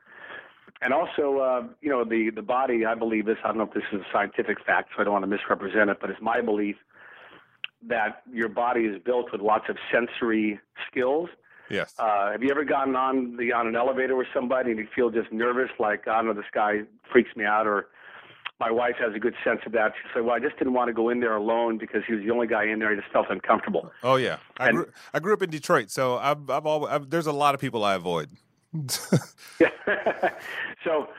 And 0.82 0.94
also, 0.94 1.38
uh, 1.40 1.64
you 1.82 1.90
know, 1.90 2.04
the 2.04 2.30
the 2.30 2.42
body. 2.42 2.86
I 2.86 2.96
believe 2.96 3.26
this. 3.26 3.38
I 3.44 3.48
don't 3.50 3.58
know 3.58 3.64
if 3.64 3.74
this 3.74 3.84
is 3.94 4.02
a 4.02 4.06
scientific 4.12 4.58
fact, 4.66 4.90
so 4.94 5.02
I 5.02 5.06
don't 5.06 5.14
want 5.14 5.24
to 5.24 5.28
misrepresent 5.28 5.90
it, 5.90 5.98
but 6.02 6.10
it's 6.10 6.22
my 6.22 6.42
belief 6.42 6.76
that 7.88 8.24
your 8.32 8.50
body 8.50 8.82
is 8.82 9.02
built 9.04 9.32
with 9.32 9.42
lots 9.42 9.66
of 9.70 9.78
sensory 9.92 10.60
skills. 10.90 11.30
Yes. 11.70 11.94
Uh, 11.98 12.32
have 12.32 12.44
you 12.44 12.52
ever 12.52 12.64
gotten 12.64 12.96
on 12.96 13.38
the 13.38 13.52
on 13.52 13.68
an 13.68 13.76
elevator 13.76 14.16
with 14.16 14.28
somebody 14.34 14.72
and 14.72 14.80
you 14.80 14.88
feel 14.96 15.10
just 15.10 15.32
nervous, 15.32 15.70
like 15.80 16.08
I 16.08 16.18
don't 16.18 16.28
know, 16.28 16.34
this 16.34 16.46
guy 16.54 16.82
freaks 17.12 17.36
me 17.36 17.46
out, 17.46 17.68
or 17.68 17.88
my 18.60 18.70
wife 18.70 18.96
has 19.00 19.16
a 19.16 19.20
good 19.20 19.34
sense 19.44 19.62
of 19.66 19.72
that. 19.72 19.94
She 20.02 20.10
said, 20.14 20.24
"Well, 20.24 20.36
I 20.36 20.40
just 20.40 20.58
didn't 20.58 20.74
want 20.74 20.90
to 20.90 20.94
go 20.94 21.10
in 21.10 21.20
there 21.20 21.36
alone 21.36 21.78
because 21.78 22.04
he 22.06 22.14
was 22.14 22.24
the 22.24 22.32
only 22.32 22.48
guy 22.48 22.66
in 22.66 22.80
there. 22.80 22.90
I 22.90 22.96
just 22.96 23.08
felt 23.12 23.28
uncomfortable." 23.30 23.92
Oh 24.04 24.18
yeah, 24.18 24.38
I, 24.58 24.70
and, 24.70 24.78
grew, 24.78 24.88
I 25.14 25.20
grew 25.20 25.34
up 25.34 25.42
in 25.42 25.50
Detroit, 25.50 25.90
so 25.90 26.18
I've 26.18 26.50
I've 26.50 26.66
always 26.66 26.92
I've, 26.92 27.10
there's 27.10 27.28
a 27.28 27.34
lot 27.34 27.56
of 27.56 27.62
people 27.62 27.84
I 27.84 27.96
avoid. 27.96 28.30
yeah. 29.60 29.70
so, 30.84 31.10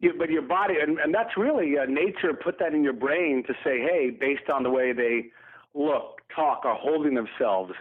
you, 0.00 0.14
but 0.18 0.30
your 0.30 0.42
body, 0.42 0.74
and, 0.80 0.98
and 0.98 1.14
that's 1.14 1.36
really 1.36 1.78
uh, 1.78 1.84
nature 1.86 2.32
put 2.34 2.58
that 2.58 2.74
in 2.74 2.82
your 2.82 2.92
brain 2.92 3.44
to 3.46 3.54
say, 3.64 3.80
hey, 3.80 4.10
based 4.10 4.48
on 4.48 4.62
the 4.62 4.70
way 4.70 4.92
they 4.92 5.26
look, 5.74 6.20
talk, 6.34 6.64
are 6.64 6.76
holding 6.76 7.14
themselves? 7.14 7.72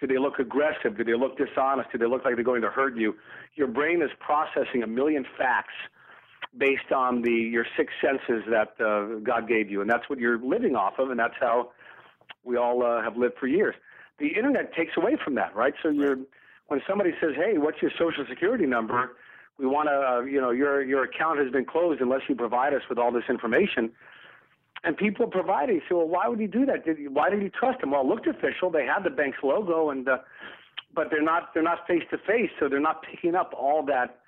Do 0.00 0.06
they 0.06 0.18
look 0.18 0.38
aggressive? 0.38 0.96
Do 0.96 1.04
they 1.04 1.14
look 1.14 1.36
dishonest? 1.36 1.92
Do 1.92 1.98
they 1.98 2.06
look 2.06 2.24
like 2.24 2.34
they're 2.34 2.44
going 2.44 2.62
to 2.62 2.70
hurt 2.70 2.96
you? 2.96 3.14
Your 3.54 3.66
brain 3.66 4.02
is 4.02 4.10
processing 4.18 4.82
a 4.82 4.86
million 4.86 5.26
facts 5.36 5.74
based 6.56 6.90
on 6.94 7.22
the 7.22 7.32
your 7.32 7.66
six 7.76 7.92
senses 8.00 8.42
that 8.50 8.80
uh, 8.80 9.20
God 9.22 9.46
gave 9.46 9.70
you, 9.70 9.82
and 9.82 9.90
that's 9.90 10.08
what 10.08 10.18
you're 10.18 10.38
living 10.38 10.74
off 10.74 10.94
of, 10.98 11.10
and 11.10 11.18
that's 11.18 11.34
how 11.38 11.70
we 12.44 12.56
all 12.56 12.82
uh, 12.82 13.02
have 13.02 13.16
lived 13.16 13.34
for 13.38 13.46
years. 13.46 13.74
The 14.18 14.28
internet 14.28 14.74
takes 14.74 14.96
away 14.96 15.16
from 15.22 15.34
that, 15.36 15.54
right? 15.54 15.74
So 15.82 15.90
you're 15.90 16.16
when 16.68 16.80
somebody 16.88 17.12
says, 17.20 17.32
"Hey, 17.36 17.58
what's 17.58 17.80
your 17.82 17.90
social 17.98 18.24
security 18.28 18.66
number?" 18.66 19.16
We 19.58 19.66
want 19.66 19.88
to, 19.90 19.92
uh, 19.92 20.20
you 20.22 20.40
know, 20.40 20.50
your 20.50 20.82
your 20.82 21.04
account 21.04 21.38
has 21.38 21.52
been 21.52 21.66
closed 21.66 22.00
unless 22.00 22.22
you 22.28 22.34
provide 22.34 22.72
us 22.72 22.82
with 22.88 22.98
all 22.98 23.12
this 23.12 23.24
information 23.28 23.92
and 24.84 24.96
people 24.96 25.26
provide 25.26 25.68
it. 25.68 25.74
You 25.74 25.80
say, 25.80 25.94
well, 25.94 26.08
why 26.08 26.28
would 26.28 26.40
he 26.40 26.46
do 26.46 26.64
that? 26.66 26.84
Did 26.84 26.98
he, 26.98 27.08
why 27.08 27.30
did 27.30 27.42
he 27.42 27.48
trust 27.48 27.82
him? 27.82 27.90
Well, 27.90 28.02
it 28.02 28.06
looked 28.06 28.26
official. 28.26 28.70
They 28.70 28.86
had 28.86 29.04
the 29.04 29.10
bank's 29.10 29.38
logo, 29.42 29.90
and 29.90 30.08
uh, 30.08 30.18
but 30.94 31.08
they're 31.10 31.22
not 31.22 31.52
they're 31.54 31.62
not 31.62 31.86
face 31.86 32.02
to 32.10 32.18
face, 32.18 32.50
so 32.58 32.68
they're 32.68 32.80
not 32.80 33.02
picking 33.02 33.34
up 33.34 33.52
all 33.56 33.84
that 33.86 34.20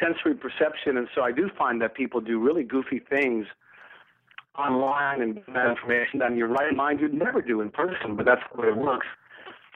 sensory 0.00 0.34
perception. 0.34 0.96
And 0.96 1.08
so 1.14 1.22
I 1.22 1.32
do 1.32 1.50
find 1.56 1.80
that 1.82 1.94
people 1.94 2.20
do 2.20 2.38
really 2.38 2.64
goofy 2.64 2.98
things 2.98 3.46
online 4.58 5.22
and 5.22 5.40
that 5.54 5.70
information 5.70 6.18
that 6.18 6.30
in 6.30 6.36
your 6.36 6.48
right 6.48 6.74
mind 6.74 7.00
you'd 7.00 7.14
never 7.14 7.40
do 7.40 7.60
in 7.60 7.70
person, 7.70 8.16
but 8.16 8.26
that's 8.26 8.42
the 8.54 8.60
way 8.60 8.68
it 8.68 8.76
works. 8.76 9.06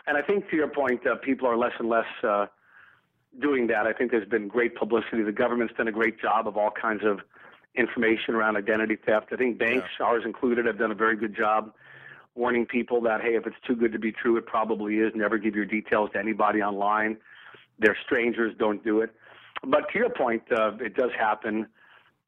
And 0.07 0.16
I 0.16 0.22
think 0.22 0.49
to 0.51 0.57
your 0.57 0.68
point, 0.68 1.07
uh, 1.07 1.16
people 1.16 1.49
are 1.49 1.57
less 1.57 1.72
and 1.79 1.89
less 1.89 2.05
uh, 2.22 2.47
doing 3.41 3.66
that. 3.68 3.87
I 3.87 3.93
think 3.93 4.11
there's 4.11 4.29
been 4.29 4.49
great 4.49 4.77
publicity. 4.77 5.22
The 5.22 5.33
government's 5.33 5.74
done 5.77 5.89
a 5.89 5.93
great 5.93 6.20
job 6.20 6.47
of 6.47 6.57
all 6.57 6.70
kinds 6.70 7.03
of 7.05 7.20
information 7.77 8.35
around 8.35 8.57
identity 8.57 8.97
theft. 8.97 9.29
I 9.33 9.37
think 9.37 9.59
banks, 9.59 9.89
yeah. 10.01 10.07
ours 10.07 10.22
included, 10.24 10.66
have 10.66 10.79
done 10.79 10.91
a 10.91 10.95
very 10.97 11.16
good 11.16 11.37
job 11.37 11.72
warning 12.37 12.66
people 12.66 13.01
that 13.01 13.22
hey, 13.22 13.35
if 13.35 13.47
it's 13.47 13.57
too 13.66 13.74
good 13.74 13.93
to 13.93 13.99
be 13.99 14.12
true, 14.12 14.37
it 14.37 14.47
probably 14.47 14.97
is. 14.97 15.12
Never 15.14 15.39
give 15.39 15.57
your 15.57 15.64
details 15.64 16.11
to 16.12 16.18
anybody 16.18 16.62
online. 16.62 17.16
They're 17.79 17.97
strangers. 18.05 18.55
Don't 18.59 18.85
do 18.85 19.01
it. 19.01 19.11
But 19.66 19.91
to 19.93 19.99
your 19.99 20.11
point, 20.11 20.43
uh, 20.53 20.72
it 20.79 20.95
does 20.95 21.11
happen, 21.18 21.66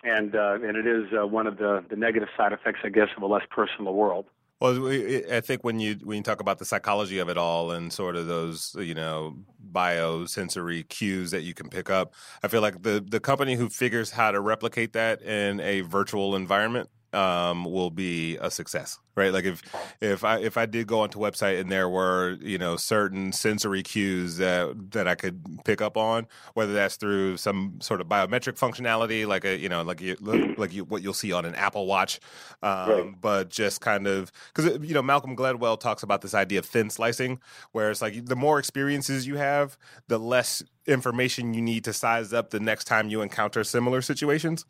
and 0.02 0.34
uh, 0.34 0.54
and 0.54 0.76
it 0.76 0.86
is 0.86 1.04
uh, 1.12 1.26
one 1.26 1.46
of 1.46 1.58
the 1.58 1.84
the 1.88 1.96
negative 1.96 2.28
side 2.36 2.52
effects, 2.52 2.80
I 2.84 2.88
guess, 2.88 3.08
of 3.16 3.22
a 3.22 3.26
less 3.26 3.44
personal 3.50 3.94
world. 3.94 4.26
Well, 4.60 4.88
I 5.32 5.40
think 5.40 5.62
when 5.62 5.78
you 5.78 5.94
when 6.02 6.16
you 6.16 6.22
talk 6.24 6.40
about 6.40 6.58
the 6.58 6.64
psychology 6.64 7.20
of 7.20 7.28
it 7.28 7.38
all 7.38 7.70
and 7.70 7.92
sort 7.92 8.16
of 8.16 8.26
those 8.26 8.74
you 8.78 8.92
know 8.94 9.36
biosensory 9.72 10.88
cues 10.88 11.30
that 11.30 11.42
you 11.42 11.54
can 11.54 11.68
pick 11.68 11.90
up, 11.90 12.12
I 12.42 12.48
feel 12.48 12.60
like 12.60 12.82
the 12.82 13.04
the 13.06 13.20
company 13.20 13.54
who 13.54 13.68
figures 13.68 14.10
how 14.10 14.32
to 14.32 14.40
replicate 14.40 14.92
that 14.94 15.22
in 15.22 15.60
a 15.60 15.82
virtual 15.82 16.34
environment 16.34 16.90
um, 17.12 17.64
will 17.64 17.90
be 17.90 18.36
a 18.36 18.50
success 18.50 18.98
right? 19.18 19.32
Like 19.32 19.44
if 19.44 19.62
if 20.00 20.24
I 20.24 20.38
if 20.38 20.56
I 20.56 20.64
did 20.64 20.86
go 20.86 21.00
onto 21.00 21.22
a 21.22 21.30
website 21.30 21.60
and 21.60 21.70
there 21.70 21.88
were 21.88 22.38
you 22.40 22.56
know 22.56 22.76
certain 22.76 23.32
sensory 23.32 23.82
cues 23.82 24.38
that 24.38 24.92
that 24.92 25.06
I 25.06 25.14
could 25.14 25.44
pick 25.64 25.82
up 25.82 25.96
on, 25.96 26.26
whether 26.54 26.72
that's 26.72 26.96
through 26.96 27.36
some 27.36 27.80
sort 27.82 28.00
of 28.00 28.06
biometric 28.06 28.58
functionality, 28.58 29.26
like 29.26 29.44
a 29.44 29.58
you 29.58 29.68
know 29.68 29.82
like 29.82 30.00
you, 30.00 30.16
like 30.56 30.72
you, 30.72 30.84
what 30.84 31.02
you'll 31.02 31.12
see 31.12 31.32
on 31.32 31.44
an 31.44 31.54
Apple 31.56 31.86
Watch, 31.86 32.20
um, 32.62 32.90
right. 32.90 33.20
but 33.20 33.50
just 33.50 33.80
kind 33.80 34.06
of 34.06 34.32
because 34.54 34.78
you 34.88 34.94
know 34.94 35.02
Malcolm 35.02 35.36
Gladwell 35.36 35.78
talks 35.78 36.02
about 36.02 36.22
this 36.22 36.32
idea 36.32 36.60
of 36.60 36.66
thin 36.66 36.88
slicing, 36.88 37.40
where 37.72 37.90
it's 37.90 38.00
like 38.00 38.24
the 38.24 38.36
more 38.36 38.58
experiences 38.58 39.26
you 39.26 39.36
have, 39.36 39.76
the 40.06 40.18
less 40.18 40.62
information 40.88 41.54
you 41.54 41.62
need 41.62 41.84
to 41.84 41.92
size 41.92 42.32
up 42.32 42.50
the 42.50 42.60
next 42.60 42.84
time 42.84 43.08
you 43.08 43.20
encounter 43.20 43.62
similar 43.62 44.02
situations. 44.02 44.64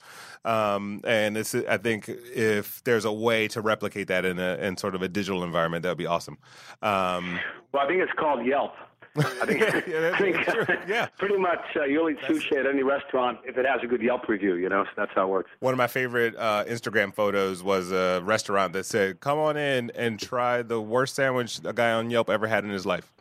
Um, 0.44 1.00
and 1.04 1.38
it's 1.38 1.54
I 1.54 1.78
think 1.78 2.08
if 2.08 2.82
there's 2.84 3.04
a 3.04 3.12
way 3.12 3.48
to 3.48 3.60
replicate 3.60 4.08
that 4.08 4.24
in 4.24 4.38
a 4.38 4.56
in 4.56 4.76
sort 4.76 4.94
of 4.94 5.02
a 5.02 5.08
digital 5.08 5.44
environment, 5.44 5.82
that 5.84 5.90
would 5.90 5.98
be 5.98 6.06
awesome. 6.06 6.38
Um, 6.82 7.38
well, 7.72 7.84
I 7.84 7.88
think 7.88 8.02
it's 8.02 8.12
called 8.18 8.44
Yelp. 8.44 8.72
I 9.16 9.46
think, 9.46 9.60
yeah, 9.86 10.10
I 10.14 10.18
think 10.18 10.88
yeah. 10.88 11.06
pretty 11.18 11.38
much 11.38 11.60
uh, 11.76 11.84
you'll 11.84 12.10
eat 12.10 12.20
sushi 12.20 12.56
at 12.56 12.66
any 12.66 12.82
restaurant 12.82 13.38
if 13.44 13.56
it 13.58 13.66
has 13.66 13.80
a 13.82 13.86
good 13.86 14.02
Yelp 14.02 14.28
review. 14.28 14.54
You 14.54 14.68
know, 14.68 14.84
so 14.84 14.90
that's 14.96 15.12
how 15.14 15.24
it 15.24 15.28
works. 15.28 15.50
One 15.60 15.74
of 15.74 15.78
my 15.78 15.86
favorite 15.86 16.34
uh, 16.36 16.64
Instagram 16.66 17.14
photos 17.14 17.62
was 17.62 17.90
a 17.90 18.20
restaurant 18.24 18.72
that 18.74 18.86
said, 18.86 19.20
"Come 19.20 19.38
on 19.38 19.56
in 19.56 19.90
and 19.94 20.18
try 20.18 20.62
the 20.62 20.80
worst 20.80 21.14
sandwich 21.14 21.60
a 21.64 21.72
guy 21.72 21.92
on 21.92 22.10
Yelp 22.10 22.30
ever 22.30 22.46
had 22.46 22.64
in 22.64 22.70
his 22.70 22.86
life." 22.86 23.12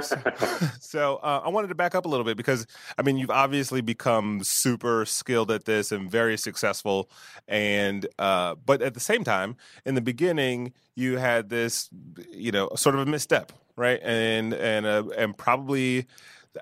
so 0.80 1.16
uh, 1.22 1.42
I 1.44 1.48
wanted 1.48 1.68
to 1.68 1.74
back 1.74 1.94
up 1.94 2.04
a 2.04 2.08
little 2.08 2.24
bit 2.24 2.36
because 2.36 2.66
I 2.98 3.02
mean 3.02 3.16
you've 3.16 3.30
obviously 3.30 3.80
become 3.80 4.42
super 4.42 5.04
skilled 5.04 5.50
at 5.50 5.64
this 5.64 5.92
and 5.92 6.10
very 6.10 6.36
successful, 6.36 7.08
and 7.46 8.06
uh, 8.18 8.56
but 8.66 8.82
at 8.82 8.94
the 8.94 9.00
same 9.00 9.24
time, 9.24 9.56
in 9.84 9.94
the 9.94 10.00
beginning, 10.00 10.72
you 10.94 11.18
had 11.18 11.48
this 11.48 11.88
you 12.30 12.50
know 12.50 12.70
sort 12.76 12.94
of 12.94 13.02
a 13.02 13.06
misstep, 13.06 13.52
right? 13.76 14.00
And 14.02 14.52
and 14.54 14.84
uh, 14.84 15.04
and 15.16 15.36
probably 15.36 16.06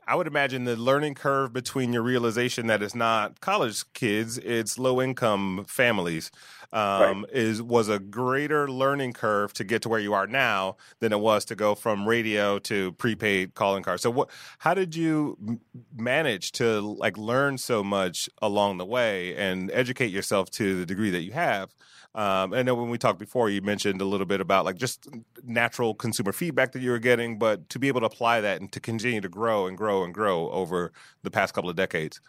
I 0.06 0.14
would 0.14 0.26
imagine 0.26 0.64
the 0.64 0.76
learning 0.76 1.14
curve 1.14 1.52
between 1.52 1.92
your 1.92 2.02
realization 2.02 2.66
that 2.68 2.82
it's 2.82 2.94
not 2.94 3.40
college 3.40 3.84
kids, 3.92 4.38
it's 4.38 4.78
low 4.78 5.02
income 5.02 5.64
families, 5.68 6.30
um, 6.72 7.22
right. 7.22 7.32
is 7.32 7.62
was 7.62 7.88
a 7.88 7.98
greater 7.98 8.68
learning 8.68 9.12
curve 9.12 9.52
to 9.54 9.64
get 9.64 9.82
to 9.82 9.88
where 9.88 10.00
you 10.00 10.14
are 10.14 10.26
now 10.26 10.76
than 11.00 11.12
it 11.12 11.20
was 11.20 11.44
to 11.46 11.54
go 11.54 11.74
from 11.74 12.08
radio 12.08 12.58
to 12.60 12.92
prepaid 12.92 13.54
calling 13.54 13.82
cards. 13.82 14.02
So, 14.02 14.10
what? 14.10 14.30
How 14.58 14.74
did 14.74 14.94
you 14.94 15.60
manage 15.96 16.52
to 16.52 16.80
like 16.80 17.18
learn 17.18 17.58
so 17.58 17.84
much 17.84 18.28
along 18.40 18.78
the 18.78 18.86
way 18.86 19.36
and 19.36 19.70
educate 19.72 20.10
yourself 20.10 20.50
to 20.52 20.80
the 20.80 20.86
degree 20.86 21.10
that 21.10 21.22
you 21.22 21.32
have? 21.32 21.74
Um, 22.14 22.52
I 22.52 22.62
know 22.62 22.74
when 22.74 22.90
we 22.90 22.98
talked 22.98 23.18
before, 23.18 23.48
you 23.48 23.62
mentioned 23.62 24.00
a 24.02 24.04
little 24.04 24.26
bit 24.26 24.40
about 24.40 24.66
like 24.66 24.76
just 24.76 25.08
natural 25.44 25.94
consumer 25.94 26.32
feedback 26.32 26.72
that 26.72 26.80
you 26.80 26.90
were 26.90 26.98
getting, 26.98 27.38
but 27.38 27.68
to 27.70 27.78
be 27.78 27.88
able 27.88 28.00
to 28.00 28.06
apply 28.06 28.42
that 28.42 28.60
and 28.60 28.70
to 28.72 28.80
continue 28.80 29.22
to 29.22 29.30
grow 29.30 29.66
and 29.66 29.78
grow 29.78 30.04
and 30.04 30.12
grow 30.12 30.50
over 30.50 30.92
the 31.22 31.30
past 31.30 31.54
couple 31.54 31.70
of 31.70 31.76
decades? 31.76 32.20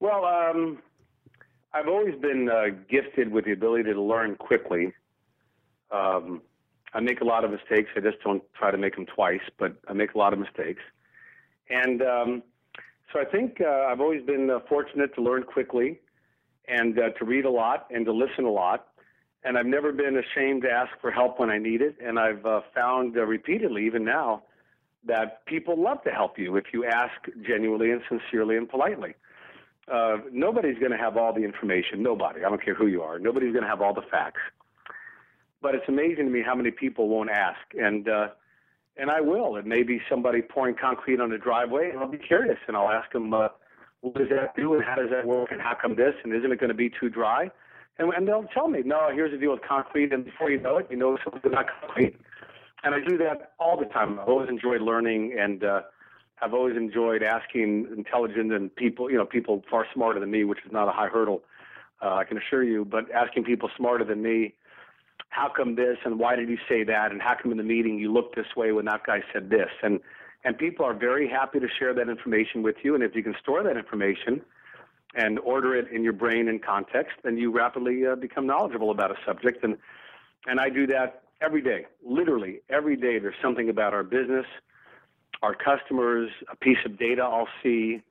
Well, 0.00 0.24
um, 0.24 0.78
I've 1.72 1.88
always 1.88 2.14
been 2.20 2.48
uh, 2.48 2.76
gifted 2.88 3.30
with 3.30 3.44
the 3.44 3.52
ability 3.52 3.92
to 3.92 4.02
learn 4.02 4.36
quickly. 4.36 4.92
Um, 5.92 6.42
I 6.92 7.00
make 7.00 7.20
a 7.20 7.24
lot 7.24 7.44
of 7.44 7.52
mistakes. 7.52 7.90
I 7.96 8.00
just 8.00 8.20
don't 8.24 8.42
try 8.54 8.72
to 8.72 8.78
make 8.78 8.96
them 8.96 9.06
twice, 9.06 9.40
but 9.58 9.76
I 9.86 9.92
make 9.92 10.14
a 10.14 10.18
lot 10.18 10.32
of 10.32 10.40
mistakes. 10.40 10.82
And 11.68 12.02
um, 12.02 12.42
so 13.12 13.20
I 13.20 13.24
think 13.24 13.60
uh, 13.60 13.86
I've 13.88 14.00
always 14.00 14.24
been 14.24 14.50
uh, 14.50 14.58
fortunate 14.68 15.14
to 15.14 15.22
learn 15.22 15.44
quickly 15.44 16.00
and 16.66 16.98
uh, 16.98 17.10
to 17.10 17.24
read 17.24 17.44
a 17.44 17.50
lot 17.50 17.86
and 17.90 18.04
to 18.06 18.12
listen 18.12 18.44
a 18.44 18.50
lot. 18.50 18.88
And 19.44 19.56
I've 19.56 19.66
never 19.66 19.92
been 19.92 20.18
ashamed 20.18 20.62
to 20.62 20.70
ask 20.70 20.90
for 21.00 21.12
help 21.12 21.38
when 21.38 21.50
I 21.50 21.58
need 21.58 21.82
it. 21.82 21.96
And 22.04 22.18
I've 22.18 22.44
uh, 22.44 22.62
found 22.74 23.16
uh, 23.16 23.24
repeatedly, 23.24 23.86
even 23.86 24.04
now, 24.04 24.42
that 25.06 25.46
people 25.46 25.80
love 25.80 26.02
to 26.02 26.10
help 26.10 26.38
you 26.38 26.56
if 26.56 26.66
you 26.72 26.84
ask 26.84 27.14
genuinely 27.46 27.92
and 27.92 28.02
sincerely 28.08 28.56
and 28.56 28.68
politely. 28.68 29.14
Uh, 29.90 30.18
nobody's 30.32 30.78
going 30.78 30.92
to 30.92 30.98
have 30.98 31.16
all 31.16 31.32
the 31.32 31.42
information. 31.42 32.02
Nobody. 32.02 32.44
I 32.44 32.48
don't 32.48 32.62
care 32.64 32.74
who 32.74 32.86
you 32.86 33.02
are. 33.02 33.18
Nobody's 33.18 33.52
going 33.52 33.64
to 33.64 33.68
have 33.68 33.80
all 33.82 33.94
the 33.94 34.06
facts. 34.10 34.40
But 35.60 35.74
it's 35.74 35.88
amazing 35.88 36.26
to 36.26 36.30
me 36.30 36.42
how 36.42 36.54
many 36.54 36.70
people 36.70 37.08
won't 37.08 37.30
ask. 37.30 37.58
And 37.78 38.08
uh, 38.08 38.28
and 38.96 39.10
I 39.10 39.20
will. 39.20 39.56
It 39.56 39.66
may 39.66 39.82
be 39.82 40.00
somebody 40.08 40.42
pouring 40.42 40.74
concrete 40.80 41.20
on 41.20 41.32
a 41.32 41.38
driveway, 41.38 41.90
and 41.90 41.98
I'll 41.98 42.08
be 42.10 42.18
curious, 42.18 42.58
and 42.68 42.76
I'll 42.76 42.90
ask 42.90 43.10
them, 43.12 43.32
uh, 43.32 43.48
what 44.02 44.14
does 44.14 44.28
that 44.28 44.54
do, 44.56 44.74
and 44.74 44.84
how 44.84 44.96
does 44.96 45.10
that 45.10 45.26
work, 45.26 45.50
and 45.52 45.60
how 45.60 45.74
come 45.80 45.96
this, 45.96 46.14
and 46.22 46.34
isn't 46.34 46.52
it 46.52 46.60
going 46.60 46.68
to 46.68 46.74
be 46.74 46.90
too 46.90 47.08
dry? 47.08 47.50
And, 47.98 48.12
and 48.12 48.28
they'll 48.28 48.44
tell 48.54 48.68
me, 48.68 48.82
no, 48.84 49.08
here's 49.12 49.30
the 49.30 49.38
deal 49.38 49.52
with 49.52 49.62
concrete, 49.66 50.12
and 50.12 50.24
before 50.24 50.50
you 50.50 50.60
know 50.60 50.78
it, 50.78 50.86
you 50.90 50.96
know 50.96 51.16
something 51.24 51.50
about 51.50 51.66
concrete. 51.80 52.16
And 52.82 52.94
I 52.94 53.00
do 53.06 53.18
that 53.18 53.52
all 53.58 53.78
the 53.78 53.86
time. 53.86 54.18
I've 54.18 54.28
always 54.28 54.48
enjoyed 54.48 54.80
learning, 54.80 55.36
and 55.38 55.62
uh, 55.64 55.80
I've 56.42 56.54
always 56.54 56.76
enjoyed 56.76 57.22
asking 57.22 57.88
intelligent 57.96 58.52
and 58.52 58.74
people, 58.74 59.10
you 59.10 59.18
know, 59.18 59.26
people 59.26 59.62
far 59.70 59.86
smarter 59.92 60.20
than 60.20 60.30
me, 60.30 60.44
which 60.44 60.60
is 60.64 60.72
not 60.72 60.88
a 60.88 60.92
high 60.92 61.08
hurdle, 61.08 61.42
uh, 62.02 62.14
I 62.14 62.24
can 62.24 62.38
assure 62.38 62.62
you, 62.62 62.84
but 62.84 63.10
asking 63.12 63.44
people 63.44 63.70
smarter 63.76 64.04
than 64.04 64.22
me 64.22 64.54
how 65.28 65.48
come 65.54 65.76
this 65.76 65.96
and 66.04 66.18
why 66.18 66.34
did 66.34 66.48
you 66.48 66.58
say 66.68 66.82
that 66.84 67.12
and 67.12 67.20
how 67.20 67.34
come 67.40 67.52
in 67.52 67.58
the 67.58 67.64
meeting 67.64 67.98
you 67.98 68.12
looked 68.12 68.36
this 68.36 68.56
way 68.56 68.72
when 68.72 68.84
that 68.86 69.04
guy 69.06 69.20
said 69.32 69.50
this? 69.50 69.70
And 69.82 70.00
and 70.42 70.56
people 70.56 70.86
are 70.86 70.94
very 70.94 71.28
happy 71.28 71.60
to 71.60 71.68
share 71.78 71.92
that 71.92 72.08
information 72.08 72.62
with 72.62 72.76
you. 72.82 72.94
And 72.94 73.04
if 73.04 73.14
you 73.14 73.22
can 73.22 73.34
store 73.42 73.62
that 73.62 73.76
information 73.76 74.40
and 75.14 75.38
order 75.40 75.76
it 75.76 75.92
in 75.92 76.02
your 76.02 76.14
brain 76.14 76.48
in 76.48 76.58
context 76.58 77.16
then 77.22 77.36
you 77.36 77.52
rapidly 77.52 78.06
uh, 78.06 78.16
become 78.16 78.46
knowledgeable 78.46 78.90
about 78.90 79.10
a 79.10 79.16
subject. 79.26 79.62
And 79.62 79.76
and 80.46 80.58
I 80.58 80.70
do 80.70 80.86
that 80.88 81.22
every 81.42 81.62
day 81.62 81.86
literally 82.04 82.60
every 82.70 82.96
day. 82.96 83.18
There's 83.18 83.34
something 83.42 83.68
about 83.68 83.92
our 83.92 84.02
business 84.02 84.46
our 85.42 85.54
customers 85.54 86.30
a 86.50 86.56
piece 86.56 86.78
of 86.84 86.98
data 86.98 87.22
I'll 87.22 87.48
see 87.62 88.02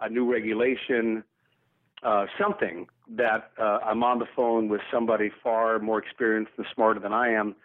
a 0.00 0.08
new 0.08 0.30
regulation 0.30 1.24
uh, 2.02 2.26
something 2.40 2.86
that 3.16 3.50
uh, 3.58 3.78
I'm 3.84 4.04
on 4.04 4.18
the 4.18 4.26
phone 4.36 4.68
with 4.68 4.80
somebody 4.92 5.30
far 5.42 5.78
more 5.78 5.98
experienced 5.98 6.52
and 6.56 6.66
smarter 6.74 7.00
than 7.00 7.12
I 7.12 7.30
am, 7.30 7.56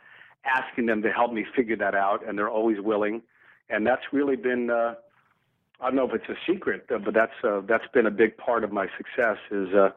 asking 0.44 0.88
them 0.88 1.02
to 1.04 1.12
help 1.12 1.32
me 1.32 1.46
figure 1.56 1.76
that 1.78 1.94
out, 1.94 2.28
and 2.28 2.38
they're 2.38 2.50
always 2.50 2.80
willing. 2.80 3.22
And 3.70 3.86
that's 3.86 4.02
really 4.12 4.36
been 4.36 4.70
uh, 4.70 4.96
I 5.80 5.88
don't 5.88 5.96
know 5.96 6.08
if 6.08 6.14
it's 6.14 6.30
a 6.30 6.52
secret, 6.52 6.86
but 6.88 7.14
that's 7.14 7.34
uh, 7.44 7.62
that's 7.68 7.88
been 7.94 8.06
a 8.06 8.12
big 8.12 8.38
part 8.38 8.64
of 8.64 8.72
my 8.72 8.88
success 8.98 9.38
is 9.52 9.74
uh, 9.74 9.90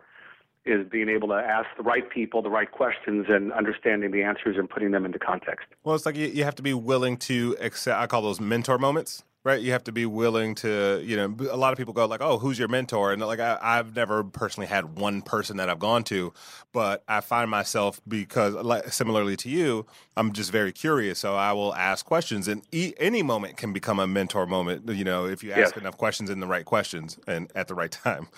is 0.66 0.86
being 0.88 1.08
able 1.08 1.28
to 1.28 1.34
ask 1.34 1.68
the 1.76 1.82
right 1.82 2.08
people 2.10 2.42
the 2.42 2.50
right 2.50 2.70
questions 2.70 3.26
and 3.28 3.52
understanding 3.52 4.10
the 4.10 4.22
answers 4.22 4.56
and 4.58 4.68
putting 4.68 4.90
them 4.90 5.04
into 5.04 5.18
context. 5.18 5.66
Well, 5.84 5.94
it's 5.94 6.06
like 6.06 6.16
you, 6.16 6.26
you 6.26 6.44
have 6.44 6.56
to 6.56 6.62
be 6.62 6.74
willing 6.74 7.16
to 7.18 7.56
accept. 7.60 8.00
I 8.00 8.06
call 8.06 8.22
those 8.22 8.40
mentor 8.40 8.78
moments 8.78 9.24
right? 9.46 9.60
You 9.60 9.70
have 9.72 9.84
to 9.84 9.92
be 9.92 10.06
willing 10.06 10.56
to 10.56 11.00
you 11.04 11.16
know 11.16 11.34
a 11.50 11.56
lot 11.56 11.72
of 11.72 11.78
people 11.78 11.94
go 11.94 12.06
like 12.06 12.20
oh 12.20 12.38
who's 12.38 12.58
your 12.58 12.68
mentor? 12.68 13.12
And 13.12 13.22
like 13.22 13.40
I, 13.40 13.76
have 13.76 13.94
never 13.94 14.24
personally 14.24 14.66
had 14.66 14.98
one 14.98 15.22
person 15.22 15.56
that 15.58 15.68
i've 15.68 15.78
gone 15.78 16.04
to 16.04 16.32
but 16.72 17.02
i 17.08 17.20
find 17.20 17.50
myself 17.50 18.00
because 18.06 18.54
like, 18.54 18.92
similarly 18.92 19.36
to 19.36 19.48
you 19.48 19.86
i'm 20.16 20.32
just 20.32 20.50
very 20.50 20.72
curious 20.72 21.18
so 21.18 21.34
i 21.34 21.52
will 21.52 21.74
ask 21.74 22.04
questions 22.04 22.48
and 22.48 22.62
e- 22.72 22.94
any 22.98 23.22
moment 23.22 23.56
can 23.56 23.72
become 23.72 23.98
a 23.98 24.06
mentor 24.06 24.46
moment 24.46 24.88
you 24.88 25.04
know 25.04 25.26
if 25.26 25.42
you 25.42 25.50
ask 25.50 25.74
yes. 25.74 25.76
enough 25.76 25.96
questions 25.96 26.30
in 26.30 26.40
the 26.40 26.46
right 26.46 26.64
questions 26.64 27.18
and 27.26 27.50
at 27.54 27.68
the 27.68 27.74
right 27.74 27.90
time. 27.90 28.28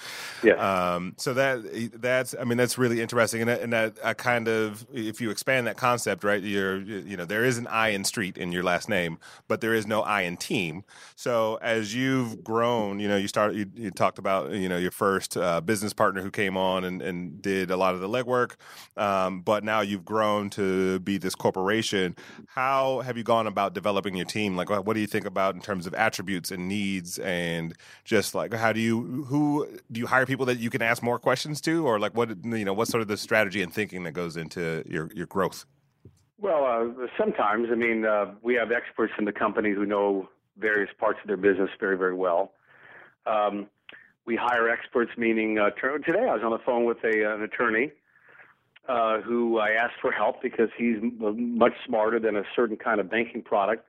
Yeah 0.43 0.55
um, 0.95 1.15
so 1.17 1.35
that 1.35 1.91
that's 2.01 2.35
i 2.41 2.45
mean 2.45 2.59
that's 2.59 2.79
really 2.79 3.01
interesting 3.01 3.41
and 3.41 3.51
that, 3.51 3.61
and 3.61 3.73
that 3.73 3.99
I 4.05 4.15
kind 4.15 4.49
of 4.49 4.87
if 4.93 5.21
you 5.21 5.31
expand 5.31 5.67
that 5.67 5.77
concept 5.77 6.25
right 6.25 6.43
you're 6.43 6.79
you 6.81 7.17
know 7.17 7.25
there 7.25 7.45
is 7.45 7.59
an 7.59 7.67
i 7.67 7.89
in 7.89 8.03
Streit 8.03 8.37
in 8.37 8.53
your 8.53 8.63
last 8.63 8.89
name 8.89 9.19
but 9.47 9.61
there 9.61 9.75
is 9.75 9.87
no 9.87 10.03
i 10.03 10.23
in 10.23 10.37
team 10.37 10.85
so 11.17 11.59
as 11.63 11.95
you've 11.95 12.43
grown, 12.43 13.01
you 13.01 13.09
know, 13.09 13.17
you 13.17 13.29
started, 13.29 13.57
you, 13.57 13.67
you 13.75 13.91
talked 13.91 14.19
about, 14.19 14.53
you 14.53 14.69
know, 14.69 14.79
your 14.79 14.91
first 14.91 15.37
uh, 15.37 15.61
business 15.61 15.93
partner 15.93 16.23
who 16.23 16.31
came 16.31 16.57
on 16.57 16.85
and, 16.85 17.03
and 17.03 17.41
did 17.43 17.71
a 17.71 17.77
lot 17.77 17.95
of 17.95 18.01
the 18.01 18.09
legwork, 18.09 18.57
um, 18.97 19.41
but 19.41 19.65
now 19.65 19.81
you've 19.81 20.05
grown 20.05 20.51
to 20.51 20.99
be 21.01 21.19
this 21.19 21.35
corporation. 21.35 22.17
How 22.47 23.01
have 23.01 23.17
you 23.17 23.25
gone 23.25 23.47
about 23.47 23.75
developing 23.75 24.17
your 24.17 24.27
team? 24.27 24.57
Like, 24.57 24.71
what 24.71 24.95
do 24.95 25.01
you 25.01 25.07
think 25.07 25.27
about 25.27 25.55
in 25.55 25.61
terms 25.61 25.87
of 25.87 25.95
attributes 25.95 26.51
and 26.51 26.69
needs, 26.69 27.19
and 27.19 27.75
just 28.05 28.35
like 28.35 28.53
how 28.55 28.73
do 28.73 28.81
you 28.81 29.25
who 29.25 29.67
do 29.91 30.01
you 30.01 30.07
hire 30.07 30.27
people 30.27 30.47
that 30.47 30.59
you 30.59 30.71
can 30.71 30.83
ask 30.83 31.03
more 31.03 31.19
questions 31.19 31.61
to, 31.63 31.87
or 31.87 31.99
like 31.99 32.15
what 32.17 32.31
you 32.45 32.65
know, 32.65 32.73
what's 32.73 32.91
sort 32.91 33.03
of 33.03 33.09
the 33.09 33.17
strategy 33.17 33.63
and 33.63 33.73
thinking 33.73 34.05
that 34.05 34.13
goes 34.13 34.37
into 34.37 34.85
your 34.87 35.11
your 35.15 35.27
growth? 35.27 35.67
Well, 36.41 36.65
uh, 36.65 37.07
sometimes 37.19 37.69
I 37.71 37.75
mean 37.75 38.05
uh, 38.05 38.35
we 38.43 38.55
have 38.55 38.71
experts 38.71 39.13
in 39.19 39.25
the 39.25 39.33
company 39.33 39.73
who 39.73 39.85
know 39.85 40.29
various 40.59 40.91
parts 40.99 41.19
of 41.23 41.29
their 41.29 41.37
business 41.37 41.71
very, 41.79 41.97
very 41.97 42.15
well. 42.15 42.53
Um, 43.27 43.69
we 44.27 44.37
hire 44.37 44.69
experts, 44.69 45.13
meaning 45.17 45.59
uh, 45.59 45.71
today 45.71 46.29
I 46.29 46.35
was 46.35 46.43
on 46.45 46.51
the 46.51 46.59
phone 46.65 46.85
with 46.85 46.99
a, 47.05 47.35
an 47.35 47.43
attorney 47.43 47.93
uh, 48.89 49.21
who 49.21 49.59
I 49.59 49.71
asked 49.71 49.97
for 50.01 50.13
help 50.13 50.43
because 50.43 50.69
he's 50.77 50.97
much 51.01 51.75
smarter 51.87 52.19
than 52.19 52.37
a 52.37 52.43
certain 52.55 52.77
kind 52.77 53.01
of 53.01 53.11
banking 53.11 53.43
product 53.43 53.87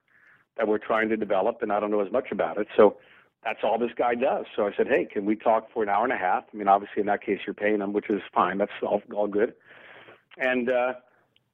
that 0.58 0.68
we're 0.68 0.78
trying 0.78 1.10
to 1.10 1.18
develop, 1.18 1.62
and 1.62 1.72
I 1.72 1.80
don't 1.80 1.92
know 1.92 2.06
as 2.06 2.12
much 2.12 2.32
about 2.32 2.58
it. 2.58 2.68
So 2.76 2.98
that's 3.44 3.60
all 3.64 3.78
this 3.80 3.92
guy 3.98 4.16
does. 4.16 4.46
So 4.56 4.68
I 4.68 4.72
said, 4.76 4.88
hey, 4.88 5.08
can 5.12 5.26
we 5.26 5.36
talk 5.36 5.72
for 5.74 5.84
an 5.84 5.90
hour 5.90 6.04
and 6.04 6.12
a 6.12 6.18
half? 6.18 6.44
I 6.54 6.58
mean, 6.58 6.68
obviously 6.68 7.00
in 7.02 7.06
that 7.08 7.24
case 7.24 7.40
you're 7.46 7.54
paying 7.54 7.80
him, 7.80 7.94
which 7.94 8.10
is 8.10 8.22
fine. 8.34 8.58
That's 8.58 8.72
all, 8.82 9.02
all 9.14 9.28
good. 9.28 9.54
And 10.38 10.70
uh, 10.70 10.94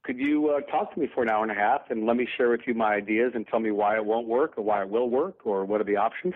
could 0.05 0.19
you 0.19 0.49
uh, 0.49 0.61
talk 0.71 0.93
to 0.93 0.99
me 0.99 1.07
for 1.13 1.23
an 1.23 1.29
hour 1.29 1.41
and 1.41 1.51
a 1.51 1.55
half 1.55 1.89
and 1.89 2.05
let 2.05 2.15
me 2.15 2.27
share 2.37 2.49
with 2.49 2.61
you 2.67 2.75
my 2.75 2.93
ideas 2.93 3.31
and 3.33 3.47
tell 3.47 3.59
me 3.59 3.71
why 3.71 3.95
it 3.95 4.05
won't 4.05 4.27
work 4.27 4.53
or 4.55 4.63
why 4.63 4.81
it 4.81 4.89
will 4.89 5.09
work 5.09 5.39
or 5.45 5.65
what 5.65 5.81
are 5.81 5.85
the 5.85 5.97
options? 5.97 6.35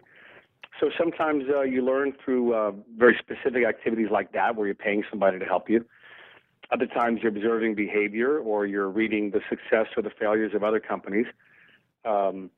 So 0.80 0.90
sometimes 0.98 1.44
uh, 1.56 1.62
you 1.62 1.84
learn 1.84 2.14
through 2.24 2.54
uh, 2.54 2.72
very 2.98 3.18
specific 3.20 3.66
activities 3.68 4.08
like 4.12 4.32
that 4.32 4.56
where 4.56 4.66
you're 4.66 4.76
paying 4.76 5.04
somebody 5.10 5.38
to 5.38 5.46
help 5.46 5.70
you. 5.70 5.86
Other 6.72 6.88
times 6.88 7.20
you're 7.22 7.32
observing 7.32 7.76
behavior 7.76 8.40
or 8.40 8.66
you're 8.66 8.90
reading 8.90 9.32
the 9.32 9.42
success 9.50 9.88
or 9.96 10.04
the 10.04 10.12
failures 10.20 10.54
of 10.56 10.64
other 10.64 10.80
companies. 10.80 11.26
Um, 12.06 12.50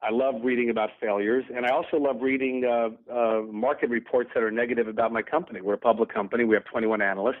I 0.00 0.10
love 0.10 0.36
reading 0.44 0.70
about 0.70 0.90
failures, 1.00 1.44
and 1.54 1.66
I 1.66 1.70
also 1.70 1.96
love 1.96 2.16
reading 2.20 2.64
uh, 2.64 3.12
uh, 3.12 3.42
market 3.50 3.90
reports 3.90 4.30
that 4.34 4.42
are 4.44 4.50
negative 4.50 4.86
about 4.86 5.12
my 5.12 5.22
company. 5.22 5.60
We're 5.60 5.74
a 5.74 5.78
public 5.78 6.12
company. 6.12 6.44
We 6.44 6.54
have 6.54 6.64
21 6.66 7.02
analysts. 7.02 7.36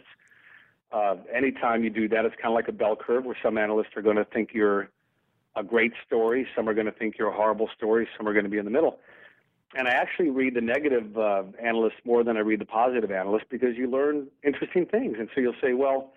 Uh, 0.90 1.16
anytime 1.34 1.84
you 1.84 1.90
do 1.90 2.08
that, 2.08 2.24
it's 2.24 2.34
kind 2.36 2.46
of 2.48 2.54
like 2.54 2.68
a 2.68 2.72
bell 2.72 2.96
curve 2.96 3.24
where 3.24 3.36
some 3.42 3.58
analysts 3.58 3.96
are 3.96 4.02
going 4.02 4.16
to 4.16 4.24
think 4.24 4.50
you're 4.54 4.88
a 5.54 5.62
great 5.62 5.92
story, 6.06 6.46
some 6.56 6.68
are 6.68 6.74
going 6.74 6.86
to 6.86 6.92
think 6.92 7.18
you're 7.18 7.28
a 7.28 7.36
horrible 7.36 7.68
story, 7.76 8.08
some 8.16 8.26
are 8.26 8.32
going 8.32 8.44
to 8.44 8.50
be 8.50 8.58
in 8.58 8.64
the 8.64 8.70
middle. 8.70 8.98
And 9.74 9.86
I 9.86 9.90
actually 9.90 10.30
read 10.30 10.54
the 10.54 10.62
negative 10.62 11.18
uh, 11.18 11.42
analysts 11.62 12.00
more 12.04 12.24
than 12.24 12.38
I 12.38 12.40
read 12.40 12.60
the 12.60 12.64
positive 12.64 13.10
analysts 13.10 13.44
because 13.50 13.76
you 13.76 13.90
learn 13.90 14.28
interesting 14.42 14.86
things. 14.86 15.16
And 15.18 15.28
so 15.34 15.42
you'll 15.42 15.54
say, 15.60 15.74
well, 15.74 16.12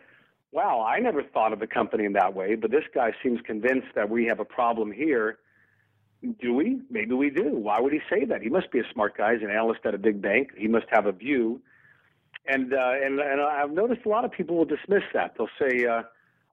wow, 0.53 0.86
I 0.88 0.99
never 0.99 1.22
thought 1.22 1.51
of 1.51 1.59
the 1.59 1.67
company 1.67 2.05
in 2.05 2.13
that 2.13 2.34
way, 2.34 2.55
but 2.55 2.72
this 2.72 2.84
guy 2.93 3.11
seems 3.22 3.41
convinced 3.41 3.88
that 3.95 4.09
we 4.09 4.26
have 4.26 4.39
a 4.39 4.45
problem 4.45 4.91
here. 4.91 5.39
Do 6.39 6.53
we? 6.53 6.80
Maybe 6.89 7.13
we 7.13 7.30
do. 7.30 7.49
Why 7.55 7.82
would 7.82 7.91
he 7.91 7.99
say 8.09 8.26
that? 8.26 8.41
He 8.41 8.49
must 8.49 8.72
be 8.72 8.80
a 8.80 8.84
smart 8.93 9.17
guy. 9.17 9.34
He's 9.34 9.43
an 9.43 9.49
analyst 9.49 9.82
at 9.86 9.95
a 9.95 9.97
big 9.97 10.22
bank. 10.22 10.51
He 10.55 10.67
must 10.67 10.86
have 10.89 11.07
a 11.07 11.11
view 11.11 11.61
and 12.48 12.74
uh, 12.74 12.92
and 13.04 13.20
and 13.20 13.42
I've 13.42 13.72
noticed 13.72 14.02
a 14.06 14.10
lot 14.10 14.26
of 14.26 14.32
people 14.32 14.58
will 14.58 14.66
dismiss 14.66 15.04
that. 15.14 15.36
They'll 15.38 15.50
say, 15.60 15.86
uh, 15.86 16.04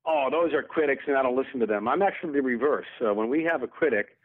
"Oh, 0.07 0.29
those 0.31 0.53
are 0.53 0.63
critics, 0.63 1.05
and 1.07 1.17
I 1.17 1.23
don't 1.23 1.37
listen 1.37 1.61
to 1.61 1.67
them." 1.67 1.89
I'm 1.89 2.03
actually 2.03 2.33
the 2.33 2.43
reverse. 2.43 2.87
Uh, 3.01 3.15
when 3.15 3.29
we 3.29 3.45
have 3.45 3.63
a 3.63 3.67
critic, 3.67 4.17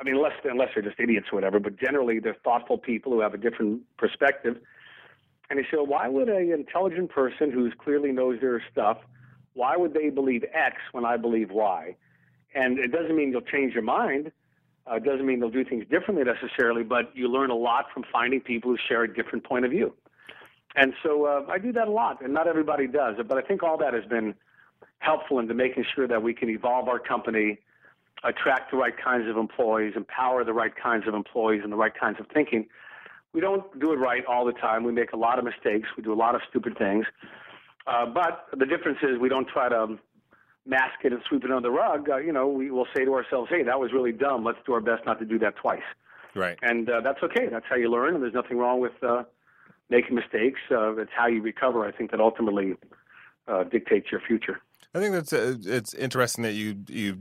I 0.00 0.04
mean, 0.04 0.16
unless 0.16 0.32
unless 0.44 0.70
they're 0.74 0.82
just 0.82 0.98
idiots 0.98 1.28
or 1.32 1.36
whatever, 1.36 1.60
but 1.60 1.78
generally 1.78 2.18
they're 2.18 2.36
thoughtful 2.44 2.78
people 2.78 3.12
who 3.12 3.20
have 3.20 3.34
a 3.34 3.38
different 3.38 3.82
perspective. 3.96 4.58
And 5.48 5.58
they 5.58 5.64
say, 5.64 5.76
well, 5.76 5.86
"Why 5.86 6.08
would 6.08 6.28
an 6.28 6.50
intelligent 6.52 7.10
person 7.10 7.50
who 7.52 7.70
clearly 7.72 8.10
knows 8.10 8.40
their 8.40 8.62
stuff, 8.70 8.98
why 9.54 9.76
would 9.76 9.94
they 9.94 10.10
believe 10.10 10.44
X 10.52 10.76
when 10.92 11.04
I 11.04 11.16
believe 11.16 11.50
Y?" 11.50 11.94
And 12.54 12.78
it 12.78 12.88
doesn't 12.88 13.14
mean 13.14 13.30
you'll 13.30 13.42
change 13.42 13.74
your 13.74 13.82
mind. 13.82 14.32
Uh, 14.90 14.96
it 14.96 15.04
doesn't 15.04 15.24
mean 15.24 15.38
they'll 15.40 15.50
do 15.50 15.64
things 15.64 15.84
differently 15.88 16.24
necessarily, 16.24 16.82
but 16.82 17.14
you 17.14 17.28
learn 17.28 17.50
a 17.50 17.54
lot 17.54 17.86
from 17.94 18.04
finding 18.10 18.40
people 18.40 18.70
who 18.70 18.76
share 18.88 19.04
a 19.04 19.14
different 19.14 19.44
point 19.44 19.64
of 19.64 19.70
view. 19.70 19.94
And 20.74 20.94
so 21.02 21.26
uh, 21.26 21.50
I 21.50 21.58
do 21.58 21.72
that 21.72 21.88
a 21.88 21.90
lot, 21.90 22.22
and 22.22 22.32
not 22.32 22.46
everybody 22.46 22.86
does 22.86 23.16
it. 23.18 23.28
But 23.28 23.38
I 23.38 23.42
think 23.42 23.62
all 23.62 23.76
that 23.78 23.92
has 23.94 24.04
been 24.04 24.34
helpful 25.00 25.38
into 25.38 25.54
making 25.54 25.84
sure 25.94 26.08
that 26.08 26.22
we 26.22 26.32
can 26.32 26.48
evolve 26.48 26.88
our 26.88 26.98
company, 26.98 27.58
attract 28.24 28.70
the 28.70 28.76
right 28.76 28.94
kinds 28.96 29.28
of 29.28 29.36
employees, 29.36 29.94
empower 29.96 30.44
the 30.44 30.52
right 30.52 30.72
kinds 30.74 31.06
of 31.06 31.14
employees, 31.14 31.60
and 31.62 31.72
the 31.72 31.76
right 31.76 31.92
kinds 31.98 32.18
of 32.20 32.26
thinking. 32.32 32.66
We 33.32 33.40
don't 33.40 33.78
do 33.80 33.92
it 33.92 33.96
right 33.96 34.24
all 34.26 34.44
the 34.44 34.52
time. 34.52 34.84
We 34.84 34.92
make 34.92 35.12
a 35.12 35.16
lot 35.16 35.38
of 35.38 35.44
mistakes. 35.44 35.88
We 35.96 36.02
do 36.02 36.12
a 36.12 36.14
lot 36.14 36.34
of 36.34 36.42
stupid 36.48 36.78
things. 36.78 37.06
Uh, 37.86 38.06
but 38.06 38.46
the 38.56 38.66
difference 38.66 38.98
is 39.02 39.18
we 39.18 39.28
don't 39.28 39.48
try 39.48 39.68
to 39.68 39.98
mask 40.64 41.04
it 41.04 41.12
and 41.12 41.20
sweep 41.28 41.44
it 41.44 41.50
under 41.50 41.68
the 41.68 41.70
rug. 41.70 42.08
Uh, 42.08 42.18
you 42.18 42.32
know, 42.32 42.46
we 42.48 42.70
will 42.70 42.86
say 42.94 43.04
to 43.04 43.14
ourselves, 43.14 43.50
"Hey, 43.50 43.62
that 43.64 43.80
was 43.80 43.92
really 43.92 44.12
dumb. 44.12 44.44
Let's 44.44 44.58
do 44.64 44.72
our 44.74 44.80
best 44.80 45.04
not 45.04 45.18
to 45.18 45.24
do 45.24 45.38
that 45.40 45.56
twice." 45.56 45.82
Right. 46.34 46.58
And 46.62 46.88
uh, 46.88 47.00
that's 47.00 47.22
okay. 47.22 47.48
That's 47.50 47.66
how 47.68 47.76
you 47.76 47.90
learn, 47.90 48.14
and 48.14 48.22
there's 48.22 48.34
nothing 48.34 48.58
wrong 48.58 48.80
with 48.80 48.92
uh, 49.02 49.24
making 49.92 50.16
mistakes. 50.16 50.58
Uh, 50.70 50.96
it's 50.96 51.12
how 51.16 51.28
you 51.28 51.42
recover. 51.42 51.86
I 51.86 51.92
think 51.92 52.10
that 52.10 52.20
ultimately 52.20 52.74
uh, 53.46 53.62
dictates 53.64 54.10
your 54.10 54.20
future. 54.20 54.60
I 54.94 54.98
think 54.98 55.14
that's 55.14 55.32
uh, 55.32 55.56
it's 55.64 55.94
interesting 55.94 56.42
that 56.42 56.54
you 56.54 56.76
you 56.88 57.18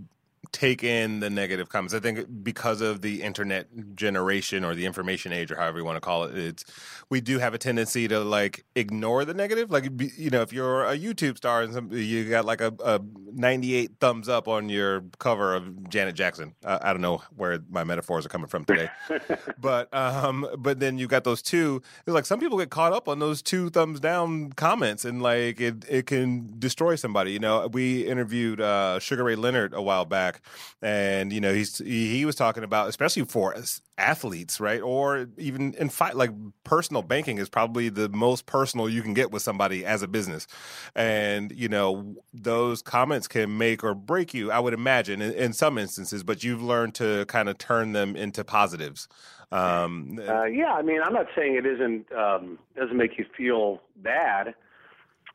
take 0.51 0.83
in 0.83 1.19
the 1.19 1.29
negative 1.29 1.69
comments. 1.69 1.93
I 1.93 1.99
think 1.99 2.43
because 2.43 2.81
of 2.81 3.01
the 3.01 3.21
internet 3.21 3.95
generation 3.95 4.65
or 4.65 4.75
the 4.75 4.85
information 4.85 5.31
age 5.31 5.51
or 5.51 5.55
however 5.55 5.77
you 5.77 5.85
want 5.85 5.97
to 5.97 6.01
call 6.01 6.23
it, 6.25 6.37
it's 6.37 6.65
we 7.09 7.21
do 7.21 7.39
have 7.39 7.53
a 7.53 7.57
tendency 7.57 8.07
to 8.07 8.19
like 8.19 8.65
ignore 8.75 9.23
the 9.23 9.33
negative. 9.33 9.71
Like 9.71 9.85
you 10.17 10.29
know, 10.29 10.41
if 10.41 10.51
you're 10.51 10.85
a 10.85 10.97
YouTube 10.97 11.37
star 11.37 11.61
and 11.61 11.73
some, 11.73 11.91
you 11.91 12.29
got 12.29 12.45
like 12.45 12.61
a, 12.61 12.73
a 12.83 12.99
98 13.33 13.91
thumbs 13.99 14.29
up 14.29 14.47
on 14.47 14.69
your 14.69 15.03
cover 15.19 15.55
of 15.55 15.89
Janet 15.89 16.15
Jackson. 16.15 16.55
Uh, 16.63 16.79
I 16.81 16.93
don't 16.93 17.01
know 17.01 17.21
where 17.35 17.59
my 17.69 17.83
metaphors 17.83 18.25
are 18.25 18.29
coming 18.29 18.47
from 18.47 18.65
today, 18.65 18.89
but 19.59 19.93
um, 19.93 20.47
but 20.57 20.79
then 20.79 20.97
you 20.97 21.07
got 21.07 21.23
those 21.23 21.41
two. 21.41 21.81
It's 22.05 22.13
like 22.13 22.25
some 22.25 22.39
people 22.39 22.57
get 22.57 22.69
caught 22.69 22.93
up 22.93 23.07
on 23.07 23.19
those 23.19 23.41
two 23.41 23.69
thumbs 23.69 23.99
down 23.99 24.53
comments 24.53 25.05
and 25.05 25.21
like 25.21 25.59
it 25.59 25.85
it 25.89 26.05
can 26.05 26.59
destroy 26.59 26.95
somebody. 26.95 27.31
You 27.31 27.39
know, 27.39 27.67
we 27.67 28.07
interviewed 28.07 28.61
uh, 28.61 28.99
Sugar 28.99 29.23
Ray 29.23 29.35
Leonard 29.35 29.73
a 29.73 29.81
while 29.81 30.05
back 30.05 30.41
and 30.81 31.31
you 31.31 31.41
know 31.41 31.53
he's 31.53 31.77
he 31.79 32.25
was 32.25 32.35
talking 32.35 32.63
about 32.63 32.89
especially 32.89 33.23
for 33.25 33.53
athletes, 34.01 34.59
right? 34.59 34.81
Or 34.81 35.27
even 35.37 35.73
in 35.75 35.89
fight 35.89 36.15
like 36.15 36.31
personal 36.63 37.01
banking 37.01 37.37
is 37.37 37.49
probably 37.49 37.89
the 37.89 38.09
most 38.09 38.45
personal 38.45 38.89
you 38.89 39.01
can 39.01 39.13
get 39.13 39.31
with 39.31 39.41
somebody 39.41 39.85
as 39.85 40.01
a 40.01 40.07
business, 40.07 40.47
and 40.95 41.51
you 41.51 41.69
know 41.69 42.15
those 42.33 42.81
comments 42.81 43.27
can 43.27 43.57
make 43.57 43.83
or 43.83 43.93
break 43.93 44.33
you. 44.33 44.51
I 44.51 44.59
would 44.59 44.73
imagine 44.73 45.21
in, 45.21 45.33
in 45.33 45.53
some 45.53 45.77
instances, 45.77 46.23
but 46.23 46.43
you've 46.43 46.63
learned 46.63 46.95
to 46.95 47.25
kind 47.25 47.49
of 47.49 47.57
turn 47.57 47.93
them 47.93 48.15
into 48.15 48.43
positives. 48.43 49.07
Um, 49.51 50.19
uh, 50.27 50.45
yeah, 50.45 50.73
I 50.73 50.81
mean, 50.81 51.01
I'm 51.03 51.13
not 51.13 51.27
saying 51.35 51.55
it 51.55 51.65
isn't 51.65 52.11
um, 52.13 52.59
doesn't 52.75 52.97
make 52.97 53.17
you 53.17 53.25
feel 53.37 53.81
bad. 53.97 54.55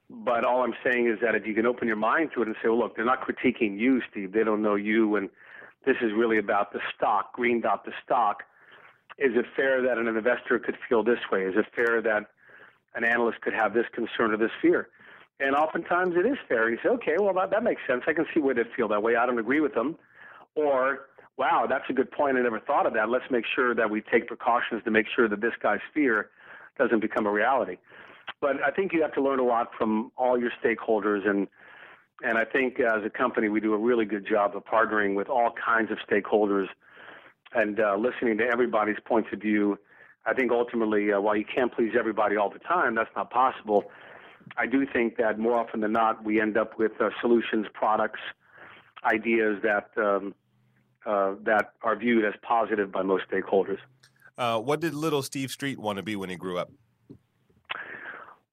But 0.09 0.45
all 0.45 0.62
I'm 0.62 0.75
saying 0.85 1.09
is 1.09 1.19
that 1.21 1.35
if 1.35 1.47
you 1.47 1.55
can 1.55 1.67
open 1.67 1.89
your 1.89 1.97
mind 1.97 2.31
to 2.35 2.43
it 2.43 2.47
and 2.47 2.57
say, 2.62 2.69
well, 2.69 2.79
look, 2.79 2.97
they're 2.97 3.05
not 3.05 3.27
critiquing 3.27 3.79
you, 3.79 4.01
Steve. 4.09 4.33
They 4.33 4.45
don't 4.45 4.62
know 4.62 4.77
you. 4.77 5.17
And 5.17 5.29
this 5.85 5.97
is 6.01 6.12
really 6.17 6.39
about 6.39 6.73
the 6.73 6.81
stock, 6.95 7.33
green 7.33 7.61
dot 7.61 7.85
the 7.85 7.93
stock. 8.05 8.45
Is 9.19 9.33
it 9.35 9.47
fair 9.55 9.83
that 9.83 9.99
an 9.99 10.09
investor 10.09 10.59
could 10.59 10.77
feel 10.89 11.03
this 11.03 11.19
way? 11.33 11.43
Is 11.43 11.55
it 11.57 11.67
fair 11.75 12.03
that 12.03 12.27
an 12.95 13.05
analyst 13.05 13.41
could 13.41 13.55
have 13.55 13.73
this 13.73 13.87
concern 13.93 14.33
or 14.33 14.37
this 14.37 14.51
fear? 14.61 14.89
And 15.41 15.55
oftentimes 15.55 16.14
it 16.17 16.27
is 16.27 16.39
fair. 16.49 16.71
You 16.71 16.79
say, 16.83 16.89
okay, 16.91 17.17
well, 17.19 17.35
that, 17.35 17.51
that 17.51 17.62
makes 17.62 17.81
sense. 17.87 18.03
I 18.07 18.12
can 18.12 18.27
see 18.33 18.41
where 18.41 18.55
they 18.55 18.62
feel 18.77 18.89
that 18.89 19.03
way. 19.03 19.17
I 19.17 19.27
don't 19.27 19.39
agree 19.39 19.61
with 19.61 19.75
them. 19.75 19.97
Or, 20.55 21.07
wow, 21.37 21.67
that's 21.69 21.85
a 21.91 21.93
good 21.93 22.11
point. 22.11 22.39
I 22.39 22.43
never 22.43 22.61
thought 22.61 22.87
of 22.87 22.95
that. 22.95 23.09
Let's 23.09 23.31
make 23.31 23.45
sure 23.55 23.75
that 23.75 23.91
we 23.91 24.01
take 24.01 24.27
precautions 24.27 24.83
to 24.85 24.91
make 24.91 25.07
sure 25.14 25.29
that 25.29 25.41
this 25.41 25.53
guy's 25.62 25.81
fear 25.93 26.31
doesn't 26.79 27.01
become 27.01 27.27
a 27.27 27.31
reality. 27.31 27.77
But 28.41 28.62
I 28.62 28.71
think 28.71 28.93
you 28.93 29.03
have 29.03 29.14
to 29.14 29.23
learn 29.23 29.39
a 29.39 29.45
lot 29.45 29.71
from 29.77 30.12
all 30.17 30.39
your 30.39 30.51
stakeholders, 30.62 31.27
and 31.29 31.47
and 32.23 32.39
I 32.39 32.45
think 32.45 32.81
as 32.81 33.05
a 33.05 33.11
company 33.11 33.49
we 33.49 33.61
do 33.61 33.75
a 33.75 33.79
really 33.79 34.05
good 34.05 34.27
job 34.27 34.57
of 34.57 34.64
partnering 34.64 35.14
with 35.14 35.29
all 35.29 35.53
kinds 35.53 35.91
of 35.91 35.99
stakeholders 36.11 36.67
and 37.55 37.80
uh, 37.80 37.97
listening 37.97 38.38
to 38.38 38.44
everybody's 38.44 38.99
points 39.05 39.28
of 39.32 39.40
view. 39.40 39.78
I 40.24 40.34
think 40.34 40.51
ultimately, 40.51 41.12
uh, 41.12 41.20
while 41.20 41.36
you 41.36 41.44
can't 41.44 41.72
please 41.72 41.92
everybody 41.99 42.36
all 42.36 42.51
the 42.51 42.59
time, 42.59 42.94
that's 42.94 43.14
not 43.14 43.30
possible. 43.30 43.84
I 44.57 44.66
do 44.66 44.86
think 44.92 45.16
that 45.16 45.38
more 45.38 45.57
often 45.57 45.80
than 45.80 45.92
not, 45.92 46.24
we 46.24 46.40
end 46.40 46.57
up 46.57 46.78
with 46.78 46.92
uh, 47.01 47.11
solutions, 47.20 47.66
products, 47.72 48.20
ideas 49.05 49.59
that 49.62 49.90
um, 49.97 50.34
uh, 51.05 51.34
that 51.44 51.72
are 51.82 51.97
viewed 51.97 52.24
as 52.24 52.34
positive 52.42 52.90
by 52.90 53.03
most 53.03 53.24
stakeholders. 53.30 53.78
Uh, 54.36 54.59
what 54.59 54.80
did 54.80 54.94
little 54.94 55.22
Steve 55.22 55.51
Streit 55.51 55.78
want 55.78 55.97
to 55.99 56.03
be 56.03 56.16
when 56.16 56.28
he 56.28 56.36
grew 56.36 56.59
up? 56.59 56.70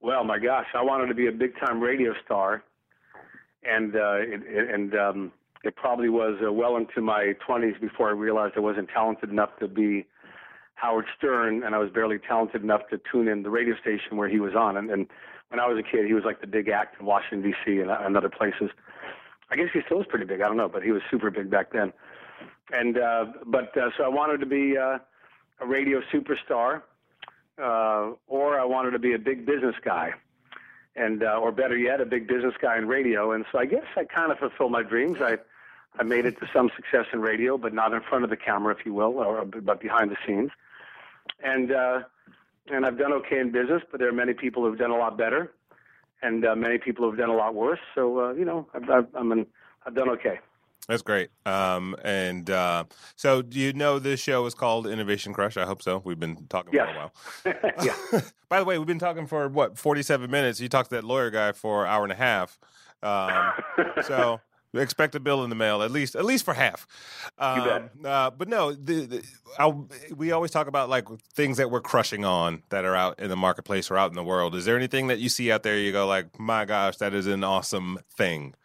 Well, 0.01 0.23
my 0.23 0.37
gosh, 0.37 0.67
I 0.73 0.83
wanted 0.83 1.07
to 1.07 1.15
be 1.15 1.27
a 1.27 1.31
big 1.31 1.57
time 1.59 1.79
radio 1.79 2.13
star, 2.23 2.63
and 3.63 3.95
uh, 3.95 4.15
it, 4.19 4.41
it, 4.45 4.69
and 4.69 4.95
um, 4.95 5.31
it 5.63 5.75
probably 5.75 6.09
was 6.09 6.37
uh, 6.45 6.51
well 6.51 6.75
into 6.75 7.01
my 7.01 7.35
20s 7.47 7.79
before 7.79 8.09
I 8.09 8.11
realized 8.11 8.55
I 8.57 8.59
wasn't 8.59 8.89
talented 8.89 9.29
enough 9.29 9.49
to 9.59 9.67
be 9.67 10.05
Howard 10.75 11.05
Stern, 11.17 11.63
and 11.63 11.73
I 11.73 11.77
was 11.77 11.89
barely 11.89 12.19
talented 12.19 12.63
enough 12.63 12.81
to 12.89 12.99
tune 13.11 13.27
in 13.27 13.43
the 13.43 13.49
radio 13.49 13.75
station 13.79 14.17
where 14.17 14.27
he 14.27 14.39
was 14.39 14.53
on. 14.55 14.75
And, 14.77 14.89
and 14.89 15.07
when 15.49 15.59
I 15.59 15.67
was 15.67 15.77
a 15.77 15.83
kid, 15.83 16.05
he 16.05 16.13
was 16.13 16.23
like 16.25 16.41
the 16.41 16.47
big 16.47 16.67
act 16.67 16.99
in 16.99 17.05
Washington 17.05 17.41
D.C. 17.41 17.79
and, 17.79 17.89
and 17.89 18.17
other 18.17 18.29
places. 18.29 18.69
I 19.49 19.55
guess 19.55 19.67
he 19.73 19.81
still 19.85 20.01
is 20.01 20.07
pretty 20.07 20.25
big. 20.25 20.41
I 20.41 20.47
don't 20.47 20.57
know, 20.57 20.69
but 20.69 20.83
he 20.83 20.91
was 20.91 21.01
super 21.09 21.29
big 21.31 21.49
back 21.49 21.71
then. 21.71 21.93
And 22.71 22.97
uh, 22.97 23.25
but 23.45 23.77
uh, 23.77 23.89
so 23.97 24.03
I 24.03 24.07
wanted 24.07 24.39
to 24.39 24.45
be 24.45 24.77
uh, 24.77 24.97
a 25.61 25.65
radio 25.65 26.01
superstar 26.11 26.81
uh, 27.61 28.11
or 28.27 28.59
I 28.59 28.65
wanted 28.65 28.91
to 28.91 28.99
be 28.99 29.13
a 29.13 29.19
big 29.19 29.45
business 29.45 29.75
guy, 29.83 30.11
and 30.95 31.23
uh, 31.23 31.39
or 31.39 31.51
better 31.51 31.77
yet, 31.77 32.01
a 32.01 32.05
big 32.05 32.27
business 32.27 32.53
guy 32.61 32.77
in 32.77 32.87
radio. 32.87 33.31
And 33.31 33.45
so 33.51 33.59
I 33.59 33.65
guess 33.65 33.85
I 33.95 34.05
kind 34.05 34.31
of 34.31 34.39
fulfilled 34.39 34.71
my 34.71 34.83
dreams. 34.83 35.17
I 35.21 35.37
I 35.99 36.03
made 36.03 36.25
it 36.25 36.39
to 36.39 36.47
some 36.51 36.69
success 36.75 37.05
in 37.13 37.21
radio, 37.21 37.57
but 37.57 37.73
not 37.73 37.93
in 37.93 38.01
front 38.01 38.23
of 38.23 38.29
the 38.29 38.37
camera, 38.37 38.75
if 38.77 38.85
you 38.85 38.93
will, 38.93 39.19
or 39.19 39.45
but 39.45 39.79
behind 39.79 40.11
the 40.11 40.17
scenes. 40.25 40.51
And 41.43 41.71
uh, 41.71 41.99
and 42.71 42.85
I've 42.85 42.97
done 42.97 43.13
okay 43.13 43.39
in 43.39 43.51
business, 43.51 43.83
but 43.91 43.99
there 43.99 44.09
are 44.09 44.13
many 44.13 44.33
people 44.33 44.63
who've 44.63 44.77
done 44.77 44.91
a 44.91 44.97
lot 44.97 45.17
better, 45.17 45.51
and 46.21 46.45
uh, 46.45 46.55
many 46.55 46.77
people 46.77 47.07
who've 47.07 47.17
done 47.17 47.29
a 47.29 47.35
lot 47.35 47.53
worse. 47.53 47.79
So 47.93 48.19
uh, 48.19 48.33
you 48.33 48.45
know, 48.45 48.67
I've, 48.73 48.89
I've, 48.89 49.07
I'm 49.15 49.31
an, 49.31 49.45
I've 49.85 49.95
done 49.95 50.09
okay. 50.09 50.39
That's 50.87 51.01
great. 51.01 51.29
Um, 51.45 51.95
and 52.03 52.49
uh, 52.49 52.85
so, 53.15 53.41
do 53.41 53.57
you 53.57 53.71
know 53.71 53.99
this 53.99 54.19
show 54.19 54.45
is 54.45 54.53
called 54.53 54.85
Innovation 54.85 55.33
Crush? 55.33 55.55
I 55.55 55.65
hope 55.65 55.81
so. 55.81 56.01
We've 56.03 56.19
been 56.19 56.45
talking 56.49 56.73
yes. 56.73 56.89
for 57.43 57.51
a 57.51 57.55
while. 57.55 57.71
yeah. 58.13 58.21
By 58.49 58.59
the 58.59 58.65
way, 58.65 58.77
we've 58.77 58.87
been 58.87 58.99
talking 58.99 59.25
for 59.25 59.47
what 59.47 59.77
forty-seven 59.77 60.29
minutes. 60.29 60.59
You 60.59 60.67
talked 60.67 60.89
to 60.89 60.95
that 60.95 61.05
lawyer 61.05 61.29
guy 61.29 61.53
for 61.53 61.85
an 61.85 61.91
hour 61.91 62.03
and 62.03 62.11
a 62.11 62.15
half. 62.15 62.59
Um, 63.01 63.53
so 64.03 64.41
expect 64.81 65.15
a 65.15 65.19
bill 65.19 65.43
in 65.43 65.49
the 65.49 65.55
mail 65.55 65.83
at 65.83 65.91
least 65.91 66.15
at 66.15 66.25
least 66.25 66.45
for 66.45 66.53
half. 66.53 66.87
Um, 67.37 67.89
uh, 68.03 68.31
but 68.31 68.47
no, 68.47 68.73
the, 68.73 69.05
the, 69.05 70.13
we 70.15 70.31
always 70.31 70.51
talk 70.51 70.67
about 70.67 70.89
like 70.89 71.07
things 71.33 71.57
that 71.57 71.69
we're 71.69 71.81
crushing 71.81 72.25
on 72.25 72.63
that 72.69 72.85
are 72.85 72.95
out 72.95 73.19
in 73.19 73.29
the 73.29 73.35
marketplace 73.35 73.91
or 73.91 73.97
out 73.97 74.09
in 74.09 74.15
the 74.15 74.23
world. 74.23 74.55
Is 74.55 74.65
there 74.65 74.77
anything 74.77 75.07
that 75.07 75.19
you 75.19 75.29
see 75.29 75.51
out 75.51 75.63
there? 75.63 75.77
You 75.77 75.91
go 75.91 76.07
like, 76.07 76.39
my 76.39 76.65
gosh, 76.65 76.97
that 76.97 77.13
is 77.13 77.27
an 77.27 77.43
awesome 77.43 77.99
thing 78.17 78.55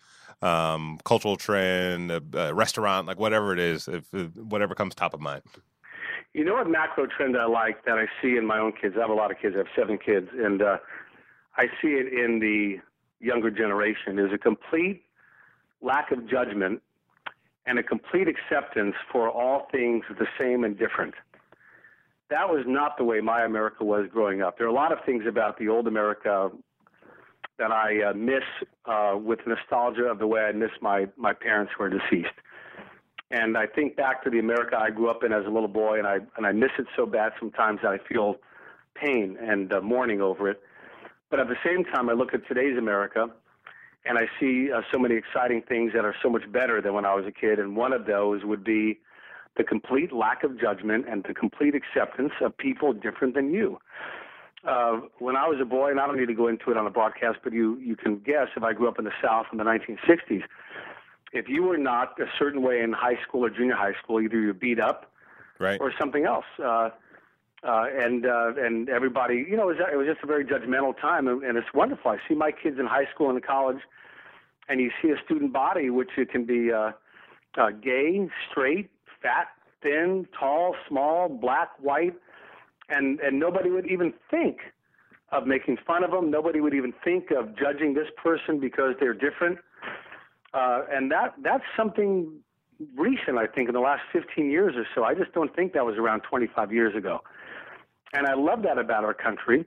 um, 0.43 0.99
cultural 1.05 1.37
trend, 1.37 2.11
a, 2.11 2.23
a, 2.35 2.55
restaurant, 2.55 3.07
like 3.07 3.19
whatever 3.19 3.53
it 3.53 3.59
is, 3.59 3.89
if, 3.89 4.05
if, 4.13 4.35
whatever 4.37 4.75
comes 4.75 4.95
top 4.95 5.15
of 5.15 5.21
mind. 5.21 5.43
You 6.35 6.45
know 6.45 6.55
what 6.55 6.69
macro 6.69 7.07
trend 7.07 7.37
I 7.37 7.47
like 7.47 7.85
that 7.85 7.99
I 7.99 8.07
see 8.23 8.37
in 8.37 8.47
my 8.47 8.59
own 8.59 8.73
kids? 8.73 8.95
I 8.97 9.01
have 9.01 9.11
a 9.11 9.15
lot 9.15 9.31
of 9.31 9.39
kids. 9.41 9.55
I 9.55 9.59
have 9.59 9.67
seven 9.75 9.99
kids, 9.99 10.29
and 10.33 10.63
uh, 10.63 10.79
I 11.57 11.67
see 11.83 11.89
it 11.89 12.13
in 12.13 12.39
the 12.39 12.77
younger 13.19 13.51
generation. 13.51 14.19
Is 14.19 14.33
a 14.33 14.39
complete 14.39 15.03
lack 15.81 16.11
of 16.11 16.29
judgment 16.29 16.83
and 17.67 17.79
a 17.79 17.83
complete 17.83 18.29
acceptance 18.29 18.95
for 19.13 19.31
all 19.31 19.69
things 19.71 20.05
the 20.19 20.27
same 20.41 20.65
and 20.65 20.79
different. 20.79 21.15
That 22.31 22.49
was 22.49 22.65
not 22.67 22.97
the 22.99 23.05
way 23.05 23.21
my 23.21 23.45
America 23.45 23.85
was 23.85 24.07
growing 24.13 24.43
up. 24.43 24.59
There 24.59 24.67
are 24.67 24.71
a 24.71 24.75
lot 24.75 24.93
of 24.93 24.99
things 25.05 25.25
about 25.27 25.59
the 25.59 25.69
old 25.69 25.87
America 25.87 26.51
that 27.59 27.71
I 27.71 28.11
uh, 28.11 28.15
miss 28.15 28.45
uh, 28.87 29.17
with 29.17 29.41
nostalgia 29.47 30.05
of 30.05 30.19
the 30.19 30.27
way 30.27 30.43
I 30.43 30.53
miss 30.53 30.71
my 30.81 31.07
my 31.17 31.33
parents 31.33 31.73
who 31.77 31.85
are 31.85 31.91
deceased. 31.91 32.35
And 33.31 33.59
I 33.59 33.67
think 33.67 33.97
back 33.97 34.23
to 34.25 34.31
the 34.31 34.39
America 34.39 34.77
I 34.79 34.91
grew 34.91 35.11
up 35.11 35.23
in 35.23 35.33
as 35.33 35.45
a 35.45 35.51
little 35.51 35.69
boy, 35.69 35.99
and 35.99 36.07
I 36.07 36.19
and 36.37 36.47
I 36.47 36.53
miss 36.53 36.71
it 36.79 36.87
so 36.97 37.05
bad 37.05 37.33
sometimes 37.39 37.81
that 37.83 37.91
I 37.91 37.99
feel 38.09 38.37
pain 38.95 39.37
and 39.41 39.73
uh, 39.73 39.81
mourning 39.81 40.21
over 40.21 40.49
it. 40.49 40.61
But 41.31 41.41
at 41.41 41.49
the 41.49 41.57
same 41.65 41.85
time, 41.85 42.09
I 42.09 42.15
look 42.15 42.33
at 42.33 42.47
today's 42.49 42.79
America, 42.79 43.29
and 44.09 44.19
I 44.19 44.29
see 44.41 44.73
uh, 44.73 44.81
so 44.91 44.99
many 44.99 45.15
exciting 45.17 45.63
things 45.63 45.93
that 45.95 46.05
are 46.05 46.15
so 46.23 46.31
much 46.31 46.51
better 46.51 46.81
than 46.81 46.95
when 46.95 47.05
I 47.05 47.15
was 47.15 47.27
a 47.27 47.33
kid. 47.33 47.59
And 47.59 47.77
one 47.77 47.93
of 47.93 48.07
those 48.07 48.45
would 48.45 48.65
be 48.65 48.99
the 49.57 49.65
complete 49.65 50.13
lack 50.13 50.43
of 50.45 50.59
judgment 50.59 51.07
and 51.09 51.25
the 51.29 51.35
complete 51.35 51.75
acceptance 51.75 52.33
of 52.41 52.57
people 52.57 52.93
different 52.93 53.35
than 53.35 53.53
you 53.53 53.79
uh, 54.67 55.01
when 55.19 55.37
I 55.37 55.47
was 55.47 55.59
a 55.61 55.65
boy, 55.65 55.91
and 55.91 56.01
I 56.01 56.07
don't 56.07 56.19
need 56.19 56.27
to 56.27 56.35
go 56.35 56.49
into 56.49 56.71
it 56.71 56.77
on 56.77 56.85
the 56.85 56.91
broadcast, 56.91 57.39
but 57.45 57.53
you 57.53 57.79
you 57.79 57.97
can 57.97 58.19
guess 58.19 58.49
if 58.57 58.63
I 58.63 58.73
grew 58.73 58.89
up 58.89 58.99
in 58.99 59.05
the 59.05 59.13
South 59.23 59.47
in 59.53 59.59
the 59.59 59.65
1960s, 59.65 60.43
if 61.33 61.49
you 61.49 61.63
were 61.63 61.79
not 61.79 62.19
a 62.21 62.27
certain 62.39 62.63
way 62.63 62.81
in 62.81 62.93
high 62.93 63.19
school 63.27 63.45
or 63.45 63.51
junior 63.51 63.77
high 63.77 63.95
school, 64.03 64.21
either 64.21 64.41
you're 64.41 64.55
beat 64.55 64.81
up, 64.81 65.13
right. 65.59 65.81
or 65.81 65.93
something 65.99 66.25
else. 66.25 66.47
Uh, 66.63 66.91
uh, 67.63 67.85
and 67.93 68.25
uh, 68.25 68.53
and 68.57 68.89
everybody, 68.89 69.45
you 69.49 69.57
know, 69.57 69.69
it 69.69 69.79
was, 69.79 69.87
it 69.93 69.97
was 69.97 70.07
just 70.07 70.23
a 70.23 70.27
very 70.27 70.45
judgmental 70.45 70.99
time, 71.01 71.27
and, 71.27 71.43
and 71.43 71.59
it's 71.59 71.73
wonderful. 71.75 72.11
I 72.11 72.19
see 72.29 72.35
my 72.35 72.53
kids 72.53 72.79
in 72.79 72.87
high 72.87 73.07
school 73.13 73.29
and 73.29 73.37
in 73.37 73.43
college, 73.43 73.79
and 74.69 74.81
you 74.81 74.91
see 75.03 75.09
a 75.09 75.17
student 75.25 75.53
body, 75.53 75.91
which 75.91 76.11
it 76.17 76.31
can 76.31 76.45
be 76.45 76.71
uh, 76.73 76.93
uh, 77.57 77.71
gay, 77.71 78.29
straight, 78.51 78.91
fat, 79.21 79.49
thin, 79.83 80.27
tall, 80.39 80.77
small, 80.89 81.29
black, 81.29 81.71
white, 81.81 82.15
and 82.89 83.19
and 83.21 83.41
nobody 83.41 83.71
would 83.71 83.91
even 83.91 84.13
think 84.31 84.59
of 85.33 85.47
making 85.47 85.79
fun 85.87 86.05
of 86.05 86.11
them. 86.13 86.31
Nobody 86.31 86.61
would 86.61 86.75
even 86.75 86.93
think 87.05 87.31
of 87.33 87.57
judging 87.57 87.95
this 87.95 88.09
person 88.23 88.61
because 88.61 88.95
they're 89.01 89.15
different. 89.15 89.59
Uh, 90.55 90.83
and 90.91 91.11
that 91.11 91.35
that's 91.43 91.65
something 91.77 92.31
recent, 92.97 93.37
I 93.37 93.47
think, 93.47 93.69
in 93.69 93.75
the 93.75 93.81
last 93.81 94.03
15 94.13 94.51
years 94.51 94.75
or 94.77 94.87
so. 94.95 95.05
I 95.05 95.15
just 95.15 95.33
don't 95.33 95.55
think 95.55 95.73
that 95.73 95.85
was 95.85 95.97
around 95.97 96.21
25 96.21 96.73
years 96.73 96.95
ago. 96.95 97.21
And 98.13 98.27
I 98.27 98.35
love 98.35 98.63
that 98.63 98.79
about 98.79 99.05
our 99.05 99.15
country. 99.15 99.67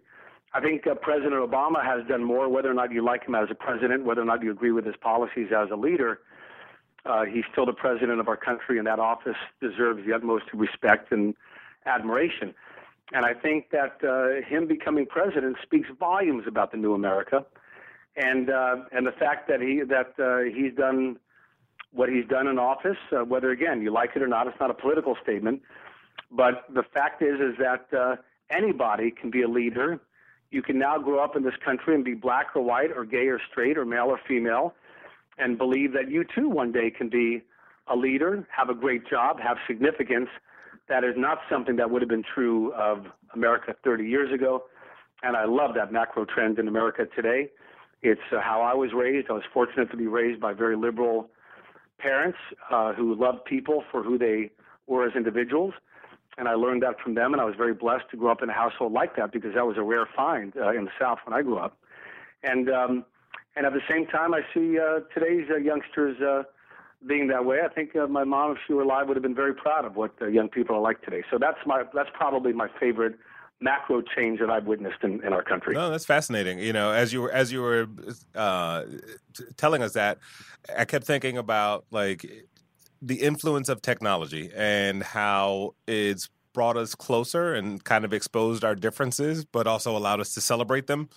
I 0.54 0.60
think 0.60 0.86
uh, 0.86 0.96
President 0.96 1.34
Obama 1.34 1.84
has 1.84 2.06
done 2.08 2.24
more, 2.24 2.50
whether 2.50 2.70
or 2.70 2.74
not 2.74 2.92
you 2.92 3.04
like 3.04 3.26
him 3.26 3.36
as 3.36 3.48
a 3.50 3.56
president, 3.56 4.04
whether 4.04 4.22
or 4.22 4.26
not 4.26 4.44
you 4.44 4.52
agree 4.52 4.72
with 4.72 4.86
his 4.86 4.96
policies 4.98 5.50
as 5.56 5.70
a 5.72 5.76
leader. 5.76 6.20
Uh, 7.06 7.24
he's 7.24 7.46
still 7.52 7.66
the 7.66 7.74
president 7.74 8.20
of 8.20 8.28
our 8.28 8.38
country, 8.38 8.78
and 8.78 8.86
that 8.86 9.00
office 9.00 9.38
deserves 9.62 10.06
the 10.06 10.14
utmost 10.14 10.46
respect 10.54 11.12
and 11.12 11.36
admiration. 11.86 12.54
And 13.14 13.26
I 13.26 13.34
think 13.34 13.72
that 13.72 13.98
uh, 14.04 14.46
him 14.48 14.68
becoming 14.68 15.06
president 15.06 15.58
speaks 15.64 15.90
volumes 16.00 16.44
about 16.48 16.72
the 16.72 16.78
new 16.78 16.94
America, 16.94 17.46
and 18.16 18.50
uh, 18.50 18.84
and 18.92 19.08
the 19.08 19.12
fact 19.12 19.48
that 19.48 19.62
he 19.62 19.82
that 19.88 20.14
uh, 20.20 20.50
he's 20.54 20.74
done 20.76 21.18
what 21.92 22.10
he's 22.10 22.26
done 22.28 22.48
in 22.48 22.60
office. 22.60 22.98
Uh, 23.12 23.24
whether 23.24 23.52
again 23.52 23.82
you 23.82 23.92
like 23.92 24.12
it 24.16 24.22
or 24.22 24.28
not, 24.28 24.48
it's 24.48 24.60
not 24.60 24.70
a 24.70 24.74
political 24.74 25.18
statement, 25.22 25.62
but 26.30 26.66
the 26.74 26.84
fact 26.94 27.22
is 27.22 27.40
is 27.40 27.58
that 27.58 27.88
anybody 28.52 29.12
can 29.12 29.32
be 29.32 29.42
a 29.42 29.48
leader. 29.48 30.00
You 30.52 30.62
can 30.62 30.78
now 30.78 30.98
grow 30.98 31.24
up 31.24 31.36
in 31.36 31.44
this 31.44 31.56
country 31.64 31.96
and 31.96 32.04
be 32.04 32.14
black 32.14 32.48
or 32.56 32.62
white 32.62 32.92
or 32.96 33.06
gay 33.06 33.28
or 33.28 33.40
straight 33.52 33.78
or 33.78 33.86
male 33.86 34.08
or 34.08 34.20
female, 34.28 34.74
and 35.38 35.58
believe 35.58 35.94
that 35.94 36.12
you 36.12 36.26
too 36.36 36.50
one 36.50 36.72
day 36.72 36.92
can 36.92 37.10
be 37.10 37.42
a 37.88 37.96
leader, 37.96 38.48
have 38.56 38.70
a 38.70 38.76
great 38.76 39.08
job, 39.10 39.40
have 39.40 39.58
significance 39.68 40.30
that 40.92 41.06
is 41.06 41.16
not 41.16 41.40
something 41.50 41.78
that 41.78 41.90
would 41.90 42.02
have 42.02 42.10
been 42.10 42.24
true 42.36 42.74
of 42.74 43.06
America 43.34 43.74
30 43.84 44.04
years 44.04 44.32
ago. 44.34 44.64
And 45.24 45.38
I 45.38 45.46
love 45.46 45.74
that 45.76 45.92
macro 45.92 46.26
trend 46.26 46.60
in 46.60 46.68
America 46.68 47.06
today. 47.16 47.50
It's 48.02 48.22
uh, 48.32 48.42
how 48.42 48.62
I 48.62 48.74
was 48.74 48.92
raised. 48.94 49.30
I 49.30 49.34
was 49.34 49.44
fortunate 49.54 49.90
to 49.92 49.98
be 49.98 50.08
raised 50.08 50.42
by 50.42 50.54
very 50.54 50.76
liberal 50.76 51.30
parents 52.00 52.38
uh, 52.72 52.94
who 52.94 53.16
loved 53.16 53.46
people 53.46 53.84
for 53.90 54.04
who 54.04 54.18
they 54.18 54.52
were 54.88 55.08
as 55.08 55.16
individuals. 55.16 55.74
And 56.38 56.48
I 56.48 56.54
learned 56.54 56.82
that 56.84 57.00
from 57.00 57.16
them, 57.16 57.34
and 57.34 57.42
I 57.42 57.46
was 57.46 57.56
very 57.56 57.74
blessed 57.74 58.06
to 58.12 58.18
grow 58.18 58.32
up 58.32 58.42
in 58.42 58.50
a 58.50 58.54
household 58.54 58.94
like 58.94 59.16
that 59.18 59.32
because 59.32 59.54
that 59.54 59.68
was 59.68 59.78
a 59.78 59.84
rare 59.84 60.08
find 60.16 60.54
uh, 60.56 60.72
in 60.72 60.86
the 60.86 60.92
South 60.98 61.20
when 61.26 61.38
I 61.38 61.42
grew 61.42 61.58
up. 61.58 61.78
And 62.44 62.70
um, 62.70 63.06
and 63.56 63.66
at 63.66 63.74
the 63.74 63.82
same 63.90 64.08
time, 64.08 64.34
I 64.34 64.42
see 64.54 64.80
uh, 64.80 65.02
today's 65.14 65.48
uh, 65.52 65.58
youngsters 65.58 66.22
uh, 66.22 66.44
being 67.08 67.28
that 67.28 67.46
way, 67.46 67.60
I 67.66 67.68
think 67.68 67.96
uh, 67.96 68.08
my 68.08 68.24
mom, 68.24 68.52
if 68.52 68.58
she 68.68 68.74
were 68.74 68.84
alive, 68.84 69.08
would 69.08 69.18
have 69.18 69.24
been 69.24 69.36
very 69.36 69.54
proud 69.54 69.86
of 69.86 69.96
what 69.96 70.14
uh, 70.22 70.28
young 70.28 70.50
people 70.50 70.76
are 70.76 70.82
like 70.82 71.02
today. 71.02 71.24
So 71.32 71.38
that's 71.40 71.58
my 71.66 71.84
that's 71.94 72.10
probably 72.14 72.54
my 72.54 72.68
favorite 72.80 73.16
macro 73.60 74.02
change 74.02 74.40
that 74.40 74.50
I've 74.50 74.66
witnessed 74.66 75.04
in, 75.04 75.24
in 75.24 75.34
our 75.34 75.44
country. 75.44 75.74
No, 75.74 75.90
that's 75.90 76.06
fascinating. 76.06 76.60
You 76.60 76.74
know, 76.74 76.92
as 76.92 77.12
you 77.12 77.22
were 77.22 77.32
as 77.32 77.52
you 77.52 77.62
were 77.62 77.88
uh, 78.36 78.84
telling 79.58 79.82
us 79.82 79.94
that, 79.94 80.20
I 80.78 80.86
kept 80.86 81.06
thinking 81.06 81.38
about 81.38 81.86
like 81.92 82.26
the 83.02 83.16
influence 83.16 83.70
of 83.70 83.82
technology 83.82 84.52
and 84.56 85.04
how 85.04 85.76
it's 85.88 86.30
brought 86.54 86.78
us 86.78 86.96
closer 86.96 87.54
and 87.54 87.84
kind 87.84 88.04
of 88.04 88.14
exposed 88.14 88.64
our 88.64 88.76
differences, 88.76 89.46
but 89.46 89.68
also 89.68 89.96
allowed 89.96 90.20
us 90.20 90.34
to 90.34 90.42
celebrate 90.42 90.88
them. 90.88 91.10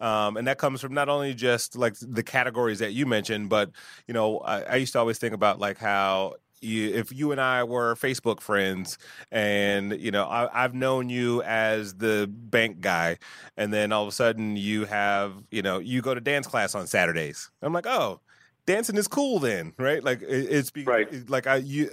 Um, 0.00 0.36
and 0.36 0.46
that 0.46 0.58
comes 0.58 0.80
from 0.80 0.94
not 0.94 1.08
only 1.08 1.34
just 1.34 1.76
like 1.76 1.94
the 2.00 2.22
categories 2.22 2.78
that 2.80 2.92
you 2.92 3.06
mentioned, 3.06 3.48
but 3.48 3.70
you 4.06 4.14
know, 4.14 4.38
I, 4.38 4.62
I 4.62 4.76
used 4.76 4.92
to 4.92 4.98
always 4.98 5.18
think 5.18 5.34
about 5.34 5.58
like 5.58 5.78
how 5.78 6.34
you, 6.62 6.94
if 6.94 7.12
you 7.12 7.32
and 7.32 7.40
I 7.40 7.64
were 7.64 7.94
Facebook 7.96 8.40
friends, 8.40 8.96
and 9.30 9.98
you 10.00 10.10
know 10.10 10.26
I, 10.28 10.62
have 10.62 10.74
known 10.74 11.08
you 11.08 11.42
as 11.42 11.94
the 11.94 12.30
bank 12.30 12.80
guy, 12.80 13.18
and 13.56 13.72
then 13.72 13.92
all 13.92 14.02
of 14.02 14.08
a 14.08 14.12
sudden 14.12 14.56
you 14.56 14.84
have 14.84 15.32
you 15.50 15.62
know 15.62 15.80
you 15.80 16.00
go 16.02 16.14
to 16.14 16.20
dance 16.20 16.46
class 16.46 16.74
on 16.74 16.86
Saturdays. 16.86 17.50
I'm 17.62 17.72
like, 17.72 17.86
oh, 17.86 18.20
dancing 18.66 18.96
is 18.96 19.08
cool 19.08 19.38
then, 19.38 19.72
right? 19.78 20.02
Like 20.02 20.22
it, 20.22 20.26
it's 20.28 20.70
be, 20.70 20.84
right. 20.84 21.28
like 21.28 21.46
I 21.46 21.56
you 21.56 21.90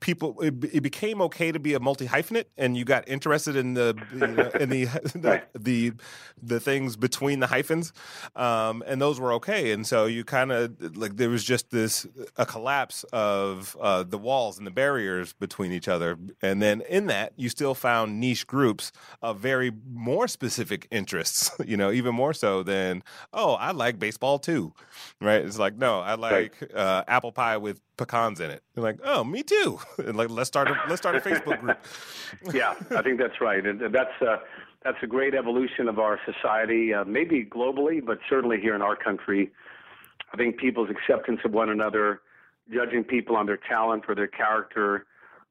people 0.00 0.38
it, 0.40 0.54
it, 0.72 0.82
became 0.82 1.22
okay 1.22 1.50
to 1.50 1.58
be 1.58 1.72
a 1.72 1.80
multi 1.80 2.06
hyphenate 2.06 2.44
and 2.58 2.76
you 2.76 2.84
got 2.84 3.08
interested 3.08 3.56
in 3.56 3.74
the 3.74 3.96
in 4.12 4.68
the 4.68 4.84
the, 5.14 5.42
the, 5.58 5.92
the 6.42 6.60
things 6.60 6.96
between 6.96 7.40
the 7.40 7.46
hyphens 7.46 7.92
um, 8.36 8.82
and 8.86 9.00
those 9.00 9.18
were 9.18 9.32
okay. 9.34 9.72
And 9.72 9.86
so 9.86 10.06
you 10.06 10.24
kind 10.24 10.52
of 10.52 10.96
like 10.96 11.16
there 11.16 11.30
was 11.30 11.44
just 11.44 11.70
this 11.70 12.06
a 12.36 12.44
collapse 12.44 13.04
of 13.12 13.76
uh, 13.80 14.02
the 14.02 14.18
walls 14.18 14.58
and 14.58 14.66
the 14.66 14.70
barriers 14.70 15.32
between 15.32 15.72
each 15.72 15.88
other. 15.88 16.18
And 16.42 16.60
then 16.60 16.82
in 16.82 17.06
that 17.06 17.32
you 17.36 17.48
still 17.48 17.74
found 17.74 18.20
niche 18.20 18.46
groups 18.46 18.92
of 19.22 19.38
very 19.38 19.72
more 19.92 20.28
specific 20.28 20.86
interests 20.90 21.50
you 21.64 21.76
know 21.76 21.90
even 21.90 22.14
more 22.14 22.34
so 22.34 22.62
than 22.62 23.02
oh 23.32 23.54
I 23.54 23.72
like 23.72 23.98
baseball 23.98 24.38
too 24.38 24.74
right? 25.20 25.42
It's 25.44 25.58
like 25.58 25.76
no 25.76 26.00
I 26.00 26.14
like 26.14 26.56
uh, 26.74 27.04
apple 27.08 27.32
pie 27.32 27.56
with 27.56 27.80
pecans 28.00 28.40
in 28.40 28.50
it. 28.50 28.62
You're 28.74 28.82
like, 28.82 28.98
oh, 29.04 29.24
me 29.24 29.42
too. 29.42 29.78
And 29.98 30.16
like, 30.16 30.30
let's 30.30 30.48
start 30.48 30.68
a 30.68 30.76
let's 30.88 31.00
start 31.00 31.14
a 31.14 31.20
Facebook 31.20 31.60
group. 31.60 31.78
yeah, 32.54 32.74
I 32.96 33.02
think 33.02 33.18
that's 33.18 33.40
right, 33.40 33.64
and 33.64 33.80
that's 33.94 34.22
uh, 34.22 34.38
that's 34.82 34.96
a 35.02 35.06
great 35.06 35.34
evolution 35.34 35.88
of 35.88 35.98
our 35.98 36.18
society, 36.24 36.94
uh, 36.94 37.04
maybe 37.04 37.44
globally, 37.44 38.04
but 38.04 38.18
certainly 38.28 38.58
here 38.60 38.74
in 38.74 38.82
our 38.82 38.96
country. 38.96 39.50
I 40.32 40.36
think 40.36 40.56
people's 40.56 40.88
acceptance 40.88 41.40
of 41.44 41.52
one 41.52 41.68
another, 41.68 42.22
judging 42.72 43.04
people 43.04 43.36
on 43.36 43.46
their 43.46 43.58
talent 43.58 44.04
or 44.08 44.14
their 44.14 44.28
character 44.28 45.04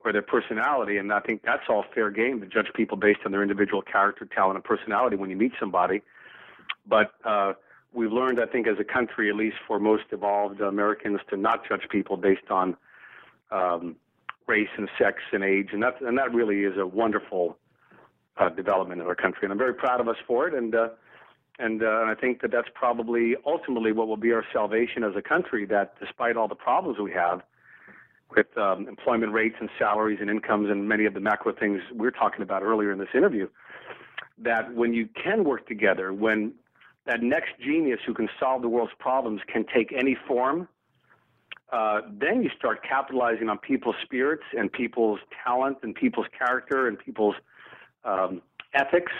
or 0.03 0.11
their 0.13 0.23
personality, 0.23 0.97
and 0.97 1.13
I 1.13 1.19
think 1.19 1.43
that's 1.43 1.63
all 1.69 1.83
fair 1.93 2.09
game 2.09 2.39
to 2.41 2.47
judge 2.47 2.67
people 2.73 2.97
based 2.97 3.19
on 3.25 3.31
their 3.31 3.43
individual 3.43 3.81
character, 3.81 4.25
talent, 4.25 4.55
and 4.55 4.63
personality 4.63 5.15
when 5.15 5.29
you 5.29 5.35
meet 5.35 5.51
somebody. 5.59 6.01
But 6.87 7.11
uh, 7.23 7.53
we've 7.93 8.11
learned, 8.11 8.39
I 8.39 8.45
think, 8.45 8.67
as 8.67 8.77
a 8.79 8.83
country, 8.83 9.29
at 9.29 9.35
least 9.35 9.57
for 9.67 9.79
most 9.79 10.05
evolved 10.11 10.61
Americans, 10.61 11.19
to 11.29 11.37
not 11.37 11.67
judge 11.67 11.87
people 11.89 12.17
based 12.17 12.49
on 12.49 12.75
um, 13.51 13.95
race 14.47 14.69
and 14.77 14.89
sex 14.97 15.17
and 15.31 15.43
age, 15.43 15.69
and 15.71 15.81
that 15.83 16.01
and 16.01 16.17
that 16.17 16.33
really 16.33 16.63
is 16.63 16.77
a 16.77 16.85
wonderful 16.85 17.57
uh, 18.37 18.49
development 18.49 19.01
in 19.01 19.07
our 19.07 19.15
country, 19.15 19.41
and 19.43 19.51
I'm 19.51 19.57
very 19.57 19.73
proud 19.73 20.01
of 20.01 20.07
us 20.07 20.17
for 20.27 20.47
it. 20.47 20.53
And 20.53 20.75
uh, 20.75 20.89
and 21.57 21.83
uh, 21.83 22.05
I 22.05 22.15
think 22.19 22.41
that 22.41 22.51
that's 22.51 22.69
probably 22.73 23.35
ultimately 23.45 23.91
what 23.91 24.07
will 24.07 24.17
be 24.17 24.31
our 24.31 24.45
salvation 24.53 25.03
as 25.03 25.15
a 25.15 25.21
country. 25.21 25.65
That 25.65 25.95
despite 25.99 26.37
all 26.37 26.47
the 26.47 26.55
problems 26.55 26.99
we 26.99 27.11
have 27.11 27.41
with 28.35 28.55
um, 28.57 28.87
employment 28.87 29.33
rates 29.33 29.55
and 29.59 29.69
salaries 29.79 30.19
and 30.21 30.29
incomes 30.29 30.69
and 30.69 30.87
many 30.87 31.05
of 31.05 31.13
the 31.13 31.19
macro 31.19 31.51
things 31.51 31.81
we 31.93 32.07
are 32.07 32.11
talking 32.11 32.43
about 32.43 32.61
earlier 32.61 32.91
in 32.91 32.99
this 32.99 33.09
interview, 33.15 33.49
that 34.37 34.73
when 34.73 34.93
you 34.93 35.09
can 35.21 35.43
work 35.43 35.67
together, 35.67 36.13
when 36.13 36.53
that 37.09 37.23
next 37.23 37.53
genius 37.59 37.99
who 38.05 38.13
can 38.13 38.29
solve 38.39 38.61
the 38.61 38.69
world's 38.69 38.93
problems 38.99 39.41
can 39.51 39.65
take 39.73 39.91
any 39.91 40.15
form, 40.27 40.67
uh, 41.71 42.01
then 42.19 42.43
you 42.43 42.51
start 42.55 42.83
capitalizing 42.87 43.49
on 43.49 43.57
people's 43.57 43.95
spirits 44.03 44.43
and 44.55 44.71
people's 44.71 45.19
talent 45.43 45.77
and 45.81 45.95
people's 45.95 46.27
character 46.37 46.87
and 46.87 46.99
people's 46.99 47.33
um, 48.05 48.43
ethics 48.75 49.11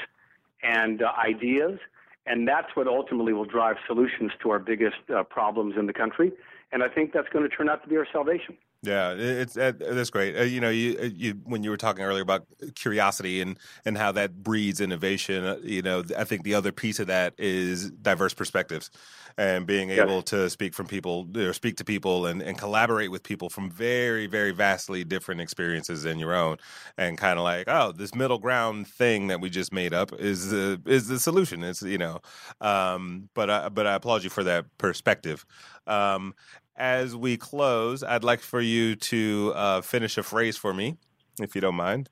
and 0.62 1.02
uh, 1.02 1.12
ideas. 1.18 1.80
And 2.28 2.48
that's 2.48 2.68
what 2.76 2.88
ultimately 2.88 3.34
will 3.34 3.46
drive 3.46 3.78
solutions 3.88 4.32
to 4.44 4.52
our 4.52 4.60
biggest 4.60 4.98
uh, 5.10 5.24
problems 5.24 5.74
in 5.76 5.88
the 5.88 5.94
country. 5.94 6.32
And 6.72 6.84
I 6.84 6.90
think 6.90 7.12
that's 7.12 7.30
going 7.30 7.50
to 7.50 7.56
turn 7.56 7.70
out 7.70 7.82
to 7.82 7.90
be 7.90 7.98
our 7.98 8.08
salvation. 8.14 8.56
Yeah, 8.82 9.14
it's 9.18 9.56
that's 9.56 10.10
great. 10.10 10.38
Uh, 10.38 10.44
you 10.44 10.62
know, 10.62 10.70
you, 10.70 10.98
uh, 10.98 11.10
you 11.14 11.34
when 11.44 11.64
you 11.64 11.70
were 11.70 11.76
talking 11.76 12.06
earlier 12.06 12.22
about 12.22 12.46
curiosity 12.76 13.42
and 13.42 13.60
and 13.84 13.98
how 13.98 14.14
that 14.14 14.42
breeds 14.42 14.80
innovation. 14.80 15.44
Uh, 15.44 15.58
you 15.62 15.82
know, 15.82 16.02
I 16.18 16.24
think 16.24 16.44
the 16.44 16.54
other 16.54 16.72
piece 16.72 16.98
of 17.00 17.08
that 17.08 17.34
is 17.38 17.92
diverse 17.92 18.34
perspectives 18.34 18.90
and 19.38 19.66
being 19.66 19.90
able 19.90 20.16
yes. 20.16 20.24
to 20.26 20.50
speak 20.50 20.74
from 20.74 20.88
people 20.88 21.28
or 21.36 21.54
speak 21.54 21.78
to 21.78 21.86
people 21.86 22.26
and, 22.26 22.42
and 22.42 22.58
collaborate 22.58 23.12
with 23.12 23.24
people 23.24 23.50
from 23.50 23.70
very 23.70 24.28
very 24.28 24.52
vastly 24.52 25.04
different 25.04 25.40
experiences 25.42 26.04
than 26.04 26.20
your 26.20 26.34
own 26.34 26.58
and 26.98 27.18
kind 27.18 27.38
of 27.40 27.44
like 27.44 27.66
oh 27.68 27.92
this 27.92 28.14
middle 28.14 28.38
ground 28.38 28.88
thing 28.88 29.28
that 29.28 29.40
we 29.40 29.50
just 29.50 29.72
made 29.72 29.94
up 29.94 30.14
is 30.20 30.50
the 30.50 30.82
is 30.86 31.08
the 31.08 31.20
solution 31.20 31.64
it's 31.64 31.82
you 31.82 31.98
know 31.98 32.20
um, 32.62 33.30
but 33.34 33.50
I, 33.50 33.70
but 33.70 33.88
I 33.88 33.96
applaud 33.96 34.24
you 34.24 34.30
for 34.30 34.44
that 34.44 34.66
perspective 34.78 35.46
um, 35.88 36.34
as 36.80 37.16
we 37.16 37.38
close, 37.38 38.04
I'd 38.04 38.24
like 38.24 38.40
for 38.40 38.62
you 38.62 38.96
to 38.96 39.54
uh, 39.56 39.82
finish 39.82 40.18
a 40.18 40.24
phrase 40.24 40.58
for 40.58 40.74
me, 40.74 40.98
if 41.40 41.54
you 41.54 41.62
don't 41.62 41.76
mind. 41.76 42.10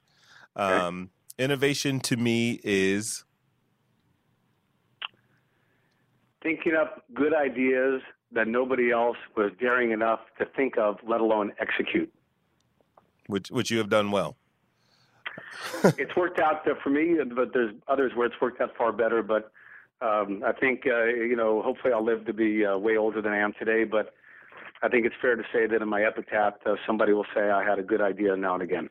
Um, 0.55 1.09
okay. 1.39 1.45
Innovation 1.45 1.99
to 2.01 2.17
me 2.17 2.59
is 2.63 3.23
thinking 6.43 6.73
up 6.73 7.03
good 7.13 7.33
ideas 7.33 8.01
that 8.31 8.47
nobody 8.47 8.91
else 8.91 9.17
was 9.35 9.51
daring 9.59 9.91
enough 9.91 10.19
to 10.39 10.45
think 10.45 10.77
of, 10.77 10.97
let 11.07 11.21
alone 11.21 11.53
execute. 11.59 12.11
Which, 13.27 13.49
which 13.49 13.71
you 13.71 13.77
have 13.77 13.89
done 13.89 14.11
well. 14.11 14.35
it's 15.83 16.15
worked 16.15 16.39
out 16.39 16.65
for 16.83 16.89
me, 16.89 17.17
but 17.35 17.53
there's 17.53 17.73
others 17.87 18.11
where 18.15 18.27
it's 18.27 18.39
worked 18.41 18.61
out 18.61 18.75
far 18.77 18.91
better. 18.91 19.23
But 19.23 19.51
Um, 19.99 20.43
I 20.45 20.51
think 20.51 20.85
uh, 20.85 21.05
you 21.05 21.35
know. 21.35 21.61
Hopefully, 21.63 21.91
I'll 21.91 22.05
live 22.05 22.25
to 22.25 22.33
be 22.33 22.63
uh, 22.63 22.77
way 22.77 22.97
older 22.97 23.19
than 23.19 23.33
I 23.33 23.39
am 23.39 23.53
today. 23.57 23.83
But 23.83 24.13
I 24.81 24.89
think 24.89 25.05
it's 25.05 25.15
fair 25.21 25.35
to 25.35 25.43
say 25.51 25.65
that 25.67 25.81
in 25.81 25.89
my 25.89 26.03
epitaph, 26.03 26.55
uh, 26.65 26.75
somebody 26.85 27.13
will 27.13 27.25
say 27.33 27.49
I 27.49 27.63
had 27.63 27.79
a 27.79 27.83
good 27.83 28.01
idea 28.01 28.35
now 28.35 28.53
and 28.53 28.63
again. 28.63 28.89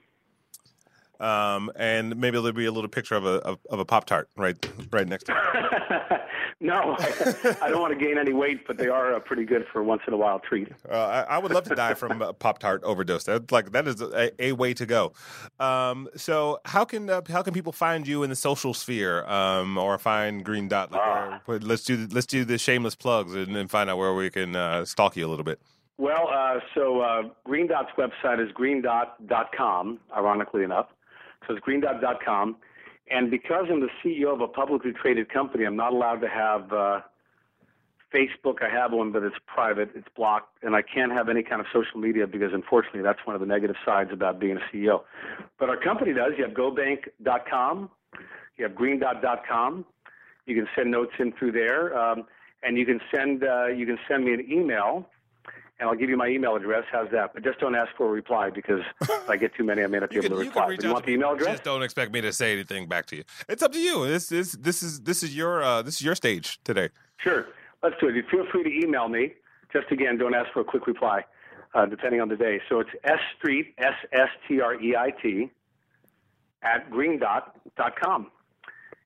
Um, 1.21 1.71
and 1.77 2.17
maybe 2.17 2.37
there'll 2.39 2.53
be 2.53 2.67
a 2.67 2.73
little 2.73 2.91
picture 2.91 3.15
of 3.15 3.25
a 3.25 3.37
of, 3.39 3.59
of 3.71 3.79
a 3.79 3.85
pop 3.85 4.05
tart 4.05 4.29
right 4.37 4.57
right 4.93 5.09
next 5.09 5.25
to 5.25 5.33
it. 5.33 6.21
no, 6.61 6.97
I, 6.99 7.57
I, 7.63 7.71
don't 7.71 7.81
want 7.81 7.99
to 7.99 8.05
gain 8.05 8.19
any 8.19 8.35
weight, 8.35 8.67
but 8.67 8.77
they 8.77 8.89
are 8.89 9.15
uh, 9.15 9.21
pretty 9.21 9.45
good 9.45 9.67
for 9.73 9.83
once 9.83 10.03
in 10.07 10.13
a 10.13 10.17
while 10.17 10.41
treat. 10.41 10.69
Uh, 10.89 11.25
I, 11.29 11.37
I, 11.37 11.39
would 11.39 11.53
love 11.53 11.65
to 11.65 11.75
die 11.75 11.95
from 11.95 12.21
a 12.21 12.35
pop 12.35 12.59
tart 12.59 12.83
overdose. 12.85 13.25
That 13.25 13.51
like 13.51 13.73
that 13.73 13.89
is 13.89 14.03
a, 14.03 14.31
a 14.43 14.53
way 14.53 14.75
to 14.75 14.85
go. 14.85 15.15
Um, 15.59 16.09
so 16.17 16.61
how 16.67 16.85
can 16.85 17.09
uh, 17.09 17.23
how 17.29 17.41
can 17.41 17.55
people 17.55 17.73
find 17.73 18.07
you 18.07 18.23
in 18.23 18.29
the 18.29 18.37
social 18.37 18.75
sphere 18.75 19.25
um, 19.27 19.79
or 19.79 19.97
find 19.97 20.45
Green 20.45 20.69
Dot? 20.69 20.93
Like, 20.93 21.49
where, 21.49 21.59
let's 21.61 21.85
do 21.85 22.07
let's 22.11 22.27
do 22.27 22.45
the 22.45 22.59
shameless 22.59 22.95
plugs 22.95 23.35
and, 23.35 23.57
and 23.57 23.71
find 23.71 23.89
out 23.89 23.97
where 23.97 24.13
we 24.13 24.29
can 24.29 24.55
uh, 24.55 24.85
stalk 24.85 25.17
you 25.17 25.27
a 25.27 25.29
little 25.29 25.45
bit. 25.45 25.61
Well, 25.99 26.29
uh, 26.31 26.61
so 26.75 27.01
uh, 27.01 27.23
Green 27.45 27.69
Dot's 27.69 27.91
website 27.97 28.45
is 28.45 28.53
greendot.com, 28.53 30.01
ironically 30.15 30.63
enough. 30.63 30.89
So 31.47 31.55
it's 31.55 31.65
greendot.com. 31.65 32.57
And 33.11 33.31
because 33.31 33.67
I'm 33.71 33.81
the 33.81 33.89
CEO 34.05 34.33
of 34.33 34.41
a 34.41 34.49
publicly 34.49 34.93
traded 34.93 35.33
company, 35.33 35.65
I'm 35.65 35.77
not 35.77 35.93
allowed 35.93 36.21
to 36.21 36.29
have 36.29 36.73
uh, 36.73 37.01
Facebook. 38.13 38.63
I 38.63 38.69
have 38.69 38.93
one, 38.93 39.13
but 39.13 39.23
it's 39.23 39.37
private, 39.47 39.91
it's 39.95 40.09
blocked, 40.17 40.63
and 40.63 40.75
I 40.75 40.83
can't 40.83 41.13
have 41.13 41.29
any 41.29 41.43
kind 41.43 41.61
of 41.61 41.67
social 41.73 42.01
media 42.01 42.27
because, 42.27 42.53
unfortunately, 42.53 43.03
that's 43.03 43.21
one 43.25 43.35
of 43.35 43.41
the 43.41 43.47
negative 43.47 43.77
sides 43.85 44.11
about 44.13 44.41
being 44.41 44.59
a 44.59 44.77
CEO. 44.77 45.03
But 45.59 45.71
our 45.71 45.77
company 45.77 46.13
does. 46.13 46.33
You 46.37 46.45
have 46.45 46.55
GoBank.com, 46.55 47.91
you 48.57 48.65
have 48.65 48.73
GreenDot.com. 48.73 49.85
You 50.47 50.55
can 50.55 50.69
send 50.77 50.91
notes 50.91 51.13
in 51.19 51.33
through 51.33 51.53
there, 51.53 51.97
um, 51.99 52.25
and 52.63 52.79
you 52.79 52.87
can 52.87 53.01
send 53.13 53.43
uh, 53.45 53.67
you 53.67 53.85
can 53.85 53.99
send 54.09 54.25
me 54.25 54.33
an 54.33 54.47
email 54.51 55.09
and 55.79 55.89
I'll 55.89 55.95
give 55.95 56.09
you 56.09 56.17
my 56.17 56.29
email 56.29 56.57
address. 56.57 56.85
How's 56.91 57.11
that? 57.11 57.35
But 57.35 57.45
just 57.45 57.61
don't 57.61 57.75
ask 57.75 57.91
for 57.97 58.07
a 58.07 58.11
reply 58.11 58.51
because 58.51 58.81
if 59.03 59.29
I 59.31 59.37
get 59.37 59.55
too 59.55 59.65
many, 59.65 59.83
I 59.83 59.87
may 59.87 59.99
not 59.99 60.11
be 60.11 60.17
able 60.17 60.29
to 60.31 60.37
reply. 60.37 60.71
You, 60.71 60.79
you 60.83 60.93
want 60.93 61.07
the 61.07 61.13
email 61.13 61.33
address? 61.33 61.51
Just 61.53 61.65
don't 61.65 61.83
expect 61.83 62.13
me 62.13 62.21
to 62.23 62.33
say 62.33 62.53
anything 62.53 62.89
back 62.89 63.07
to 63.07 63.17
you. 63.17 63.25
It's 63.49 63.63
up 63.63 63.73
to 63.73 63.81
you. 63.81 64.07
This 64.07 64.33
is 64.33 64.53
this 64.53 64.83
is 64.83 65.01
this 65.01 65.23
is 65.23 65.37
your 65.37 65.63
uh, 65.63 65.83
this 65.83 65.95
is 65.95 66.03
your 66.03 66.15
stage 66.15 66.59
today. 66.65 66.89
Sure, 67.19 67.47
let's 67.83 67.97
do 68.01 68.09
it. 68.09 68.25
Feel 68.31 68.47
free 68.51 68.63
to 68.65 68.87
email 68.87 69.09
me. 69.09 69.35
Just 69.73 69.91
again, 69.91 70.17
don't 70.17 70.35
ask 70.35 70.51
for 70.53 70.61
a 70.61 70.65
quick 70.65 70.87
reply, 70.87 71.25
uh, 71.75 71.87
depending 71.87 72.21
on 72.21 72.29
the 72.29 72.37
day. 72.37 72.61
So 72.69 72.81
it's 72.81 72.91
s 73.05 73.19
Streit 73.39 73.75
s 73.79 73.95
s 74.13 74.29
t 74.49 74.61
r 74.61 74.81
e 74.81 74.97
i 74.97 75.11
t 75.23 75.51
at 76.63 76.91
greendot.com. 76.91 78.31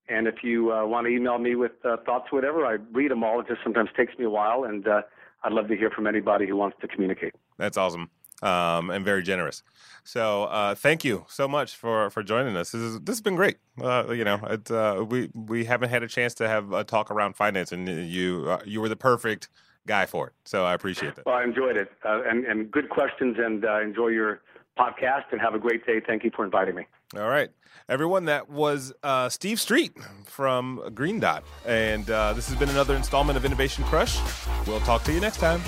And 0.08 0.26
if 0.26 0.42
you 0.42 0.72
uh, 0.72 0.84
want 0.86 1.06
to 1.06 1.12
email 1.12 1.38
me 1.38 1.54
with 1.54 1.72
uh, 1.84 1.96
thoughts, 2.04 2.32
whatever, 2.32 2.66
I 2.66 2.78
read 2.92 3.12
them 3.12 3.22
all. 3.22 3.40
It 3.40 3.46
just 3.46 3.60
sometimes 3.62 3.90
takes 3.96 4.18
me 4.18 4.24
a 4.24 4.30
while, 4.30 4.64
and 4.64 4.86
uh, 4.86 5.02
I'd 5.42 5.52
love 5.52 5.68
to 5.68 5.76
hear 5.76 5.90
from 5.90 6.06
anybody 6.06 6.46
who 6.46 6.56
wants 6.56 6.76
to 6.80 6.88
communicate. 6.88 7.34
That's 7.58 7.76
awesome. 7.76 8.10
Um, 8.42 8.88
and 8.90 9.04
very 9.04 9.22
generous. 9.22 9.62
So 10.02 10.44
uh, 10.44 10.74
thank 10.74 11.04
you 11.04 11.26
so 11.28 11.46
much 11.46 11.76
for, 11.76 12.08
for 12.08 12.22
joining 12.22 12.56
us. 12.56 12.72
This, 12.72 12.80
is, 12.80 13.00
this 13.00 13.16
has 13.16 13.20
been 13.20 13.36
great. 13.36 13.58
Uh, 13.80 14.12
you 14.12 14.24
know, 14.24 14.40
it, 14.48 14.70
uh, 14.70 15.04
we 15.06 15.30
we 15.34 15.66
haven't 15.66 15.90
had 15.90 16.02
a 16.02 16.08
chance 16.08 16.32
to 16.36 16.48
have 16.48 16.72
a 16.72 16.82
talk 16.82 17.10
around 17.10 17.36
finance, 17.36 17.70
and 17.70 17.86
you 17.86 18.46
uh, 18.48 18.60
you 18.64 18.80
were 18.80 18.88
the 18.88 18.96
perfect 18.96 19.50
guy 19.86 20.06
for 20.06 20.28
it. 20.28 20.32
So 20.44 20.64
I 20.64 20.72
appreciate 20.72 21.16
that. 21.16 21.26
Well, 21.26 21.36
I 21.36 21.44
enjoyed 21.44 21.76
it, 21.76 21.90
uh, 22.02 22.22
and 22.26 22.46
and 22.46 22.70
good 22.70 22.88
questions, 22.88 23.36
and 23.38 23.64
uh, 23.64 23.80
enjoy 23.82 24.08
your 24.08 24.40
podcast. 24.78 25.24
And 25.32 25.40
have 25.40 25.54
a 25.54 25.58
great 25.58 25.84
day. 25.86 26.00
Thank 26.00 26.24
you 26.24 26.30
for 26.34 26.44
inviting 26.44 26.76
me. 26.76 26.86
All 27.16 27.28
right, 27.28 27.50
everyone. 27.88 28.26
That 28.26 28.48
was 28.48 28.92
uh, 29.02 29.28
Steve 29.30 29.56
Streit 29.58 29.90
from 30.26 30.80
Green 30.94 31.18
Dot, 31.18 31.42
and 31.66 32.08
uh, 32.08 32.34
this 32.34 32.48
has 32.48 32.56
been 32.56 32.68
another 32.68 32.94
installment 32.94 33.36
of 33.36 33.44
Innovation 33.44 33.82
Crush. 33.82 34.16
We'll 34.64 34.78
talk 34.80 35.02
to 35.04 35.12
you 35.12 35.18
next 35.18 35.38
time. 35.38 35.60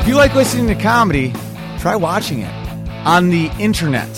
If 0.00 0.08
you 0.08 0.16
like 0.16 0.34
listening 0.34 0.66
to 0.66 0.82
comedy, 0.82 1.32
try 1.78 1.94
watching 1.94 2.40
it 2.40 2.52
on 3.06 3.28
the 3.28 3.46
internet. 3.60 4.12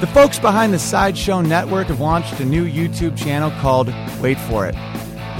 The 0.00 0.06
folks 0.06 0.38
behind 0.38 0.72
the 0.72 0.78
Sideshow 0.78 1.42
Network 1.42 1.88
have 1.88 2.00
launched 2.00 2.40
a 2.40 2.46
new 2.46 2.64
YouTube 2.66 3.14
channel 3.18 3.50
called 3.60 3.92
Wait 4.22 4.40
For 4.40 4.66
It. 4.66 4.74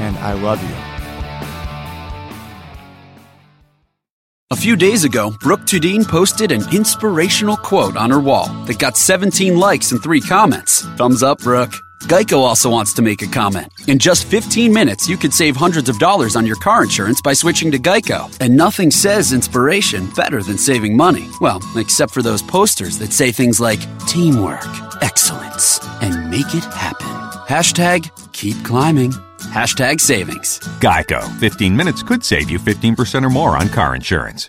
And 0.00 0.16
I 0.18 0.32
love 0.32 0.62
you. 0.62 0.76
A 4.52 4.56
few 4.56 4.74
days 4.74 5.04
ago, 5.04 5.32
Brooke 5.40 5.60
Tudine 5.60 6.04
posted 6.06 6.50
an 6.50 6.62
inspirational 6.74 7.56
quote 7.56 7.96
on 7.96 8.10
her 8.10 8.18
wall 8.18 8.46
that 8.64 8.80
got 8.80 8.96
17 8.96 9.56
likes 9.56 9.92
and 9.92 10.02
3 10.02 10.20
comments. 10.20 10.82
Thumbs 10.96 11.22
up, 11.22 11.38
Brooke. 11.38 11.72
Geico 12.04 12.38
also 12.38 12.68
wants 12.68 12.92
to 12.94 13.02
make 13.02 13.22
a 13.22 13.26
comment. 13.26 13.72
In 13.86 13.98
just 13.98 14.24
15 14.24 14.72
minutes, 14.72 15.08
you 15.08 15.16
could 15.16 15.32
save 15.32 15.54
hundreds 15.54 15.88
of 15.88 15.98
dollars 15.98 16.34
on 16.34 16.46
your 16.46 16.56
car 16.56 16.82
insurance 16.82 17.20
by 17.20 17.32
switching 17.32 17.70
to 17.70 17.78
Geico. 17.78 18.34
And 18.40 18.56
nothing 18.56 18.90
says 18.90 19.32
inspiration 19.32 20.10
better 20.16 20.42
than 20.42 20.58
saving 20.58 20.96
money. 20.96 21.28
Well, 21.40 21.60
except 21.76 22.12
for 22.12 22.22
those 22.22 22.42
posters 22.42 22.98
that 22.98 23.12
say 23.12 23.30
things 23.30 23.60
like 23.60 23.80
teamwork, 24.08 24.66
excellence, 25.00 25.78
and 26.00 26.28
make 26.30 26.54
it 26.54 26.64
happen. 26.64 27.06
Hashtag 27.46 28.10
keep 28.32 28.56
climbing. 28.64 29.12
Hashtag 29.50 30.00
savings. 30.00 30.60
Geico. 30.78 31.28
15 31.40 31.76
minutes 31.76 32.04
could 32.04 32.22
save 32.22 32.48
you 32.50 32.60
15% 32.60 33.24
or 33.24 33.30
more 33.30 33.56
on 33.56 33.68
car 33.68 33.96
insurance. 33.96 34.48